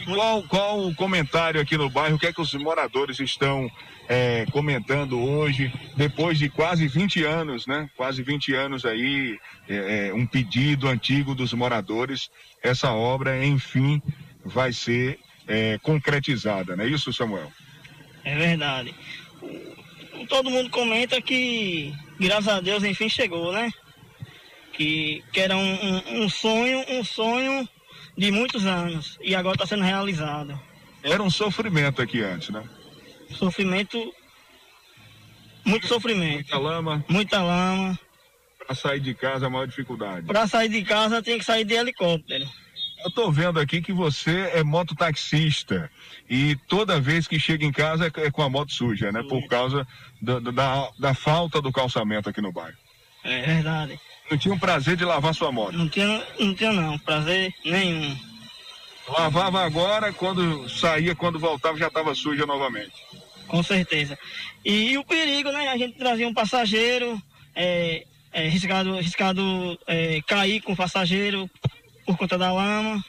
Qual, 0.05 0.43
qual 0.45 0.87
o 0.87 0.95
comentário 0.95 1.61
aqui 1.61 1.77
no 1.77 1.91
bairro? 1.91 2.17
O 2.17 2.19
que 2.19 2.27
é 2.27 2.33
que 2.33 2.41
os 2.41 2.55
moradores 2.55 3.21
estão 3.21 3.71
é, 4.09 4.47
comentando 4.51 5.21
hoje, 5.21 5.73
depois 5.97 6.39
de 6.39 6.49
quase 6.49 6.89
20 6.89 7.25
anos, 7.25 7.67
né? 7.67 7.91
Quase 7.95 8.23
20 8.23 8.55
anos 8.55 8.87
aí, 8.87 9.39
é, 9.69 10.09
é, 10.09 10.15
um 10.15 10.27
pedido 10.27 10.89
antigo 10.89 11.35
dos 11.35 11.53
moradores. 11.53 12.31
Essa 12.63 12.91
obra, 12.91 13.45
enfim, 13.45 14.03
vai 14.45 14.73
ser 14.73 15.19
é, 15.49 15.79
concretizada, 15.79 16.77
não 16.77 16.85
é 16.85 16.89
isso, 16.89 17.13
Samuel? 17.13 17.51
É 18.23 18.37
verdade. 18.37 18.95
Todo 20.29 20.51
mundo 20.51 20.69
comenta 20.69 21.21
que, 21.23 21.93
graças 22.21 22.49
a 22.49 22.61
Deus, 22.61 22.85
enfim 22.85 23.09
chegou, 23.09 23.53
né? 23.53 23.71
Que, 24.75 25.25
que 25.33 25.41
era 25.41 25.57
um, 25.57 25.75
um, 25.75 26.23
um 26.23 26.29
sonho, 26.29 26.85
um 26.91 27.03
sonho 27.03 27.67
de 28.17 28.31
muitos 28.31 28.67
anos 28.67 29.19
e 29.23 29.35
agora 29.35 29.55
está 29.55 29.67
sendo 29.67 29.85
realizado. 29.85 30.61
Era 31.03 31.23
um 31.23 31.31
sofrimento 31.31 32.03
aqui 32.03 32.21
antes, 32.23 32.51
né? 32.51 32.63
Sofrimento, 33.31 34.13
muito 35.65 35.87
sofrimento. 35.87 36.51
Muita 36.51 36.59
lama. 36.59 37.05
Muita 37.09 37.43
lama. 37.43 37.99
Para 38.59 38.75
sair 38.75 39.01
de 39.01 39.15
casa 39.15 39.47
a 39.47 39.51
maior 39.51 39.67
dificuldade. 39.67 40.27
Para 40.27 40.47
sair 40.47 40.69
de 40.69 40.83
casa 40.83 41.23
tem 41.23 41.39
que 41.39 41.45
sair 41.45 41.65
de 41.65 41.75
helicóptero. 41.75 42.47
Eu 43.05 43.11
tô 43.11 43.31
vendo 43.31 43.61
aqui 43.61 43.81
que 43.81 43.93
você 43.93 44.51
é 44.55 44.65
mototaxista 44.65 45.91
e 46.29 46.57
toda 46.67 47.01
vez 47.01 47.29
que 47.29 47.39
chega 47.39 47.65
em 47.65 47.73
casa 47.73 48.07
é, 48.07 48.27
é 48.27 48.31
com 48.31 48.43
a 48.43 48.51
moto 48.51 48.73
suja, 48.73 49.13
né? 49.13 49.23
Por 49.23 49.47
causa 49.47 49.87
da, 50.21 50.39
da, 50.41 50.91
da 50.99 51.15
falta 51.15 51.63
do 51.63 51.73
calçamento 51.73 52.29
aqui 52.29 52.41
no 52.41 52.53
bairro. 52.53 52.77
É 53.25 53.43
verdade. 53.43 54.01
Não 54.31 54.37
tinha 54.37 54.55
o 54.55 54.59
prazer 54.59 54.97
de 54.97 55.05
lavar 55.05 55.35
sua 55.35 55.53
moto? 55.53 55.77
Não 55.77 55.89
tinha, 55.89 56.23
não 56.39 56.55
tinha 56.55 56.73
não, 56.73 56.99
prazer 56.99 57.53
nenhum. 57.65 58.17
Lavava 59.09 59.65
agora, 59.65 60.13
quando 60.13 60.69
saía, 60.69 61.15
quando 61.15 61.39
voltava 61.39 61.79
já 61.79 61.87
estava 61.87 62.15
suja 62.15 62.45
novamente. 62.45 62.93
Com 63.47 63.63
certeza. 63.63 64.19
E, 64.65 64.99
o 64.99 65.05
perigo, 65.05 65.51
né? 65.51 65.69
A 65.69 65.79
gente 65.79 65.97
trazia 65.97 66.29
um 66.29 66.35
passageiro, 66.35 67.21
é, 67.55 68.05
é, 68.31 68.49
riscado, 68.49 68.95
riscado 68.97 69.79
é, 69.87 70.21
cair 70.27 70.61
com 70.61 70.73
o 70.73 70.77
passageiro 70.77 71.51
por 72.09 72.17
conta 72.17 72.39
da 72.39 72.51
lama. 72.51 73.05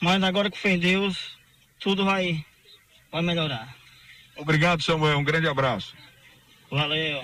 Mas 0.00 0.22
agora 0.22 0.48
que 0.48 0.56
foi 0.56 0.76
Deus, 0.76 1.36
tudo 1.80 2.04
vai, 2.04 2.44
vai 3.10 3.22
melhorar. 3.22 3.74
Obrigado, 4.36 4.84
Samuel. 4.84 5.18
Um 5.18 5.24
grande 5.24 5.48
abraço. 5.48 5.96
Valeu. 6.70 7.20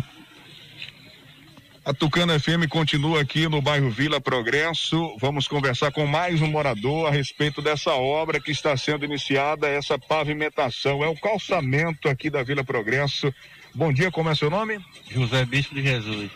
A 1.84 1.95
Tucana 1.95 2.38
FM 2.38 2.68
continua 2.68 3.20
aqui 3.20 3.49
no 3.49 3.62
bairro 3.62 3.88
Vila 3.88 4.20
Progresso. 4.20 5.16
Vamos 5.20 5.47
conversar 5.47 5.93
com 5.93 6.07
mais 6.07 6.43
um 6.43 6.49
morador 6.49 7.07
a 7.07 7.11
respeito 7.11 7.62
dessa 7.62 7.93
obra 7.93 8.41
que 8.41 8.51
está 8.51 8.76
sendo 8.76 9.05
iniciada, 9.05 9.68
essa 9.68 9.97
pavimentação. 9.97 11.05
É 11.05 11.09
o 11.09 11.16
calçamento 11.16 12.09
aqui 12.09 12.28
da 12.28 12.43
Vila 12.43 12.64
Progresso. 12.64 13.32
Bom 13.72 13.93
dia, 13.93 14.11
como 14.11 14.28
é 14.28 14.34
seu 14.34 14.51
nome? 14.51 14.84
José 15.09 15.45
Bispo 15.45 15.72
de 15.72 15.82
Jesus. 15.82 16.30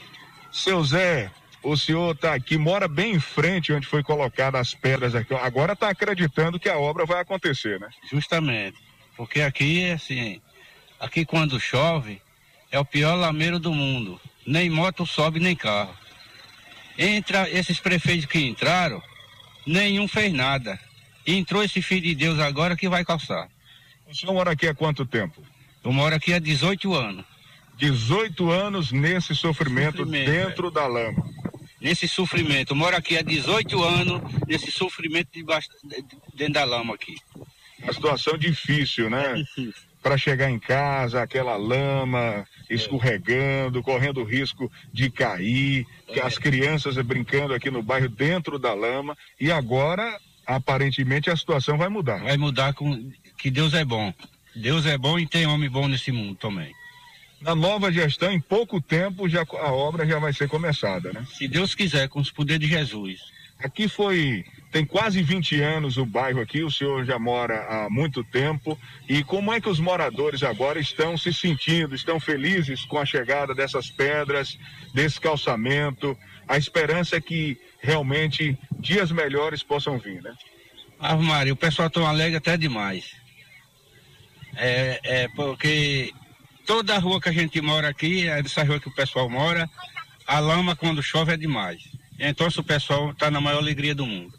Seu 0.53 0.83
Zé, 0.85 1.31
o 1.65 1.77
senhor 1.77 2.15
está 2.15 2.35
aqui, 2.35 2.57
mora 2.57 2.87
bem 2.87 3.15
em 3.15 3.21
frente 3.21 3.73
onde 3.73 3.87
foi 3.87 4.03
colocada 4.03 4.61
as 4.61 4.75
pedras 4.75 5.15
aqui. 5.15 5.35
Agora 5.35 5.73
está 5.73 5.89
acreditando 5.89 6.61
que 6.61 6.69
a 6.69 6.79
obra 6.79 7.05
vai 7.05 7.21
acontecer, 7.21 7.81
né? 7.81 7.89
Justamente. 8.11 8.79
Porque 9.17 9.41
aqui, 9.41 9.91
assim, 9.91 10.41
aqui 11.01 11.25
quando 11.25 11.59
chove, 11.59 12.21
é 12.71 12.79
o 12.79 12.85
pior 12.85 13.15
lameiro 13.15 13.59
do 13.59 13.73
mundo 13.73 14.21
nem 14.47 14.69
moto 14.69 15.07
sobe, 15.07 15.41
nem 15.41 15.57
carro. 15.57 15.95
Entra 16.99 17.49
esses 17.51 17.81
prefeitos 17.81 18.27
que 18.27 18.39
entraram, 18.39 19.03
nenhum 19.67 20.07
fez 20.07 20.33
nada. 20.33 20.79
entrou 21.27 21.63
esse 21.65 21.81
filho 21.81 22.03
de 22.03 22.15
Deus 22.15 22.39
agora 22.39 22.77
que 22.77 22.89
vai 22.89 23.05
calçar. 23.05 23.49
O 24.07 24.15
senhor 24.15 24.35
mora 24.35 24.53
aqui 24.53 24.69
há 24.69 24.75
quanto 24.75 25.07
tempo? 25.07 25.43
Eu 25.83 25.93
moro 25.93 26.15
aqui 26.15 26.35
há 26.35 26.39
18 26.39 26.95
anos. 26.95 27.25
18 27.77 28.51
anos 28.51 28.93
nesse 28.93 29.35
sofrimento, 29.35 29.99
sofrimento 29.99 30.31
dentro 30.31 30.69
é. 30.69 30.71
da 30.71 30.87
lama. 30.87 31.25
Nesse 31.85 32.09
sofrimento. 32.09 32.73
Eu 32.73 32.77
moro 32.77 32.97
aqui 32.97 33.19
há 33.19 33.21
18 33.21 33.83
anos 33.83 34.23
nesse 34.49 34.73
sofrimento 34.73 35.29
debaixo, 35.35 35.69
dentro 36.35 36.55
da 36.55 36.65
lama 36.65 36.95
aqui. 36.95 37.15
Uma 37.83 37.93
situação 37.93 38.39
difícil, 38.39 39.11
né? 39.11 39.33
É 39.33 39.35
difícil. 39.35 39.75
Para 40.03 40.17
chegar 40.17 40.51
em 40.51 40.59
casa, 40.59 41.21
aquela 41.21 41.57
lama, 41.57 42.47
escorregando, 42.71 43.83
correndo 43.83 44.23
o 44.23 44.25
risco 44.25 44.73
de 44.91 45.11
cair, 45.11 45.87
que 46.11 46.21
as 46.21 46.39
crianças 46.39 46.97
brincando 47.05 47.53
aqui 47.53 47.71
no 47.71 47.83
bairro 47.83 48.09
dentro 48.09 48.59
da 48.59 48.73
lama 48.73 49.15
e 49.39 49.53
agora 49.53 50.19
aparentemente 50.47 51.29
a 51.29 51.37
situação 51.37 51.77
vai 51.77 51.91
mudar. 51.91 52.23
Vai 52.23 52.39
mudar 52.39 52.73
com 52.73 53.13
que 53.37 53.51
Deus 53.51 53.75
é 53.75 53.85
bom. 53.85 54.11
Deus 54.57 54.87
é 54.87 54.97
bom 54.97 55.19
e 55.19 55.27
tem 55.27 55.47
homem 55.47 55.69
bom 55.69 55.87
nesse 55.87 56.11
mundo 56.11 56.35
também. 56.37 56.73
Na 57.45 57.55
nova 57.55 57.93
gestão, 57.93 58.33
em 58.33 58.41
pouco 58.41 58.81
tempo, 58.81 59.29
já 59.29 59.43
a 59.43 59.71
obra 59.71 60.07
já 60.07 60.19
vai 60.19 60.33
ser 60.33 60.49
começada, 60.49 61.13
né? 61.13 61.27
Se 61.31 61.47
Deus 61.47 61.75
quiser, 61.75 62.09
com 62.09 62.19
os 62.19 62.31
poderes 62.31 62.67
de 62.67 62.75
Jesus. 62.75 63.21
Aqui 63.59 63.87
foi 63.87 64.47
tem 64.73 64.85
quase 64.85 65.23
20 65.23 65.61
anos 65.61 65.99
o 65.99 66.07
bairro 66.07 66.41
aqui, 66.41 66.65
o 66.65 66.71
senhor 66.71 67.05
já 67.05 67.19
mora 67.19 67.67
há 67.69 67.91
muito 67.91 68.25
tempo. 68.25 68.79
E 69.07 69.23
como 69.23 69.53
é 69.53 69.61
que 69.61 69.69
os 69.69 69.79
moradores 69.79 70.43
agora 70.43 70.81
estão 70.81 71.19
se 71.19 71.35
sentindo? 71.35 71.95
Estão 71.95 72.19
felizes 72.19 72.85
com 72.87 72.99
a 72.99 73.05
chegada 73.05 73.55
dessas 73.55 73.91
pedras, 73.91 74.59
desse 74.95 75.21
calçamento? 75.21 76.19
A 76.49 76.57
esperança 76.57 77.17
é 77.17 77.21
que 77.21 77.59
realmente 77.79 78.59
dias 78.81 79.13
melhores 79.13 79.63
possam 79.63 79.99
vir, 79.99 80.23
né? 80.23 80.35
Ave 80.99 81.23
Maria, 81.23 81.53
o 81.53 81.57
pessoal 81.57 81.91
tão 81.91 82.07
alegre 82.07 82.39
até 82.39 82.57
demais. 82.57 83.15
É, 84.57 85.01
é 85.05 85.29
porque 85.29 86.11
toda 86.67 86.95
a 86.95 86.99
rua 86.99 87.21
que 87.21 87.29
a 87.29 87.33
gente 87.33 87.61
mora 87.61 87.89
aqui, 87.89 88.27
é 88.29 88.43
dessa 88.43 88.63
rua 88.63 88.81
que 88.81 88.89
o 88.89 88.95
pessoal 88.95 89.29
mora, 89.29 89.69
a 90.27 90.39
lama 90.39 90.75
quando 90.75 91.03
chove 91.03 91.33
é 91.33 91.37
demais. 91.37 91.83
Então 92.19 92.47
o 92.47 92.65
pessoal 92.65 93.11
está 93.11 93.31
na 93.31 93.41
maior 93.41 93.59
alegria 93.59 93.95
do 93.95 94.07
mundo. 94.07 94.39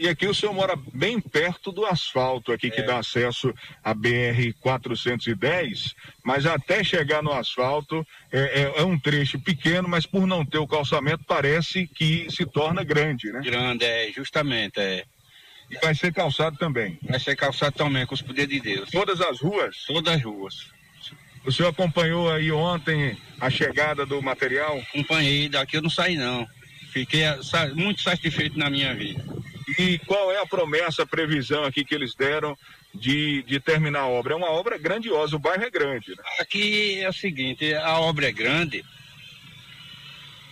E 0.00 0.08
aqui 0.08 0.26
o 0.26 0.34
senhor 0.34 0.54
mora 0.54 0.74
bem 0.94 1.20
perto 1.20 1.70
do 1.70 1.84
asfalto 1.84 2.52
aqui 2.52 2.70
que 2.70 2.80
é. 2.80 2.84
dá 2.84 3.00
acesso 3.00 3.52
à 3.84 3.92
BR 3.92 4.50
410, 4.58 5.94
mas 6.24 6.46
até 6.46 6.82
chegar 6.82 7.22
no 7.22 7.34
asfalto 7.34 8.06
é, 8.32 8.62
é, 8.62 8.80
é, 8.80 8.82
um 8.82 8.98
trecho 8.98 9.38
pequeno, 9.38 9.86
mas 9.86 10.06
por 10.06 10.26
não 10.26 10.42
ter 10.42 10.56
o 10.56 10.66
calçamento 10.66 11.22
parece 11.24 11.86
que 11.86 12.26
se 12.30 12.46
torna 12.46 12.82
grande, 12.82 13.30
né? 13.30 13.42
Grande, 13.44 13.84
é, 13.84 14.10
justamente, 14.10 14.80
é. 14.80 15.04
E 15.70 15.76
vai 15.84 15.94
ser 15.94 16.14
calçado 16.14 16.56
também? 16.56 16.98
Vai 17.02 17.20
ser 17.20 17.36
calçado 17.36 17.76
também, 17.76 18.06
com 18.06 18.14
os 18.14 18.22
poderes 18.22 18.48
de 18.48 18.58
Deus. 18.58 18.90
Todas 18.90 19.20
as 19.20 19.38
ruas? 19.38 19.84
Todas 19.86 20.14
as 20.14 20.22
ruas. 20.22 20.79
O 21.44 21.50
senhor 21.50 21.70
acompanhou 21.70 22.30
aí 22.30 22.52
ontem 22.52 23.16
a 23.40 23.48
chegada 23.48 24.04
do 24.04 24.20
material? 24.20 24.78
Acompanhei, 24.90 25.48
daqui 25.48 25.76
eu 25.76 25.82
não 25.82 25.90
saí 25.90 26.16
não. 26.16 26.46
Fiquei 26.92 27.22
muito 27.74 28.02
satisfeito 28.02 28.58
na 28.58 28.68
minha 28.68 28.94
vida. 28.94 29.24
E 29.78 29.98
qual 30.00 30.32
é 30.32 30.40
a 30.40 30.46
promessa, 30.46 31.02
a 31.02 31.06
previsão 31.06 31.64
aqui 31.64 31.84
que 31.84 31.94
eles 31.94 32.14
deram 32.14 32.58
de, 32.94 33.42
de 33.44 33.60
terminar 33.60 34.00
a 34.00 34.08
obra? 34.08 34.34
É 34.34 34.36
uma 34.36 34.50
obra 34.50 34.76
grandiosa, 34.76 35.36
o 35.36 35.38
bairro 35.38 35.64
é 35.64 35.70
grande. 35.70 36.10
Né? 36.10 36.22
Aqui 36.40 37.00
é 37.00 37.08
o 37.08 37.12
seguinte, 37.12 37.72
a 37.74 37.98
obra 38.00 38.28
é 38.28 38.32
grande, 38.32 38.84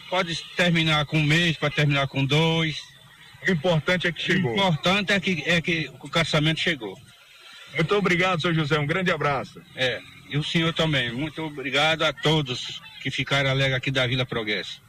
pode 0.09 0.37
terminar 0.57 1.05
com 1.07 1.19
um 1.19 1.25
mês, 1.25 1.57
pode 1.57 1.75
terminar 1.75 2.07
com 2.07 2.25
dois. 2.25 2.81
O 3.47 3.51
importante 3.51 4.07
é 4.07 4.13
que 4.13 4.23
chegou. 4.23 4.53
O 4.53 4.55
importante 4.55 5.13
é 5.13 5.21
que, 5.21 5.43
é 5.45 5.61
que 5.61 5.91
o 6.01 6.09
caçamento 6.09 6.61
chegou. 6.61 6.97
Muito 7.75 7.95
obrigado, 7.95 8.41
senhor 8.41 8.55
José. 8.55 8.79
Um 8.79 8.87
grande 8.87 9.11
abraço. 9.11 9.61
É, 9.77 10.01
e 10.29 10.37
o 10.37 10.45
senhor 10.45 10.73
também. 10.73 11.13
Muito 11.13 11.43
obrigado 11.43 12.03
a 12.03 12.13
todos 12.13 12.81
que 13.03 13.11
ficaram 13.11 13.51
alegres 13.51 13.77
aqui 13.77 13.91
da 13.91 14.07
Vila 14.07 14.27
Progresso. 14.27 14.81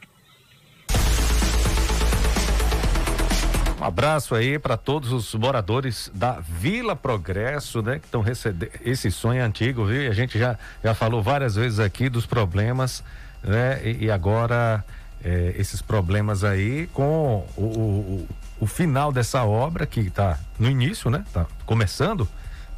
Um 3.80 3.84
abraço 3.84 4.34
aí 4.34 4.58
para 4.58 4.76
todos 4.76 5.10
os 5.10 5.34
moradores 5.34 6.10
da 6.14 6.32
Vila 6.32 6.94
Progresso, 6.94 7.80
né? 7.80 7.98
Que 7.98 8.04
estão 8.04 8.20
recebendo 8.20 8.70
esse 8.84 9.10
sonho 9.10 9.42
antigo, 9.42 9.86
viu? 9.86 10.10
A 10.10 10.14
gente 10.14 10.38
já, 10.38 10.58
já 10.84 10.94
falou 10.94 11.22
várias 11.22 11.54
vezes 11.54 11.80
aqui 11.80 12.10
dos 12.10 12.26
problemas, 12.26 13.02
né? 13.42 13.80
E, 13.82 14.04
e 14.04 14.10
agora 14.10 14.84
é, 15.24 15.54
esses 15.56 15.80
problemas 15.80 16.44
aí 16.44 16.88
com 16.92 17.46
o, 17.56 17.62
o, 17.62 18.28
o 18.60 18.66
final 18.66 19.10
dessa 19.10 19.44
obra 19.44 19.86
que 19.86 20.00
está 20.00 20.38
no 20.58 20.68
início, 20.68 21.10
né? 21.10 21.24
Tá 21.32 21.46
começando, 21.64 22.28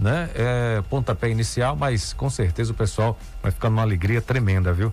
né? 0.03 0.29
É 0.35 0.83
pontapé 0.91 1.31
inicial, 1.31 1.77
mas 1.77 2.13
com 2.13 2.29
certeza 2.29 2.73
o 2.73 2.75
pessoal 2.75 3.19
vai 3.43 3.51
ficar 3.53 3.71
numa 3.71 3.83
alegria 3.83 4.21
tremenda, 4.21 4.73
viu? 4.73 4.93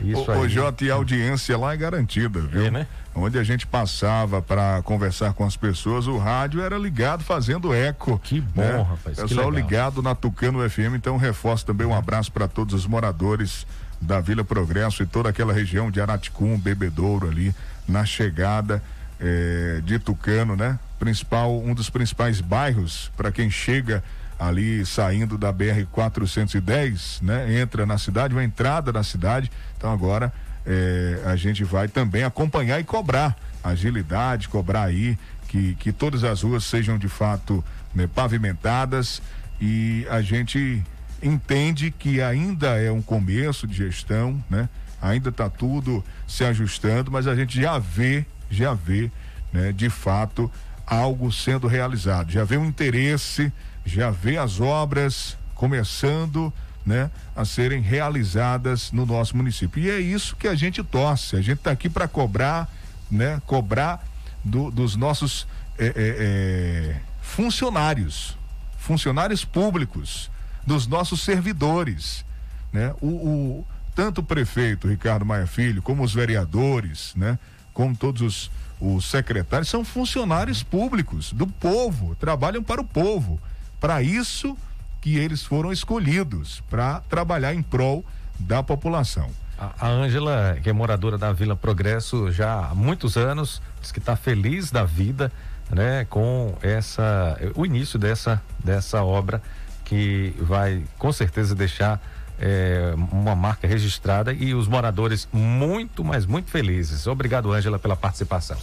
Isso 0.00 0.24
o, 0.28 0.30
aí. 0.30 0.40
O 0.40 0.48
Jota, 0.48 0.84
e 0.84 0.90
a 0.90 0.94
audiência 0.94 1.56
lá 1.56 1.72
é 1.72 1.76
garantida, 1.76 2.40
viu? 2.40 2.66
É, 2.66 2.70
né? 2.70 2.86
Onde 3.14 3.38
a 3.38 3.44
gente 3.44 3.66
passava 3.66 4.42
para 4.42 4.82
conversar 4.82 5.32
com 5.34 5.44
as 5.44 5.56
pessoas, 5.56 6.06
o 6.06 6.18
rádio 6.18 6.60
era 6.60 6.76
ligado 6.76 7.22
fazendo 7.22 7.72
eco. 7.72 8.18
Que 8.18 8.40
bom, 8.40 8.62
né? 8.62 8.86
rapaz. 8.88 9.20
Pessoal 9.20 9.50
ligado 9.50 10.02
na 10.02 10.14
Tucano 10.14 10.68
FM, 10.68 10.96
então 10.96 11.16
reforço 11.16 11.64
também 11.64 11.86
um 11.86 11.94
abraço 11.94 12.32
para 12.32 12.48
todos 12.48 12.74
os 12.74 12.86
moradores 12.86 13.66
da 14.00 14.20
Vila 14.20 14.44
Progresso 14.44 15.02
e 15.02 15.06
toda 15.06 15.28
aquela 15.28 15.52
região 15.52 15.90
de 15.90 16.00
Araticum, 16.00 16.58
Bebedouro 16.58 17.28
ali, 17.28 17.54
na 17.86 18.04
chegada 18.04 18.82
eh, 19.20 19.80
de 19.84 19.98
Tucano, 19.98 20.56
né? 20.56 20.78
Principal, 20.98 21.56
um 21.56 21.72
dos 21.72 21.88
principais 21.88 22.40
bairros 22.40 23.10
para 23.16 23.30
quem 23.30 23.48
chega 23.48 24.02
ali 24.38 24.84
saindo 24.84 25.38
da 25.38 25.52
BR 25.52 25.86
410, 25.90 27.20
né? 27.22 27.60
Entra 27.60 27.86
na 27.86 27.98
cidade, 27.98 28.34
uma 28.34 28.44
entrada 28.44 28.92
na 28.92 29.02
cidade. 29.02 29.50
Então 29.76 29.92
agora 29.92 30.32
é, 30.66 31.22
a 31.26 31.36
gente 31.36 31.64
vai 31.64 31.88
também 31.88 32.24
acompanhar 32.24 32.80
e 32.80 32.84
cobrar 32.84 33.36
agilidade, 33.62 34.48
cobrar 34.48 34.84
aí 34.84 35.18
que, 35.48 35.74
que 35.76 35.92
todas 35.92 36.24
as 36.24 36.42
ruas 36.42 36.64
sejam 36.64 36.98
de 36.98 37.08
fato 37.08 37.64
né, 37.94 38.06
pavimentadas 38.06 39.22
e 39.60 40.06
a 40.10 40.20
gente 40.20 40.82
entende 41.22 41.90
que 41.90 42.20
ainda 42.20 42.78
é 42.78 42.90
um 42.90 43.00
começo 43.00 43.66
de 43.66 43.76
gestão, 43.76 44.42
né? 44.50 44.68
Ainda 45.00 45.28
está 45.28 45.48
tudo 45.48 46.04
se 46.26 46.44
ajustando, 46.44 47.10
mas 47.10 47.26
a 47.26 47.34
gente 47.34 47.60
já 47.60 47.78
vê, 47.78 48.26
já 48.50 48.74
vê, 48.74 49.10
né, 49.52 49.72
de 49.72 49.88
fato, 49.90 50.50
algo 50.86 51.30
sendo 51.30 51.66
realizado. 51.66 52.30
Já 52.30 52.44
vê 52.44 52.56
um 52.56 52.64
interesse, 52.64 53.52
já 53.84 54.10
vê 54.10 54.36
as 54.36 54.60
obras 54.60 55.36
começando 55.54 56.52
né, 56.84 57.10
a 57.34 57.44
serem 57.44 57.80
realizadas 57.80 58.92
no 58.92 59.06
nosso 59.06 59.36
município. 59.36 59.82
E 59.82 59.90
é 59.90 59.98
isso 59.98 60.36
que 60.36 60.48
a 60.48 60.54
gente 60.54 60.82
torce. 60.82 61.36
A 61.36 61.40
gente 61.40 61.58
está 61.58 61.70
aqui 61.70 61.88
para 61.88 62.06
cobrar, 62.06 62.70
né, 63.10 63.40
cobrar 63.46 64.04
do, 64.44 64.70
dos 64.70 64.96
nossos 64.96 65.46
é, 65.78 65.86
é, 65.86 65.92
é, 65.96 66.96
funcionários, 67.22 68.36
funcionários 68.78 69.44
públicos, 69.44 70.30
dos 70.66 70.86
nossos 70.86 71.22
servidores, 71.22 72.24
né? 72.72 72.94
O, 73.00 73.06
o, 73.06 73.66
tanto 73.94 74.20
o 74.20 74.24
prefeito 74.24 74.88
Ricardo 74.88 75.24
Maia 75.24 75.46
Filho, 75.46 75.82
como 75.82 76.02
os 76.02 76.14
vereadores, 76.14 77.12
né? 77.14 77.38
Como 77.72 77.96
todos 77.96 78.22
os, 78.22 78.50
os 78.80 79.04
secretários 79.10 79.68
são 79.68 79.84
funcionários 79.84 80.62
públicos 80.62 81.32
do 81.32 81.46
povo, 81.46 82.14
trabalham 82.14 82.62
para 82.62 82.80
o 82.80 82.84
povo. 82.84 83.40
Para 83.84 84.00
isso 84.00 84.56
que 85.02 85.18
eles 85.18 85.44
foram 85.44 85.70
escolhidos 85.70 86.62
para 86.70 87.00
trabalhar 87.00 87.52
em 87.52 87.60
prol 87.60 88.02
da 88.38 88.62
população. 88.62 89.28
A 89.58 89.86
Ângela, 89.86 90.56
que 90.62 90.70
é 90.70 90.72
moradora 90.72 91.18
da 91.18 91.34
Vila 91.34 91.54
Progresso 91.54 92.32
já 92.32 92.68
há 92.70 92.74
muitos 92.74 93.18
anos, 93.18 93.60
diz 93.82 93.92
que 93.92 93.98
está 93.98 94.16
feliz 94.16 94.70
da 94.70 94.84
vida, 94.84 95.30
né, 95.68 96.06
com 96.08 96.56
essa 96.62 97.38
o 97.54 97.66
início 97.66 97.98
dessa 97.98 98.42
dessa 98.58 99.04
obra 99.04 99.42
que 99.84 100.34
vai 100.40 100.82
com 100.96 101.12
certeza 101.12 101.54
deixar 101.54 102.00
é, 102.38 102.94
uma 103.12 103.36
marca 103.36 103.68
registrada 103.68 104.32
e 104.32 104.54
os 104.54 104.66
moradores 104.66 105.28
muito, 105.30 106.02
mas 106.02 106.24
muito 106.24 106.50
felizes. 106.50 107.06
Obrigado, 107.06 107.52
Ângela, 107.52 107.78
pela 107.78 107.96
participação. 107.96 108.56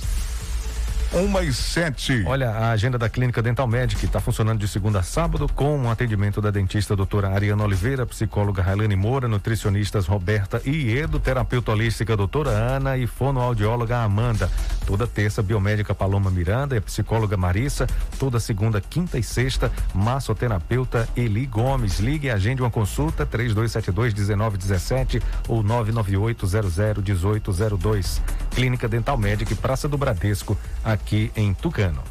Uma 1.14 1.44
e 1.44 1.52
sete. 1.52 2.24
Olha, 2.26 2.52
a 2.52 2.72
agenda 2.72 2.98
da 2.98 3.10
Clínica 3.10 3.42
Dental 3.42 3.68
Medic 3.68 4.06
está 4.06 4.22
funcionando 4.22 4.60
de 4.60 4.68
segunda 4.68 5.00
a 5.00 5.04
sábado 5.04 5.46
com 5.54 5.78
um 5.78 5.92
atendimento 5.92 6.40
da 6.40 6.50
dentista 6.50 6.96
doutora 6.96 7.32
Ariana 7.32 7.66
Oliveira, 7.66 8.06
psicóloga 8.06 8.62
Railane 8.62 8.96
Moura, 8.96 9.28
nutricionistas 9.28 10.08
Roberta 10.08 10.62
e 10.64 10.98
Edo, 10.98 11.20
terapeuta 11.20 11.74
holística 11.74 12.16
doutora 12.16 12.52
Ana 12.52 12.98
e 12.98 13.08
fonoaudióloga 13.08 13.98
Amanda. 13.98 14.50
Toda 14.86 15.06
terça, 15.06 15.44
biomédica 15.44 15.94
Paloma 15.94 16.32
Miranda 16.32 16.76
e 16.76 16.78
a 16.78 16.82
psicóloga 16.82 17.36
Marissa. 17.36 17.88
Toda 18.18 18.40
segunda, 18.40 18.80
quinta 18.80 19.20
e 19.20 19.24
sexta, 19.24 19.70
massoterapeuta 19.94 21.10
Eli 21.18 21.46
Gomes. 21.46 22.00
Ligue 22.00 22.28
e 22.28 22.32
agende 22.32 22.62
uma 22.62 22.72
consulta 22.72 23.26
3272-1917 23.26 25.22
ou 25.50 25.62
998001802. 25.62 28.22
Clínica 28.52 28.88
Dental 28.88 29.18
Medic, 29.18 29.54
Praça 29.56 29.90
do 29.90 29.98
Bradesco, 29.98 30.58
aqui 30.84 31.01
aqui 31.02 31.32
em 31.36 31.54
Tucano. 31.54 32.02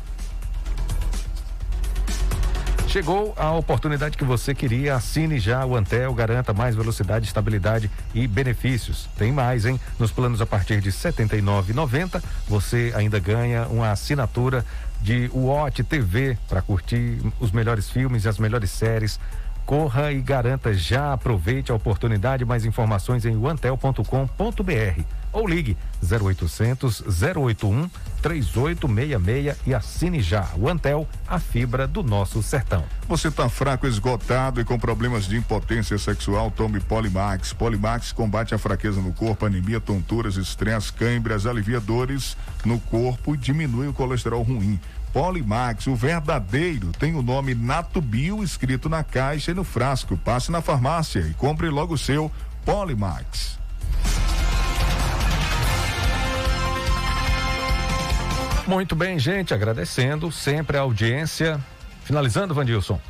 Chegou 2.89 3.33
a 3.37 3.53
oportunidade 3.53 4.19
que 4.19 4.25
você 4.25 4.53
queria. 4.53 4.97
Assine 4.97 5.39
já 5.39 5.65
o 5.65 5.77
Antel, 5.77 6.13
garanta 6.13 6.53
mais 6.53 6.75
velocidade, 6.75 7.25
estabilidade 7.25 7.89
e 8.13 8.27
benefícios. 8.27 9.09
Tem 9.17 9.31
mais, 9.31 9.65
hein? 9.65 9.79
Nos 9.97 10.11
planos 10.11 10.41
a 10.41 10.47
partir 10.47 10.81
de 10.81 10.91
R$ 10.91 10.97
79,90, 10.97 12.21
você 12.49 12.93
ainda 12.97 13.21
ganha 13.21 13.69
uma 13.69 13.93
assinatura 13.93 14.67
de 15.01 15.31
UOT 15.33 15.85
TV 15.85 16.37
para 16.49 16.61
curtir 16.61 17.23
os 17.39 17.53
melhores 17.53 17.89
filmes 17.89 18.25
e 18.25 18.29
as 18.29 18.39
melhores 18.39 18.73
séries. 18.73 19.21
Corra 19.65 20.11
e 20.11 20.21
garanta 20.21 20.75
já, 20.75 21.13
aproveite 21.13 21.71
a 21.71 21.77
oportunidade. 21.77 22.45
Mais 22.45 22.65
informações 22.65 23.25
em 23.25 23.37
uantel.com.br 23.37 25.20
ou 25.33 25.47
ligue 25.47 25.77
0800 26.03 27.03
081 27.37 27.89
3866 28.23 29.57
e 29.67 29.75
assine 29.75 30.21
já 30.21 30.49
o 30.57 30.69
Antel, 30.69 31.09
a 31.27 31.39
fibra 31.39 31.87
do 31.87 32.03
nosso 32.03 32.43
sertão. 32.43 32.85
Você 33.09 33.29
está 33.29 33.49
fraco, 33.49 33.87
esgotado 33.87 34.61
e 34.61 34.65
com 34.65 34.79
problemas 34.79 35.27
de 35.27 35.37
impotência 35.37 35.97
sexual? 35.99 36.51
Tome 36.51 36.81
Polimax. 36.81 37.53
Polimax 37.53 38.13
combate 38.13 38.55
a 38.55 38.59
fraqueza 38.59 39.01
no 39.01 39.13
corpo, 39.13 39.47
anemia, 39.47 39.81
tonturas, 39.81 40.37
estresse, 40.37 40.93
câimbras, 40.93 41.47
alivia 41.47 41.81
dores 41.81 42.37
no 42.65 42.79
corpo 42.79 43.35
e 43.35 43.39
diminui 43.39 43.89
o 43.89 43.93
colesterol 43.93 44.43
ruim. 44.43 44.79
Polimax, 45.13 45.89
o 45.89 45.97
verdadeiro, 45.97 46.93
tem 46.93 47.17
o 47.17 47.23
nome 47.23 47.55
Nato 47.55 48.01
Bio 48.01 48.45
escrito 48.45 48.89
na 48.89 49.03
caixa 49.03 49.51
e 49.51 49.55
no 49.55 49.65
frasco. 49.65 50.17
Passe 50.17 50.53
na 50.53 50.61
farmácia 50.61 51.21
e 51.21 51.35
compre 51.35 51.69
logo 51.69 51.95
o 51.95 51.99
seu 51.99 52.31
Polimax. 52.65 53.59
Muito 58.71 58.95
bem, 58.95 59.19
gente, 59.19 59.53
agradecendo 59.53 60.31
sempre 60.31 60.77
a 60.77 60.83
audiência. 60.83 61.59
Finalizando, 62.05 62.55
Vandilson. 62.55 63.01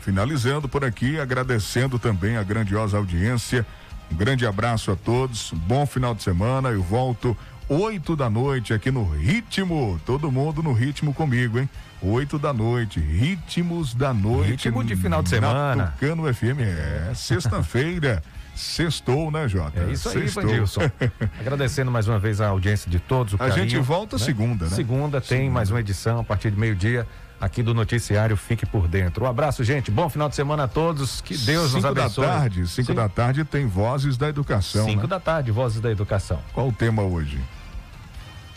Finalizando 0.00 0.68
por 0.68 0.84
aqui, 0.84 1.18
agradecendo 1.18 1.98
também 1.98 2.36
a 2.36 2.42
grandiosa 2.44 2.98
audiência. 2.98 3.66
Um 4.12 4.14
grande 4.14 4.46
abraço 4.46 4.92
a 4.92 4.96
todos, 4.96 5.50
bom 5.52 5.84
final 5.86 6.14
de 6.14 6.22
semana. 6.22 6.68
Eu 6.68 6.84
volto 6.84 7.36
oito 7.68 8.14
da 8.14 8.30
noite 8.30 8.72
aqui 8.72 8.92
no 8.92 9.02
Ritmo. 9.10 10.00
Todo 10.06 10.30
mundo 10.30 10.62
no 10.62 10.72
ritmo 10.72 11.12
comigo, 11.12 11.58
hein? 11.58 11.68
Oito 12.00 12.38
da 12.38 12.52
noite, 12.52 13.00
ritmos 13.00 13.94
da 13.94 14.14
noite. 14.14 14.50
Ritmo 14.68 14.84
de 14.84 14.94
final 14.94 15.20
de 15.20 15.30
semana. 15.30 15.94
Tucano 15.98 16.32
FM, 16.32 16.60
é 16.60 17.12
sexta-feira. 17.12 18.22
Sextou, 18.54 19.30
né, 19.30 19.48
Jota? 19.48 19.80
É 19.80 19.92
isso 19.92 20.08
aí, 20.08 20.20
Sextou. 20.20 20.42
Vandilson. 20.42 20.80
Agradecendo 21.40 21.90
mais 21.90 22.06
uma 22.06 22.18
vez 22.18 22.40
a 22.40 22.48
audiência 22.48 22.90
de 22.90 22.98
todos. 22.98 23.34
a 23.34 23.38
carinho, 23.38 23.68
gente 23.68 23.78
volta 23.78 24.16
né? 24.16 24.24
segunda, 24.24 24.64
né? 24.66 24.70
Segunda 24.70 25.20
tem 25.20 25.38
segunda. 25.38 25.54
mais 25.54 25.70
uma 25.70 25.80
edição 25.80 26.20
a 26.20 26.24
partir 26.24 26.50
de 26.50 26.58
meio-dia 26.58 27.06
aqui 27.40 27.62
do 27.62 27.74
Noticiário 27.74 28.36
Fique 28.36 28.64
por 28.64 28.86
Dentro. 28.86 29.24
Um 29.24 29.28
abraço, 29.28 29.64
gente. 29.64 29.90
Bom 29.90 30.08
final 30.08 30.28
de 30.28 30.36
semana 30.36 30.64
a 30.64 30.68
todos. 30.68 31.20
Que 31.20 31.36
Deus 31.36 31.72
cinco 31.72 31.76
nos 31.76 31.84
abençoe. 31.84 32.26
Da 32.26 32.32
tarde, 32.34 32.68
cinco 32.68 32.88
Sim. 32.88 32.94
da 32.94 33.08
tarde 33.08 33.44
tem 33.44 33.66
Vozes 33.66 34.16
da 34.16 34.28
Educação. 34.28 34.84
Cinco 34.84 35.02
né? 35.02 35.08
da 35.08 35.20
tarde, 35.20 35.50
Vozes 35.50 35.80
da 35.80 35.90
Educação. 35.90 36.38
Qual 36.52 36.68
o 36.68 36.72
tema 36.72 37.02
hoje? 37.02 37.40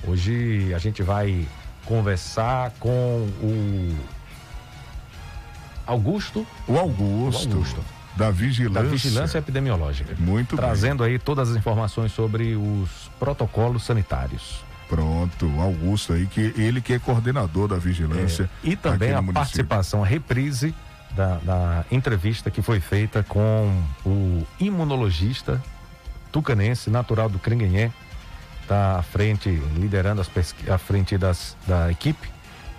Hoje 0.07 0.71
a 0.73 0.77
gente 0.77 1.01
vai 1.01 1.47
conversar 1.85 2.71
com 2.79 3.27
o 3.41 3.95
Augusto. 5.87 6.45
O 6.67 6.77
Augusto. 6.77 7.49
O 7.49 7.53
Augusto 7.53 7.94
da 8.15 8.31
vigilância. 8.31 8.83
Da 8.83 8.89
vigilância 8.89 9.37
epidemiológica. 9.37 10.15
Muito 10.17 10.55
Trazendo 10.55 11.03
bem. 11.03 11.13
aí 11.13 11.19
todas 11.19 11.49
as 11.49 11.57
informações 11.57 12.11
sobre 12.11 12.55
os 12.55 13.11
protocolos 13.19 13.83
sanitários. 13.83 14.63
Pronto, 14.87 15.51
Augusto 15.59 16.13
aí, 16.13 16.27
que 16.27 16.53
ele 16.57 16.79
que 16.79 16.93
é 16.93 16.99
coordenador 16.99 17.67
da 17.67 17.77
vigilância. 17.77 18.49
É, 18.63 18.69
e 18.69 18.75
também 18.75 19.13
a 19.13 19.21
participação, 19.21 20.03
a 20.03 20.05
reprise 20.05 20.75
da, 21.11 21.37
da, 21.37 21.85
entrevista 21.91 22.51
que 22.51 22.61
foi 22.61 22.79
feita 22.79 23.23
com 23.23 23.83
o 24.05 24.45
imunologista 24.59 25.61
tucanense, 26.31 26.89
natural 26.89 27.29
do 27.29 27.39
Cringuenhé, 27.39 27.91
está 28.61 28.99
à 28.99 29.01
frente, 29.01 29.49
liderando 29.75 30.21
as 30.21 30.29
à 30.69 30.77
frente 30.77 31.17
das, 31.17 31.55
da 31.65 31.89
equipe 31.89 32.29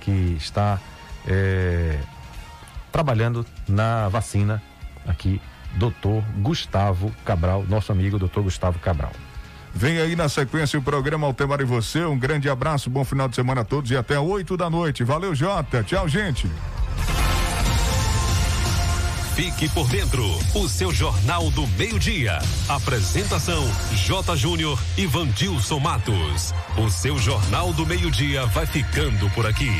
que 0.01 0.37
está 0.39 0.78
é, 1.26 1.99
trabalhando 2.93 3.45
na 3.66 4.09
vacina 4.09 4.62
aqui, 5.07 5.40
doutor 5.74 6.22
Gustavo 6.38 7.12
Cabral, 7.24 7.64
nosso 7.68 7.92
amigo 7.92 8.18
doutor 8.18 8.42
Gustavo 8.42 8.78
Cabral. 8.78 9.12
Vem 9.74 9.98
aí 9.98 10.16
na 10.16 10.28
sequência 10.28 10.78
o 10.78 10.82
programa 10.82 11.26
Altemar 11.26 11.61
e 11.61 11.64
você. 11.64 12.02
Um 12.04 12.18
grande 12.18 12.48
abraço, 12.48 12.88
bom 12.88 13.04
final 13.04 13.28
de 13.28 13.36
semana 13.36 13.61
a 13.61 13.64
todos 13.64 13.90
e 13.90 13.96
até 13.96 14.18
8 14.18 14.57
da 14.57 14.70
noite. 14.70 15.04
Valeu, 15.04 15.34
Jota. 15.34 15.84
Tchau, 15.84 16.09
gente. 16.09 16.50
Fique 19.36 19.68
por 19.68 19.86
dentro, 19.88 20.24
o 20.54 20.66
seu 20.66 20.90
Jornal 20.90 21.50
do 21.50 21.66
Meio-Dia. 21.66 22.38
Apresentação: 22.70 23.62
J. 23.92 24.34
Júnior 24.34 24.82
e 24.96 25.07
Vandilson 25.07 25.78
Matos. 25.78 26.54
O 26.78 26.88
seu 26.88 27.18
Jornal 27.18 27.70
do 27.74 27.84
Meio-Dia 27.84 28.46
vai 28.46 28.64
ficando 28.64 29.28
por 29.32 29.44
aqui. 29.44 29.70